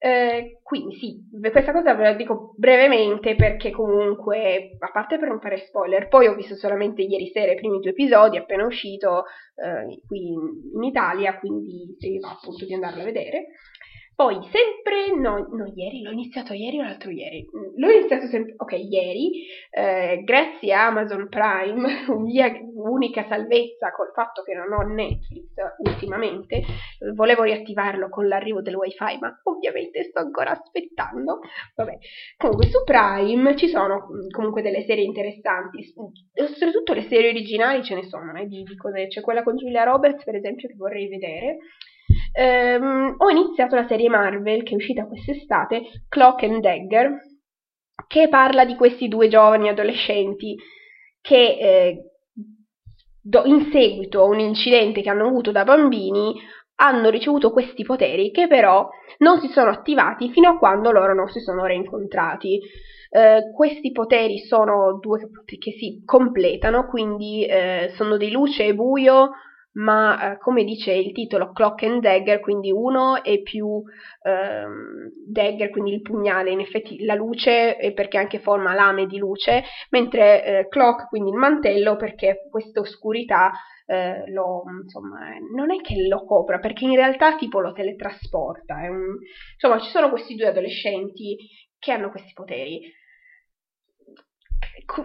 Eh, 0.05 0.59
quindi 0.65 0.97
sì, 0.97 1.17
questa 1.41 1.71
cosa 1.71 1.95
ve 1.95 2.03
la 2.03 2.15
dico 2.15 2.55
brevemente 2.57 3.37
perché 3.37 3.71
comunque, 3.71 4.77
a 4.81 4.91
parte 4.91 5.17
per 5.17 5.29
non 5.29 5.39
fare 5.39 5.59
spoiler, 5.59 6.09
poi 6.09 6.27
ho 6.27 6.35
visto 6.35 6.57
solamente 6.57 7.03
ieri 7.03 7.31
sera 7.31 7.53
i 7.53 7.57
primi 7.57 7.79
due 7.79 7.91
episodi 7.91 8.37
appena 8.37 8.67
uscito 8.67 9.27
eh, 9.55 10.01
qui 10.05 10.33
in, 10.33 10.41
in, 10.75 10.83
Italia, 10.83 11.39
quindi 11.39 11.95
se 12.01 12.09
vi 12.09 12.19
va 12.19 12.31
appunto 12.31 12.65
di 12.65 12.75
andarlo 12.75 13.03
a 13.03 13.05
vedere. 13.05 13.47
Poi, 14.23 14.39
sempre, 14.53 15.11
no, 15.19 15.49
no, 15.51 15.73
ieri, 15.75 16.01
l'ho 16.01 16.13
iniziato 16.13 16.53
ieri 16.53 16.79
o 16.79 16.83
l'altro 16.83 17.11
ieri? 17.11 17.45
Mm, 17.45 17.73
l'ho 17.75 17.91
iniziato 17.91 18.27
sempre, 18.29 18.55
ok, 18.57 18.73
ieri, 18.75 19.47
eh, 19.69 20.23
grazie 20.23 20.73
a 20.73 20.87
Amazon 20.87 21.29
Prime, 21.29 22.07
mia 22.23 22.53
unica 22.73 23.27
salvezza 23.27 23.91
col 23.91 24.13
fatto 24.15 24.45
che 24.45 24.55
non 24.55 24.71
ho 24.71 24.83
Netflix 24.83 25.55
ultimamente, 25.79 26.63
volevo 27.17 27.43
riattivarlo 27.43 28.09
con 28.11 28.29
l'arrivo 28.29 28.63
del 28.63 28.77
wifi, 28.77 29.19
ma 29.19 29.41
ovviamente 29.43 30.05
sto 30.05 30.21
ancora 30.21 30.53
aspettando. 30.53 31.41
Vabbè, 31.75 31.99
comunque 32.37 32.67
su 32.69 32.85
Prime 32.85 33.57
ci 33.57 33.67
sono 33.67 34.07
mm, 34.07 34.29
comunque 34.31 34.63
delle 34.63 34.85
serie 34.85 35.03
interessanti, 35.03 35.83
soprattutto 35.83 36.93
le 36.93 37.09
serie 37.09 37.31
originali 37.31 37.83
ce 37.83 37.97
ne 37.97 38.05
sono, 38.05 38.39
eh, 38.39 38.47
di, 38.47 38.63
di 38.63 38.77
cose, 38.77 39.09
c'è 39.09 39.21
quella 39.21 39.43
con 39.43 39.57
Julia 39.57 39.83
Roberts 39.83 40.23
per 40.23 40.37
esempio 40.37 40.69
che 40.69 40.77
vorrei 40.77 41.09
vedere, 41.09 41.57
ehm, 42.33 43.15
ho 43.19 43.31
iniziato 43.31 43.75
la 43.75 43.87
serie 43.87 44.09
Marvel 44.09 44.63
che 44.63 44.73
è 44.73 44.77
uscita 44.77 45.07
quest'estate, 45.07 46.05
Clock 46.09 46.43
and 46.45 46.61
Dagger, 46.61 47.19
che 48.07 48.29
parla 48.29 48.65
di 48.65 48.75
questi 48.75 49.09
due 49.09 49.29
giovani 49.29 49.69
adolescenti 49.69 50.57
che 51.21 51.57
eh, 51.59 51.97
do, 53.23 53.43
in 53.45 53.71
seguito 53.71 54.23
a 54.23 54.27
un 54.27 54.41
incidente 54.41 55.03
che 55.03 55.11
hanno 55.11 55.29
avuto 55.29 55.53
da 55.53 55.65
bambini 55.65 56.35
hanno 56.77 57.11
ricevuto 57.11 57.53
questi 57.53 57.85
poteri 57.85 58.33
che 58.33 58.49
però 58.49 58.89
non 59.19 59.41
si 59.41 59.49
sono 59.49 59.71
attivati 59.71 60.31
fino 60.31 60.51
a 60.51 60.59
quando 60.59 60.91
loro 60.91 61.15
non 61.15 61.29
si 61.29 61.39
sono 61.41 61.65
reincontrati. 61.65 62.61
Eh, 63.15 63.53
questi 63.55 63.93
poteri 63.93 64.39
sono 64.39 64.99
due 64.99 65.21
che 65.45 65.73
si 65.73 66.03
completano, 66.05 66.87
quindi 66.87 67.45
eh, 67.45 67.93
sono 67.95 68.17
di 68.17 68.31
luce 68.31 68.67
e 68.67 68.75
buio, 68.75 69.31
ma 69.75 70.33
eh, 70.33 70.39
come 70.39 70.65
dice 70.65 70.93
il 70.93 71.13
titolo 71.13 71.53
Clock 71.53 71.83
and 71.85 72.01
Dagger, 72.01 72.41
quindi 72.41 72.71
uno 72.71 73.23
è 73.23 73.41
più 73.41 73.83
ehm, 74.23 75.11
dagger, 75.27 75.71
quindi 75.71 75.93
il 75.93 76.03
pugnale, 76.03 76.51
in 76.51 76.61
effetti 76.61 77.05
la 77.05 77.15
luce 77.15 77.77
perché 77.95 78.19
anche 78.19 78.39
forma 78.39 78.75
lame 78.75 79.07
di 79.07 79.19
luce, 79.19 79.63
mentre 79.91 80.45
eh, 80.45 80.69
Clock, 80.69 81.09
quindi 81.09 81.31
il 81.31 81.37
mantello, 81.37 81.97
perché 81.97 82.49
questa 82.51 82.81
oscurità 82.81 83.53
eh, 83.87 84.31
lo, 84.31 84.63
insomma, 84.83 85.21
non 85.55 85.73
è 85.73 85.81
che 85.81 86.07
lo 86.07 86.25
copra, 86.25 86.59
perché 86.59 86.85
in 86.85 86.95
realtà 86.95 87.37
tipo 87.37 87.61
lo 87.61 87.73
teletrasporta. 87.73 88.75
Un... 88.89 89.17
Insomma, 89.55 89.81
ci 89.81 89.91
sono 89.91 90.11
questi 90.11 90.35
due 90.35 90.49
adolescenti 90.49 91.37
che 91.79 91.93
hanno 91.93 92.11
questi 92.11 92.33
poteri 92.33 92.81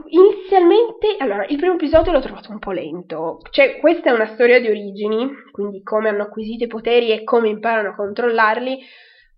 inizialmente, 0.10 1.16
allora, 1.20 1.46
il 1.48 1.58
primo 1.58 1.74
episodio 1.76 2.12
l'ho 2.12 2.22
trovato 2.22 2.52
un 2.52 2.60
po' 2.60 2.72
lento. 2.72 3.40
Cioè, 3.50 3.80
questa 3.80 4.10
è 4.10 4.14
una 4.14 4.34
storia 4.34 4.60
di 4.60 4.68
origini, 4.68 5.30
quindi 5.52 5.82
come 5.82 6.10
hanno 6.10 6.24
acquisito 6.24 6.66
i 6.66 6.68
poteri 6.68 7.12
e 7.12 7.24
come 7.24 7.50
imparano 7.50 7.90
a 7.90 7.96
controllarli. 7.96 8.80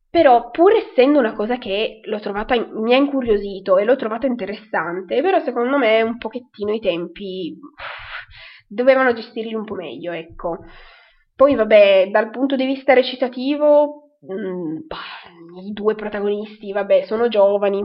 Però, 0.10 0.50
pur 0.50 0.74
essendo 0.74 1.20
una 1.20 1.34
cosa 1.34 1.58
che 1.58 2.00
l'ho 2.04 2.20
trovata, 2.20 2.56
mi 2.56 2.94
ha 2.94 2.98
incuriosito 2.98 3.78
e 3.78 3.84
l'ho 3.84 3.96
trovata 3.96 4.26
interessante, 4.26 5.22
però 5.22 5.40
secondo 5.44 5.78
me 5.78 6.02
un 6.02 6.18
pochettino 6.18 6.74
i 6.74 6.80
tempi 6.80 7.56
dovevano 8.68 9.14
gestirli 9.14 9.54
un 9.54 9.66
po' 9.66 9.76
meglio, 9.76 10.12
ecco. 10.12 10.58
Poi, 11.36 11.56
vabbè, 11.56 12.10
dal 12.12 12.32
punto 12.32 12.56
di 12.56 12.66
vista 12.66 12.94
recitativo, 12.94 14.16
mh, 14.22 14.34
mm, 14.34 14.78
bah, 14.88 15.62
i 15.64 15.72
due 15.74 15.96
protagonisti, 15.96 16.72
vabbè, 16.72 17.04
sono 17.06 17.28
giovani, 17.28 17.82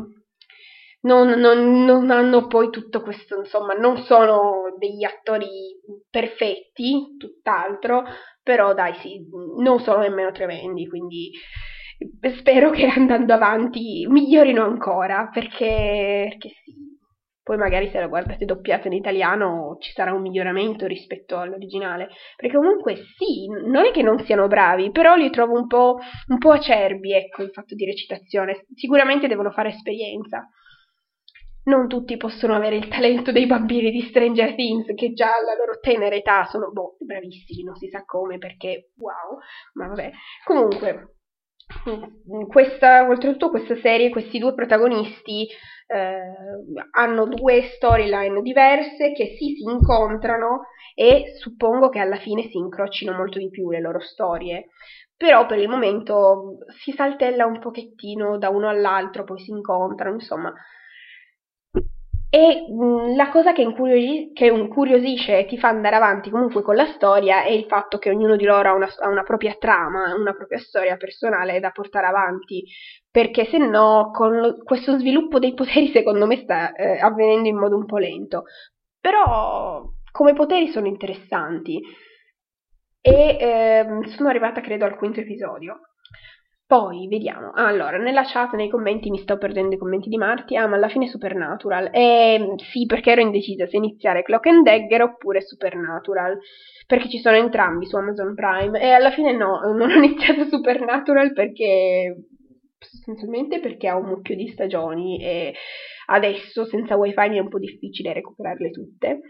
non, 1.05 1.29
non, 1.29 1.85
non, 1.85 2.11
hanno 2.11 2.47
poi 2.47 2.71
tutto 2.71 3.03
questo, 3.03 3.39
insomma, 3.39 3.75
non 3.75 3.99
sono 4.05 4.75
degli 4.79 5.05
attori 5.05 5.47
perfetti, 6.11 7.17
tutt'altro, 7.19 8.05
però 8.43 8.75
dai 8.75 8.95
sì, 8.95 9.21
non 9.59 9.81
sono 9.81 10.01
nemmeno 10.01 10.33
tremendi, 10.33 10.89
quindi 10.89 11.31
spero 12.39 12.71
che 12.71 12.87
andando 12.87 13.35
avanti 13.35 14.07
migliorino 14.09 14.63
ancora, 14.63 15.29
perché, 15.33 16.27
perché 16.31 16.49
sì. 16.65 16.83
Poi 17.45 17.59
magari 17.59 17.91
se 17.91 18.01
la 18.01 18.07
guardate 18.07 18.47
doppiata 18.47 18.87
in 18.87 18.95
italiano 18.95 19.77
ci 19.79 19.93
sarà 19.93 20.15
un 20.15 20.23
miglioramento 20.23 20.87
rispetto 20.87 21.37
all'originale. 21.37 22.09
Perché 22.37 22.57
comunque 22.57 22.97
sì, 23.19 23.47
non 23.49 23.85
è 23.85 23.91
che 23.91 24.01
non 24.01 24.19
siano 24.25 24.47
bravi, 24.47 24.91
però 24.91 25.15
li 25.15 25.29
trovo 25.29 25.53
un 25.53 25.67
po', 25.67 25.99
un 26.29 26.39
po 26.39 26.53
acerbi, 26.53 27.13
ecco, 27.13 27.43
in 27.43 27.51
fatto 27.51 27.75
di 27.75 27.85
recitazione. 27.85 28.65
Sicuramente 28.75 29.29
devono 29.29 29.51
fare 29.51 29.69
esperienza 29.69 30.49
non 31.65 31.89
tutti 31.89 32.17
possono 32.17 32.55
avere 32.55 32.77
il 32.77 32.89
talento 32.89 33.33
dei 33.33 33.47
bambini 33.47 33.91
di 33.91 34.03
Stranger 34.03 34.55
Things 34.55 34.87
che 34.95 35.13
già 35.13 35.27
alla 35.27 35.55
loro 35.57 35.79
tenera 35.81 36.15
età 36.15 36.45
sono 36.47 36.71
boh, 36.71 36.97
bravissimi, 36.99 37.63
non 37.63 37.77
si 37.77 37.89
sa 37.89 38.05
come 38.05 38.39
perché 38.39 38.91
wow, 38.97 39.39
ma 39.75 39.89
vabbè. 39.89 40.11
Comunque, 40.45 41.17
questa, 42.49 43.09
oltretutto 43.09 43.51
questa 43.51 43.77
serie, 43.77 44.11
questi 44.11 44.39
due 44.39 44.55
protagonisti 44.55 45.47
eh, 45.87 46.21
hanno 46.93 47.27
due 47.27 47.63
storyline 47.77 48.43
diverse 48.43 49.13
che 49.13 49.35
sì, 49.39 49.55
si 49.55 49.63
incontrano 49.63 50.67
e 50.95 51.35
suppongo 51.39 51.89
che 51.89 51.99
alla 51.99 52.19
fine 52.19 52.49
si 52.49 52.59
incrocino 52.59 53.17
molto 53.17 53.39
di 53.39 53.49
più 53.49 53.71
le 53.71 53.81
loro 53.81 54.01
storie. 54.01 54.69
Però 55.17 55.47
per 55.47 55.59
il 55.59 55.69
momento 55.69 56.59
si 56.83 56.93
saltella 56.93 57.47
un 57.47 57.61
pochettino 57.61 58.37
da 58.37 58.49
uno 58.51 58.69
all'altro, 58.69 59.25
poi 59.25 59.39
si 59.39 59.51
incontrano, 59.51 60.17
insomma, 60.17 60.53
e 62.35 62.67
mh, 62.69 63.15
la 63.15 63.29
cosa 63.31 63.53
che, 63.53 63.63
incuriosi- 63.63 64.33
che 64.33 64.47
incuriosisce 64.47 65.39
e 65.39 65.47
ti 65.47 65.57
fa 65.57 65.69
andare 65.69 65.95
avanti 65.95 66.31
comunque 66.31 66.63
con 66.63 66.75
la 66.75 66.87
storia 66.87 67.45
è 67.45 67.51
il 67.51 67.67
fatto 67.67 67.99
che 67.99 68.11
ognuno 68.11 68.35
di 68.35 68.45
loro 68.45 68.71
ha 68.71 68.73
una, 68.73 68.89
ha 68.99 69.09
una 69.09 69.23
propria 69.23 69.55
trama, 69.57 70.13
una 70.17 70.35
propria 70.35 70.59
storia 70.59 70.97
personale 70.97 71.61
da 71.61 71.71
portare 71.71 72.07
avanti, 72.07 72.65
perché 73.09 73.45
se 73.45 73.59
no 73.59 74.11
con 74.13 74.37
lo, 74.37 74.57
questo 74.65 74.99
sviluppo 74.99 75.39
dei 75.39 75.55
poteri 75.55 75.93
secondo 75.93 76.27
me 76.27 76.39
sta 76.43 76.73
eh, 76.73 76.99
avvenendo 76.99 77.47
in 77.49 77.57
modo 77.57 77.77
un 77.77 77.87
po' 77.87 77.99
lento. 77.99 78.43
Però 79.01 79.85
come 80.11 80.33
poteri 80.33 80.67
sono 80.69 80.89
interessanti 80.89 81.81
e 83.01 83.37
eh, 83.39 83.87
sono 84.17 84.29
arrivata 84.29 84.61
credo 84.61 84.85
al 84.87 84.97
quinto 84.97 85.21
episodio. 85.21 85.79
Poi 86.67 87.07
vediamo. 87.09 87.53
Allora, 87.53 87.99
nella 87.99 88.25
chat, 88.25 88.55
nei 88.55 88.71
commenti, 88.71 89.11
mi 89.11 89.19
sto 89.19 89.37
perdendo 89.37 89.75
i 89.75 89.79
commenti 89.79 90.09
di 90.09 90.17
Marti. 90.17 90.57
Ah, 90.57 90.67
ma 90.67 90.77
alla 90.77 90.89
fine 90.89 91.07
Supernatural. 91.07 91.91
Eh, 91.93 92.55
sì, 92.71 92.87
perché 92.87 93.13
ero 93.13 93.21
indecisa 93.21 93.67
se 93.67 93.77
iniziare 93.77 94.23
Clock 94.23 94.47
and 94.47 94.65
Dagger 94.65 95.03
oppure 95.03 95.43
Supernatural. 95.43 96.39
Perché 96.87 97.09
ci 97.11 97.19
sono 97.19 97.37
entrambi 97.37 97.87
su 97.87 97.97
Amazon 97.97 98.35
Prime. 98.35 98.81
E 98.81 98.91
alla 98.93 99.11
fine 99.11 99.33
no, 99.33 99.61
non 99.61 99.91
ho 99.91 99.95
iniziato 100.03 100.45
Supernatural 100.47 101.33
perché. 101.35 102.17
sostanzialmente 102.79 103.61
perché 103.61 103.89
ha 103.89 103.97
un 103.97 104.07
mucchio 104.07 104.35
di 104.35 104.49
stagioni 104.49 105.23
e 105.23 105.55
adesso 106.07 106.65
senza 106.67 106.97
wifi 106.97 107.29
mi 107.29 107.37
è 107.37 107.41
un 107.41 107.49
po' 107.49 107.59
difficile 107.59 108.13
recuperarle 108.15 108.71
tutte. 108.71 109.21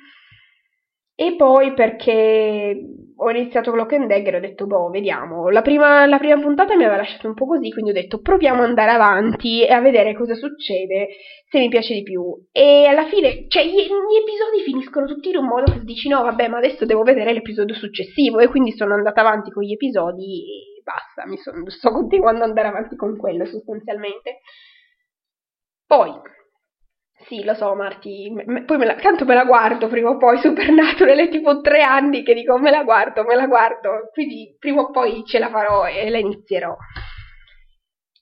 E 1.16 1.36
poi 1.36 1.74
perché 1.74 2.76
ho 3.16 3.30
iniziato 3.30 3.70
Clock 3.70 3.92
and 3.92 4.08
Dagger 4.08 4.34
e 4.34 4.36
ho 4.38 4.40
detto, 4.40 4.66
boh, 4.66 4.90
vediamo. 4.90 5.48
La 5.48 5.62
prima, 5.62 6.06
la 6.06 6.18
prima, 6.18 6.40
puntata 6.40 6.74
mi 6.74 6.82
aveva 6.82 6.98
lasciato 6.98 7.28
un 7.28 7.34
po' 7.34 7.46
così, 7.46 7.70
quindi 7.70 7.90
ho 7.90 7.94
detto, 7.94 8.20
proviamo 8.20 8.62
ad 8.62 8.68
andare 8.68 8.90
avanti 8.90 9.64
e 9.64 9.72
a 9.72 9.80
vedere 9.80 10.14
cosa 10.14 10.34
succede, 10.34 11.08
se 11.48 11.58
mi 11.60 11.68
piace 11.68 11.94
di 11.94 12.02
più. 12.02 12.22
E 12.50 12.86
alla 12.86 13.06
fine, 13.06 13.46
cioè, 13.46 13.64
gli, 13.64 13.76
gli 13.76 14.18
episodi 14.20 14.62
finiscono 14.64 15.06
tutti 15.06 15.28
in 15.28 15.36
un 15.36 15.46
modo 15.46 15.72
che 15.72 15.84
dici, 15.84 16.08
no, 16.08 16.22
vabbè, 16.22 16.48
ma 16.48 16.58
adesso 16.58 16.84
devo 16.84 17.02
vedere 17.04 17.32
l'episodio 17.32 17.76
successivo. 17.76 18.40
E 18.40 18.48
quindi 18.48 18.72
sono 18.72 18.94
andata 18.94 19.20
avanti 19.20 19.50
con 19.52 19.62
gli 19.62 19.72
episodi 19.72 20.42
e 20.42 20.82
basta, 20.82 21.26
mi 21.26 21.36
son, 21.36 21.64
sto 21.68 21.92
continuando 21.92 22.42
ad 22.42 22.48
andare 22.48 22.68
avanti 22.68 22.96
con 22.96 23.16
quello 23.16 23.44
sostanzialmente. 23.44 24.40
Poi, 25.86 26.10
sì, 27.26 27.44
lo 27.44 27.54
so, 27.54 27.74
Marti, 27.74 28.30
me, 28.30 28.64
poi 28.64 28.76
me 28.76 28.86
la, 28.86 28.94
tanto 28.94 29.24
me 29.24 29.34
la 29.34 29.44
guardo 29.44 29.88
prima 29.88 30.10
o 30.10 30.16
poi, 30.16 30.38
Supernatural 30.38 31.18
è 31.18 31.28
tipo 31.28 31.60
tre 31.60 31.82
anni 31.82 32.22
che 32.22 32.34
dico 32.34 32.58
me 32.58 32.70
la 32.70 32.84
guardo, 32.84 33.24
me 33.24 33.34
la 33.34 33.46
guardo, 33.46 34.10
quindi 34.12 34.56
prima 34.58 34.82
o 34.82 34.90
poi 34.90 35.24
ce 35.24 35.38
la 35.38 35.48
farò 35.48 35.86
e 35.86 36.10
la 36.10 36.18
inizierò. 36.18 36.76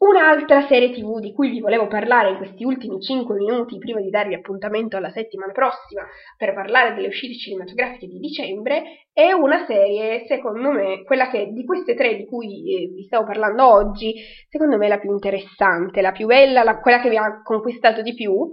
Un'altra 0.03 0.67
serie 0.67 0.91
tv 0.91 1.21
di 1.21 1.33
cui 1.33 1.49
vi 1.49 1.61
volevo 1.61 1.87
parlare 1.87 2.31
in 2.31 2.37
questi 2.37 2.65
ultimi 2.65 3.01
5 3.01 3.37
minuti 3.37 3.79
prima 3.79 4.01
di 4.01 4.11
darvi 4.11 4.35
appuntamento 4.35 4.97
alla 4.97 5.13
settimana 5.13 5.53
prossima 5.53 6.05
per 6.37 6.55
parlare 6.55 6.93
delle 6.95 7.07
uscite 7.07 7.35
cinematografiche 7.35 8.09
di 8.09 8.19
dicembre 8.19 9.07
è 9.13 9.31
una 9.31 9.65
serie, 9.65 10.25
secondo 10.27 10.73
me, 10.73 11.05
quella 11.05 11.31
che 11.31 11.53
di 11.53 11.65
queste 11.65 11.95
tre 11.95 12.17
di 12.17 12.27
cui 12.27 12.75
eh, 12.75 12.89
vi 12.89 13.05
stavo 13.05 13.25
parlando 13.25 13.65
oggi, 13.65 14.15
secondo 14.49 14.77
me 14.77 14.87
è 14.87 14.89
la 14.89 14.99
più 14.99 15.13
interessante, 15.13 16.01
la 16.01 16.11
più 16.11 16.27
bella, 16.27 16.65
la, 16.65 16.81
quella 16.81 17.01
che 17.01 17.09
vi 17.09 17.17
ha 17.17 17.41
conquistato 17.41 18.03
di 18.03 18.15
più, 18.15 18.51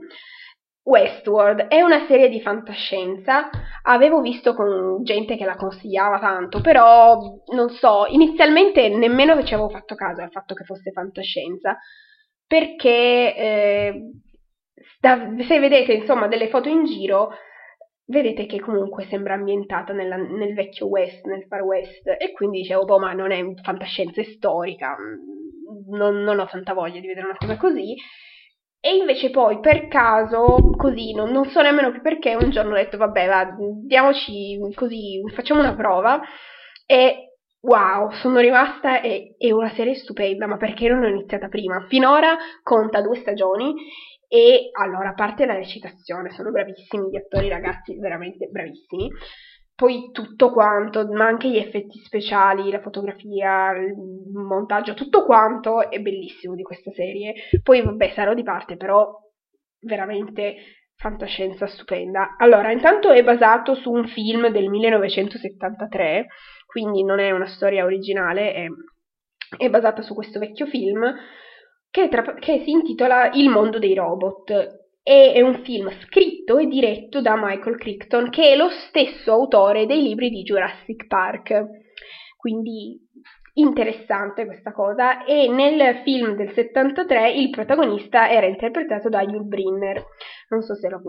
Westworld. 0.89 1.67
È 1.67 1.81
una 1.81 2.05
serie 2.07 2.29
di 2.29 2.41
fantascienza, 2.41 3.51
avevo 3.83 4.21
visto 4.21 4.55
con 4.55 5.03
gente 5.03 5.37
che 5.37 5.45
la 5.45 5.55
consigliava 5.55 6.19
tanto, 6.19 6.61
però 6.61 7.19
non 7.53 7.69
so, 7.69 8.07
inizialmente 8.07 8.89
nemmeno 8.89 9.41
ci 9.43 9.53
avevo 9.53 9.69
fatto 9.69 9.93
caso 9.93 10.23
al 10.23 10.31
fatto 10.31 10.55
che 10.55 10.63
fosse 10.63 10.91
fantascienza, 10.91 11.77
perché 12.47 13.35
eh, 13.35 14.11
da, 14.99 15.35
se 15.47 15.59
vedete 15.59 15.93
insomma 15.93 16.27
delle 16.27 16.49
foto 16.49 16.69
in 16.69 16.85
giro, 16.85 17.29
vedete 18.05 18.47
che 18.47 18.59
comunque 18.59 19.05
sembra 19.05 19.35
ambientata 19.35 19.93
nella, 19.93 20.15
nel 20.15 20.55
vecchio 20.55 20.87
West, 20.87 21.23
nel 21.25 21.45
Far 21.47 21.61
West, 21.61 22.07
e 22.07 22.31
quindi 22.31 22.61
dicevo, 22.61 22.85
boh, 22.85 22.97
ma 22.97 23.13
non 23.13 23.31
è 23.31 23.39
fantascienza 23.61 24.23
storica, 24.23 24.95
non, 25.91 26.23
non 26.23 26.39
ho 26.39 26.47
tanta 26.47 26.73
voglia 26.73 26.99
di 26.99 27.05
vedere 27.05 27.27
una 27.27 27.37
cosa 27.37 27.57
così. 27.57 27.95
E 28.82 28.95
invece 28.95 29.30
poi 29.30 29.59
per 29.59 29.88
caso, 29.88 30.71
così, 30.77 31.13
non, 31.13 31.32
non, 31.32 31.49
so 31.49 31.61
nemmeno 31.61 31.91
più 31.91 32.01
perché, 32.01 32.36
un 32.36 32.49
giorno 32.49 32.71
ho 32.71 32.77
detto 32.77 32.97
vabbè, 32.97 33.27
va, 33.27 33.55
diamoci 33.86 34.57
così, 34.73 35.21
facciamo 35.34 35.59
una 35.59 35.75
prova 35.75 36.21
e 36.86 37.34
wow, 37.61 38.09
sono 38.11 38.39
rimasta 38.39 39.01
e 39.01 39.36
è 39.38 39.51
una 39.51 39.73
serie 39.73 39.95
stupenda, 39.95 40.47
ma 40.47 40.55
perché 40.55 40.88
non 40.88 41.01
l'ho 41.01 41.09
iniziata 41.09 41.49
prima? 41.49 41.86
Finora 41.89 42.38
conta 42.63 43.01
due 43.01 43.17
stagioni 43.17 43.73
e 44.30 44.69
allora, 44.71 45.09
a 45.09 45.13
parte 45.13 45.45
la 45.45 45.55
recitazione, 45.55 46.32
sono 46.32 46.51
bravissimi 46.51 47.09
gli 47.09 47.17
attori 47.17 47.49
ragazzi, 47.49 47.99
veramente 47.99 48.47
bravissimi 48.47 49.09
poi 49.80 50.09
tutto 50.11 50.51
quanto, 50.51 51.07
ma 51.07 51.25
anche 51.25 51.47
gli 51.47 51.55
effetti 51.55 51.99
speciali, 51.99 52.69
la 52.69 52.82
fotografia, 52.82 53.71
il 53.77 53.95
montaggio, 54.34 54.93
tutto 54.93 55.23
quanto 55.23 55.89
è 55.89 55.99
bellissimo 55.99 56.53
di 56.53 56.63
questa 56.63 56.91
serie. 56.91 57.34
Poi 57.63 57.82
vabbè, 57.82 58.11
sarò 58.13 58.34
di 58.34 58.43
parte, 58.43 58.75
però 58.75 59.09
veramente 59.80 60.55
fantascienza 60.95 61.65
stupenda. 61.67 62.36
Allora, 62.38 62.73
intanto 62.73 63.09
è 63.11 63.23
basato 63.23 63.73
su 63.75 63.89
un 63.89 64.05
film 64.09 64.49
del 64.49 64.67
1973, 64.67 66.27
quindi 66.65 67.05
non 67.05 67.19
è 67.19 67.32
una 67.32 67.47
storia 67.47 67.86
originale, 67.86 68.51
è, 68.53 68.67
è 69.55 69.69
basata 69.69 70.01
su 70.01 70.13
questo 70.13 70.39
vecchio 70.39 70.65
film 70.65 71.09
che, 71.89 72.09
tra, 72.09 72.34
che 72.34 72.63
si 72.65 72.71
intitola 72.71 73.32
Il 73.32 73.47
mondo 73.47 73.80
dei 73.80 73.93
robot 73.93 74.78
e 75.10 75.34
è 75.34 75.41
un 75.41 75.64
film 75.64 75.89
scritto 76.03 76.60
e 76.60 76.68
diretto 76.68 77.20
da 77.20 77.34
Michael 77.36 77.80
Crichton, 77.80 78.30
che 78.30 78.51
è 78.51 78.55
lo 78.55 78.70
stesso 78.70 79.32
autore 79.32 79.88
dei 79.88 80.03
libri 80.03 80.30
di 80.30 80.43
Jurassic 80.43 81.07
Park. 81.07 81.66
Quindi 82.38 82.95
interessante 83.53 84.45
questa 84.45 84.71
cosa 84.71 85.23
e 85.23 85.49
nel 85.49 86.01
film 86.03 86.35
del 86.35 86.51
73 86.51 87.31
il 87.31 87.49
protagonista 87.49 88.29
era 88.29 88.45
interpretato 88.45 89.09
da 89.09 89.21
Yul 89.21 89.45
Brynner 89.45 90.05
non 90.49 90.61
so 90.63 90.75
se 90.75 90.89
lo, 90.89 91.01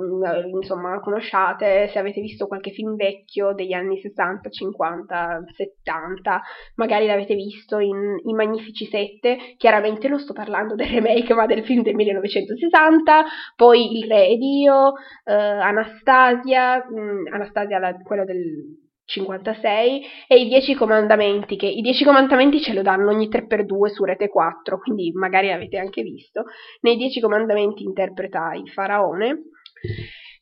insomma, 0.60 0.94
lo 0.94 1.00
conosciate 1.00 1.88
se 1.88 1.98
avete 1.98 2.20
visto 2.20 2.46
qualche 2.46 2.70
film 2.70 2.96
vecchio 2.96 3.52
degli 3.54 3.72
anni 3.72 3.98
60, 3.98 4.50
50, 4.50 5.44
70 5.56 6.42
magari 6.74 7.06
l'avete 7.06 7.34
visto 7.34 7.78
in 7.78 8.20
I 8.24 8.32
Magnifici 8.34 8.86
Sette. 8.86 9.54
Chiaramente 9.56 10.08
non 10.08 10.18
sto 10.18 10.32
parlando 10.32 10.74
del 10.74 10.88
remake 10.88 11.34
ma 11.34 11.46
del 11.46 11.64
film 11.64 11.82
del 11.82 11.94
1960 11.94 13.24
poi 13.56 13.98
Il 13.98 14.08
Re 14.08 14.28
ed 14.28 14.42
Io 14.42 14.92
eh, 15.24 15.32
Anastasia 15.32 16.84
mh, 16.86 17.00
mm, 17.00 17.26
Anastasia 17.32 17.78
la, 17.78 17.94
quello 18.02 18.24
del 18.24 18.79
56 19.10 20.02
e 20.28 20.36
i 20.36 20.48
10 20.48 20.74
comandamenti, 20.74 21.56
che 21.56 21.66
i 21.66 21.80
10 21.80 22.04
comandamenti 22.04 22.60
ce 22.60 22.72
lo 22.72 22.82
danno 22.82 23.10
ogni 23.10 23.28
3x2 23.28 23.86
su 23.86 24.04
Rete 24.04 24.28
4, 24.28 24.78
quindi 24.78 25.10
magari 25.12 25.50
avete 25.50 25.78
anche 25.78 26.02
visto. 26.02 26.44
Nei 26.82 26.96
10 26.96 27.20
comandamenti 27.20 27.82
interpreta 27.82 28.52
il 28.54 28.70
faraone. 28.70 29.42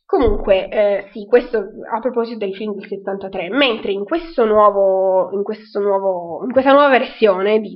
Comunque, 0.05 0.69
eh, 0.69 1.09
sì, 1.13 1.27
questo 1.27 1.59
a 1.59 2.01
proposito 2.01 2.39
del 2.39 2.55
film 2.55 2.75
del 2.75 2.87
73, 2.87 3.51
mentre 3.51 3.93
in, 3.93 4.05
nuovo, 4.47 5.31
in, 5.33 5.43
nuovo, 5.81 6.45
in 6.45 6.53
questa 6.53 6.73
nuova 6.73 6.89
versione 6.89 7.61
di 7.61 7.75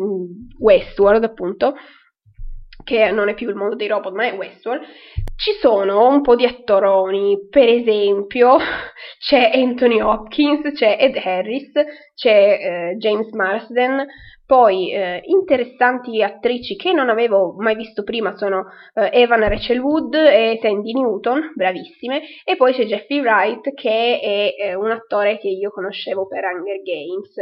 Westworld, 0.58 1.24
appunto, 1.24 1.74
che 2.84 3.10
non 3.10 3.28
è 3.28 3.34
più 3.34 3.48
il 3.48 3.54
mondo 3.54 3.76
dei 3.76 3.88
robot, 3.88 4.12
ma 4.12 4.24
è 4.26 4.34
Westworld, 4.34 4.82
ci 5.36 5.52
sono 5.60 6.08
un 6.08 6.20
po' 6.20 6.36
di 6.36 6.44
attoroni, 6.44 7.48
per 7.50 7.68
esempio 7.68 8.56
c'è 9.18 9.50
Anthony 9.54 10.00
Hopkins, 10.00 10.72
c'è 10.72 10.96
Ed 11.00 11.16
Harris, 11.16 11.72
c'è 12.14 12.90
eh, 12.90 12.96
James 12.96 13.30
Marsden, 13.32 14.06
poi 14.46 14.92
eh, 14.92 15.22
interessanti 15.24 16.22
attrici 16.22 16.76
che 16.76 16.92
non 16.92 17.08
avevo 17.08 17.54
mai 17.58 17.74
visto 17.74 18.02
prima 18.02 18.36
sono 18.36 18.66
eh, 18.94 19.08
Evan 19.12 19.48
Rachel 19.48 19.78
Wood 19.78 20.14
e 20.14 20.58
Sandy 20.60 20.92
Newton, 20.92 21.52
bravissime, 21.54 22.20
e 22.44 22.56
poi 22.56 22.72
c'è 22.74 22.84
Jeffrey 22.84 23.20
Wright 23.20 23.72
che 23.74 24.20
è 24.20 24.54
eh, 24.58 24.74
un 24.74 24.90
attore 24.90 25.38
che 25.38 25.48
io 25.48 25.70
conoscevo 25.70 26.26
per 26.26 26.44
Hunger 26.44 26.82
Games 26.82 27.34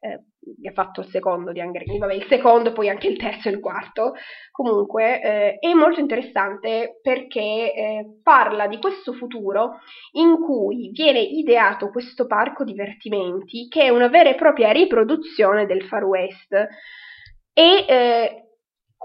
eh, 0.00 0.68
ha 0.68 0.72
fatto 0.72 1.00
il 1.00 1.06
secondo 1.08 1.52
di 1.52 1.60
Games, 1.60 1.98
vabbè 1.98 2.14
il 2.14 2.26
secondo, 2.26 2.72
poi 2.72 2.88
anche 2.88 3.06
il 3.06 3.18
terzo 3.18 3.48
e 3.48 3.52
il 3.52 3.60
quarto, 3.60 4.14
comunque 4.50 5.22
eh, 5.22 5.58
è 5.58 5.72
molto 5.74 6.00
interessante 6.00 6.98
perché 7.02 7.40
eh, 7.40 8.20
parla 8.22 8.66
di 8.66 8.78
questo 8.78 9.12
futuro 9.12 9.78
in 10.12 10.40
cui 10.40 10.90
viene 10.92 11.20
ideato 11.20 11.90
questo 11.90 12.26
parco 12.26 12.64
divertimenti 12.64 13.68
che 13.68 13.84
è 13.84 13.88
una 13.90 14.08
vera 14.08 14.30
e 14.30 14.34
propria 14.34 14.72
riproduzione 14.72 15.66
del 15.66 15.84
Far 15.84 16.04
West. 16.04 16.52
E 17.52 17.84
eh, 17.86 18.49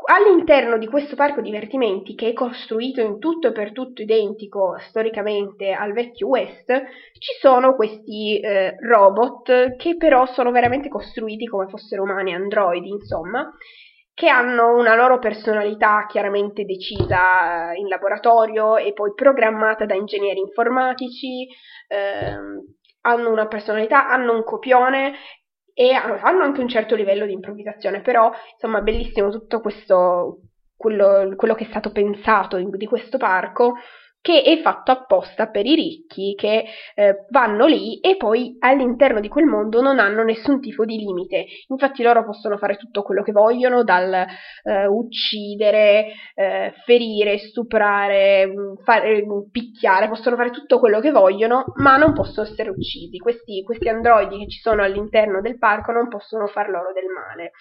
all'interno 0.06 0.78
di 0.78 0.88
questo 0.88 1.16
parco 1.16 1.41
divertimenti, 1.41 2.16
che 2.16 2.30
è 2.30 2.34
costruito 2.34 3.01
in 3.01 3.20
tutto 3.20 3.47
e 3.47 3.51
per 3.51 3.72
tutto 3.72 4.01
identico 4.01 4.78
storicamente 4.80 5.72
al 5.72 5.93
vecchio 5.93 6.28
West, 6.28 6.72
ci 7.18 7.34
sono 7.39 7.76
questi 7.76 8.39
eh, 8.39 8.76
robot 8.80 9.76
che 9.78 9.97
però 9.97 10.26
sono 10.28 10.51
veramente 10.51 10.89
costruiti 10.89 11.45
come 11.45 11.68
fossero 11.68 12.03
umani, 12.03 12.34
androidi, 12.34 12.89
insomma, 12.89 13.51
che 14.14 14.30
hanno 14.30 14.76
una 14.78 14.95
loro 14.95 15.20
personalità 15.20 16.06
chiaramente 16.08 16.64
decisa 16.64 17.74
in 17.76 17.88
laboratorio 17.88 18.78
e 18.78 18.93
poi 18.93 19.14
programmata 19.14 19.86
da 19.86 19.95
ingegneri 19.95 20.39
informatici, 20.39 21.47
eh, 21.88 22.38
hanno 23.01 23.30
una 23.30 23.47
personalità, 23.47 24.08
hanno 24.08 24.34
un 24.34 24.43
copione 24.43 25.14
e 25.78 25.92
hanno 25.92 26.42
anche 26.42 26.62
un 26.62 26.70
certo 26.70 26.96
livello 26.96 27.26
di 27.26 27.34
improvvisazione, 27.34 28.00
però 28.00 28.32
insomma 28.54 28.80
bellissimo 28.80 29.30
tutto 29.30 29.60
questo, 29.60 30.40
quello, 30.78 31.34
quello 31.36 31.54
che 31.54 31.66
è 31.66 31.68
stato 31.68 31.92
pensato 31.92 32.56
in, 32.56 32.70
di 32.70 32.86
questo 32.86 33.18
parco 33.18 33.76
che 34.26 34.42
è 34.42 34.60
fatto 34.62 34.90
apposta 34.90 35.52
per 35.52 35.68
i 35.68 35.76
ricchi 35.76 36.34
che 36.36 36.66
eh, 36.96 37.26
vanno 37.30 37.68
lì 37.68 38.00
e 38.00 38.18
poi 38.18 38.56
all'interno 38.58 39.20
di 39.20 39.28
quel 39.28 39.46
mondo 39.46 39.82
non 39.84 40.00
hanno 40.00 40.24
nessun 40.24 40.60
tipo 40.60 40.84
di 40.84 40.98
limite. 40.98 41.46
Infatti 41.68 42.02
loro 42.02 42.26
possono 42.26 42.58
fare 42.58 42.76
tutto 42.76 43.04
quello 43.04 43.22
che 43.22 43.32
vogliono, 43.32 43.84
dal 43.84 44.12
eh, 44.64 44.88
uccidere, 44.88 46.08
eh, 46.34 46.74
ferire, 46.86 47.38
stuprare, 47.38 48.48
mm, 48.48 48.74
fare, 48.84 49.24
mm, 49.24 49.52
picchiare, 49.52 50.08
possono 50.08 50.36
fare 50.36 50.50
tutto 50.50 50.80
quello 50.80 51.00
che 51.02 51.12
vogliono, 51.12 51.66
ma 51.76 51.96
non 51.98 52.14
possono 52.14 52.48
essere 52.48 52.72
uccisi. 52.72 53.20
Questi, 53.20 53.62
questi 53.62 53.90
androidi 53.90 54.40
che 54.40 54.48
ci 54.50 54.60
sono 54.60 54.82
all'interno 54.82 55.40
del 55.40 55.60
parco 55.60 55.92
non 55.92 56.08
possono 56.08 56.48
far 56.48 56.70
loro 56.70 56.92
del 56.94 57.06
male 57.14 57.52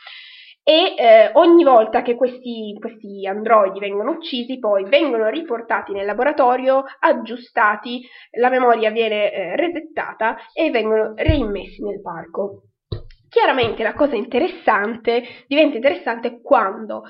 e 0.67 0.95
eh, 0.97 1.31
ogni 1.35 1.63
volta 1.63 2.01
che 2.01 2.17
questi, 2.17 2.75
questi, 2.81 3.27
androidi 3.27 3.79
vengono 3.79 4.13
uccisi 4.13 4.59
poi 4.59 4.89
vengono 4.89 5.29
riportati 5.29 5.93
nel 5.93 6.07
laboratorio, 6.07 6.85
aggiustati, 7.01 8.01
la 8.39 8.49
memoria 8.49 8.91
viene 8.91 9.31
eh, 9.31 9.57
resettata 9.57 10.39
e 10.55 10.71
vengono 10.71 11.13
reimmessi 11.17 11.83
nel 11.83 12.01
parco. 12.01 12.63
Chiaramente 13.29 13.83
la 13.83 13.93
cosa 13.93 14.17
interessante 14.17 15.45
diventa 15.47 15.77
interessante 15.77 16.41
quando 16.41 17.03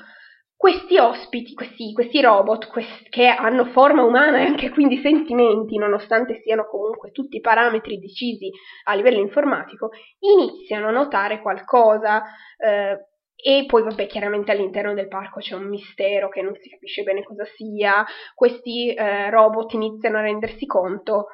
questi 0.57 0.97
ospiti, 0.97 1.53
questi, 1.53 1.93
questi 1.93 2.19
robot 2.19 2.67
questi, 2.67 3.07
che 3.09 3.27
hanno 3.27 3.65
forma 3.65 4.03
umana 4.03 4.39
e 4.39 4.45
anche 4.45 4.69
quindi 4.69 4.97
sentimenti, 4.97 5.77
nonostante 5.77 6.41
siano 6.41 6.65
comunque 6.65 7.11
tutti 7.11 7.39
parametri 7.39 7.99
decisi 7.99 8.49
a 8.85 8.95
livello 8.95 9.19
informatico, 9.19 9.91
iniziano 10.19 10.87
a 10.87 10.91
notare 10.91 11.39
qualcosa. 11.39 12.21
Eh, 12.57 13.13
e 13.35 13.65
poi, 13.67 13.83
vabbè, 13.83 14.07
chiaramente 14.07 14.51
all'interno 14.51 14.93
del 14.93 15.07
parco 15.07 15.39
c'è 15.39 15.55
un 15.55 15.67
mistero 15.67 16.29
che 16.29 16.41
non 16.41 16.55
si 16.55 16.69
capisce 16.69 17.03
bene 17.03 17.23
cosa 17.23 17.45
sia. 17.55 18.05
Questi 18.33 18.93
eh, 18.93 19.29
robot 19.29 19.73
iniziano 19.73 20.17
a 20.17 20.21
rendersi 20.21 20.65
conto 20.65 21.27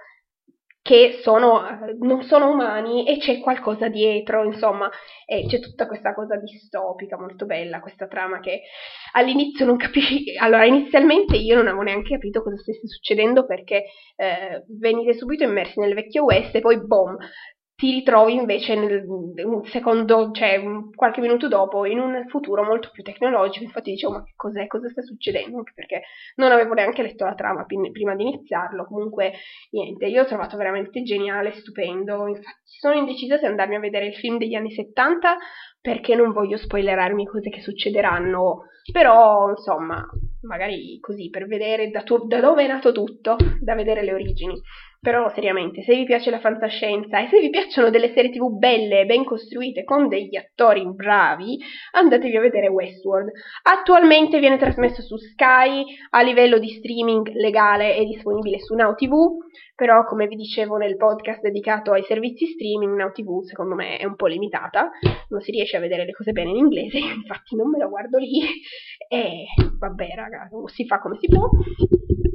che 0.84 1.20
sono, 1.22 1.68
eh, 1.68 1.95
non 1.99 2.24
sono 2.24 2.49
umani 2.49 3.06
e 3.08 3.18
c'è 3.18 3.39
qualcosa 3.39 3.88
dietro, 3.88 4.43
insomma, 4.43 4.89
e 5.26 5.45
c'è 5.47 5.60
tutta 5.60 5.86
questa 5.86 6.14
cosa 6.14 6.38
distopica 6.38 7.20
molto 7.20 7.45
bella, 7.45 7.80
questa 7.80 8.08
trama 8.08 8.39
che 8.39 8.62
all'inizio 9.14 9.66
non 9.66 9.78
capisci. 9.78 10.34
Allora, 10.41 10.66
inizialmente 10.66 11.38
io 11.38 11.56
non 11.56 11.68
avevo 11.68 11.84
neanche 11.84 12.14
capito 12.14 12.41
cosa 12.41 12.58
stesse 12.58 12.88
succedendo 12.88 13.45
perché 13.45 13.86
eh, 14.16 14.64
venite 14.80 15.14
subito 15.14 15.43
immersi 15.43 15.80
nel 15.80 15.93
vecchio 15.93 16.24
West 16.24 16.56
e 16.56 16.62
poi, 16.62 16.84
boom, 16.84 17.16
si 17.82 17.90
ritrovi 17.90 18.36
invece 18.36 18.76
nel, 18.76 19.04
secondo, 19.64 20.30
cioè 20.30 20.62
qualche 20.94 21.20
minuto 21.20 21.48
dopo, 21.48 21.86
in 21.86 21.98
un 21.98 22.26
futuro 22.28 22.64
molto 22.64 22.92
più 22.94 23.02
tecnologico. 23.02 23.66
Infatti 23.66 23.90
dicevo, 23.90 24.14
ma 24.14 24.24
che 24.24 24.34
cos'è? 24.36 24.68
Cosa 24.68 24.88
sta 24.90 25.02
succedendo? 25.02 25.58
Anche 25.58 25.72
perché 25.74 26.04
non 26.36 26.52
avevo 26.52 26.76
neanche 26.76 27.02
letto 27.02 27.26
la 27.26 27.34
trama 27.34 27.66
prima 27.66 28.14
di 28.14 28.22
iniziarlo. 28.22 28.86
Comunque, 28.86 29.34
niente, 29.72 30.06
io 30.06 30.22
ho 30.22 30.26
trovato 30.26 30.58
veramente 30.58 31.02
geniale, 31.02 31.54
stupendo. 31.54 32.28
Infatti, 32.28 32.60
sono 32.66 32.94
indecisa 32.94 33.40
se 33.40 33.48
andarmi 33.48 33.76
a 33.76 33.80
vedere 33.80 34.06
il 34.06 34.16
film 34.16 34.38
degli 34.38 34.54
anni 34.54 34.70
70 34.70 35.38
perché 35.82 36.14
non 36.14 36.34
voglio 36.34 36.58
spoilerarmi 36.58 37.26
cose 37.26 37.50
che 37.50 37.62
succederanno. 37.62 38.66
Però, 38.92 39.50
insomma, 39.50 40.08
magari 40.42 41.00
così 41.00 41.32
per 41.32 41.48
vedere 41.48 41.90
da, 41.90 42.04
tu- 42.04 42.28
da 42.28 42.40
dove 42.40 42.64
è 42.64 42.68
nato 42.68 42.92
tutto, 42.92 43.38
da 43.60 43.74
vedere 43.74 44.04
le 44.04 44.14
origini. 44.14 44.62
Però 45.04 45.28
seriamente, 45.34 45.82
se 45.82 45.95
vi 45.95 46.04
piace 46.04 46.30
la 46.30 46.39
fantascienza 46.39 47.20
e 47.20 47.28
se 47.28 47.39
vi 47.39 47.49
piacciono 47.49 47.89
delle 47.89 48.14
serie 48.14 48.30
tv 48.30 48.56
belle, 48.56 49.08
ben 49.08 49.24
costruite, 49.24 49.84
con 49.84 50.08
degli 50.08 50.36
attori 50.36 50.86
bravi, 50.93 51.58
andatevi 51.93 52.38
a 52.38 52.39
vedere 52.39 52.68
Westworld. 52.68 53.32
Attualmente 53.64 54.38
viene 54.38 54.60
trasmesso 54.60 55.02
su 55.02 55.18
Sky, 55.18 55.84
a 56.12 56.22
livello 56.22 56.60
di 56.60 56.70
streaming 56.70 57.32
legale 57.34 57.95
è 57.95 58.06
disponibile 58.06 58.60
su 58.60 58.76
Now 58.76 58.93
TV, 58.93 59.38
però 59.74 60.06
come 60.06 60.28
vi 60.28 60.36
dicevo 60.36 60.78
nel 60.78 60.97
podcast 60.97 61.41
dedicato 61.41 61.93
ai 61.93 62.04
servizi 62.04 62.45
streaming, 62.45 62.95
Now 62.95 63.12
TV 63.12 63.41
secondo 63.41 63.74
me 63.74 63.97
è 63.97 64.06
un 64.06 64.16
po' 64.16 64.28
limitata, 64.28 64.91
non 65.30 65.41
si 65.41 65.49
riesce 65.49 65.78
a 65.78 65.80
vedere 65.80 66.06
le 66.06 66.12
cose 66.12 66.32
bene 66.32 66.52
in 66.52 66.58
inglese, 66.58 66.99
infatti 67.02 67.56
non 67.56 67.72
me 67.72 67.80
lo 67.80 67.89
guardo 67.89 68.20
lì 68.20 68.39
e 69.10 69.45
vabbè 69.80 70.10
raga, 70.14 70.47
si 70.68 70.86
fa 70.86 70.99
come 70.99 71.18
si 71.20 71.28
può. 71.28 71.49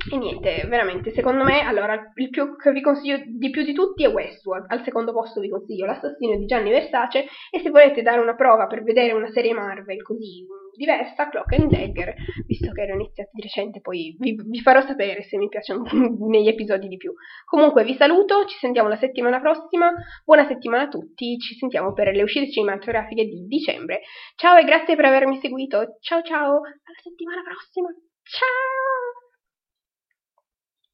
E 0.09 0.17
niente, 0.17 0.65
veramente, 0.69 1.11
secondo 1.13 1.43
me, 1.43 1.63
allora, 1.63 2.13
il 2.15 2.31
più 2.31 2.57
che 2.57 2.71
vi 2.71 2.81
consiglio 2.81 3.21
di 3.27 3.51
più 3.51 3.65
di 3.65 3.73
tutti 3.73 4.05
è 4.05 4.09
Westworld. 4.09 4.67
Al 4.69 4.85
secondo 4.85 5.13
posto 5.13 5.41
vi 5.41 5.49
consiglio 5.49 5.85
L'assassino 5.85 6.37
di 6.37 6.47
Gianni 6.47 6.71
Versace. 6.71 7.27
E 7.51 7.61
se 7.61 7.71
volete 7.71 8.03
dare 8.03 8.21
una 8.21 8.37
prova 8.37 8.67
per 8.67 8.85
vedere 8.85 9.13
una 9.13 9.31
serie 9.31 9.53
Marvel 9.53 10.03
così 10.03 10.47
diversa, 10.77 11.29
Clock 11.29 11.53
and 11.55 11.71
Dagger, 11.71 12.15
visto 12.47 12.71
che 12.71 12.83
ero 12.83 12.95
iniziata 12.95 13.31
di 13.33 13.41
recente, 13.41 13.81
poi 13.81 14.15
vi, 14.19 14.37
vi, 14.47 14.61
farò 14.61 14.83
sapere 14.83 15.23
se 15.23 15.39
mi 15.39 15.49
piacciono 15.49 15.85
negli 16.29 16.49
episodi 16.49 16.87
di 16.87 16.97
più. 16.97 17.13
Comunque 17.45 17.83
vi 17.83 17.95
saluto, 17.95 18.45
ci 18.45 18.59
sentiamo 18.59 18.89
la 18.89 18.97
settimana 18.97 19.41
prossima. 19.41 19.93
Buona 20.25 20.47
settimana 20.47 20.85
a 20.85 20.89
tutti, 20.89 21.39
ci 21.39 21.55
sentiamo 21.55 21.93
per 21.93 22.15
le 22.15 22.23
uscite 22.23 22.51
cinematografiche 22.51 23.25
di 23.25 23.47
dicembre. 23.47 24.03
Ciao 24.37 24.57
e 24.57 24.65
grazie 24.65 24.95
per 24.95 25.07
avermi 25.07 25.41
seguito. 25.41 25.97
Ciao 26.01 26.23
ciao, 26.23 26.57
alla 26.59 27.01
settimana 27.03 27.43
prossima. 27.43 27.89
Ciao! 28.23 29.16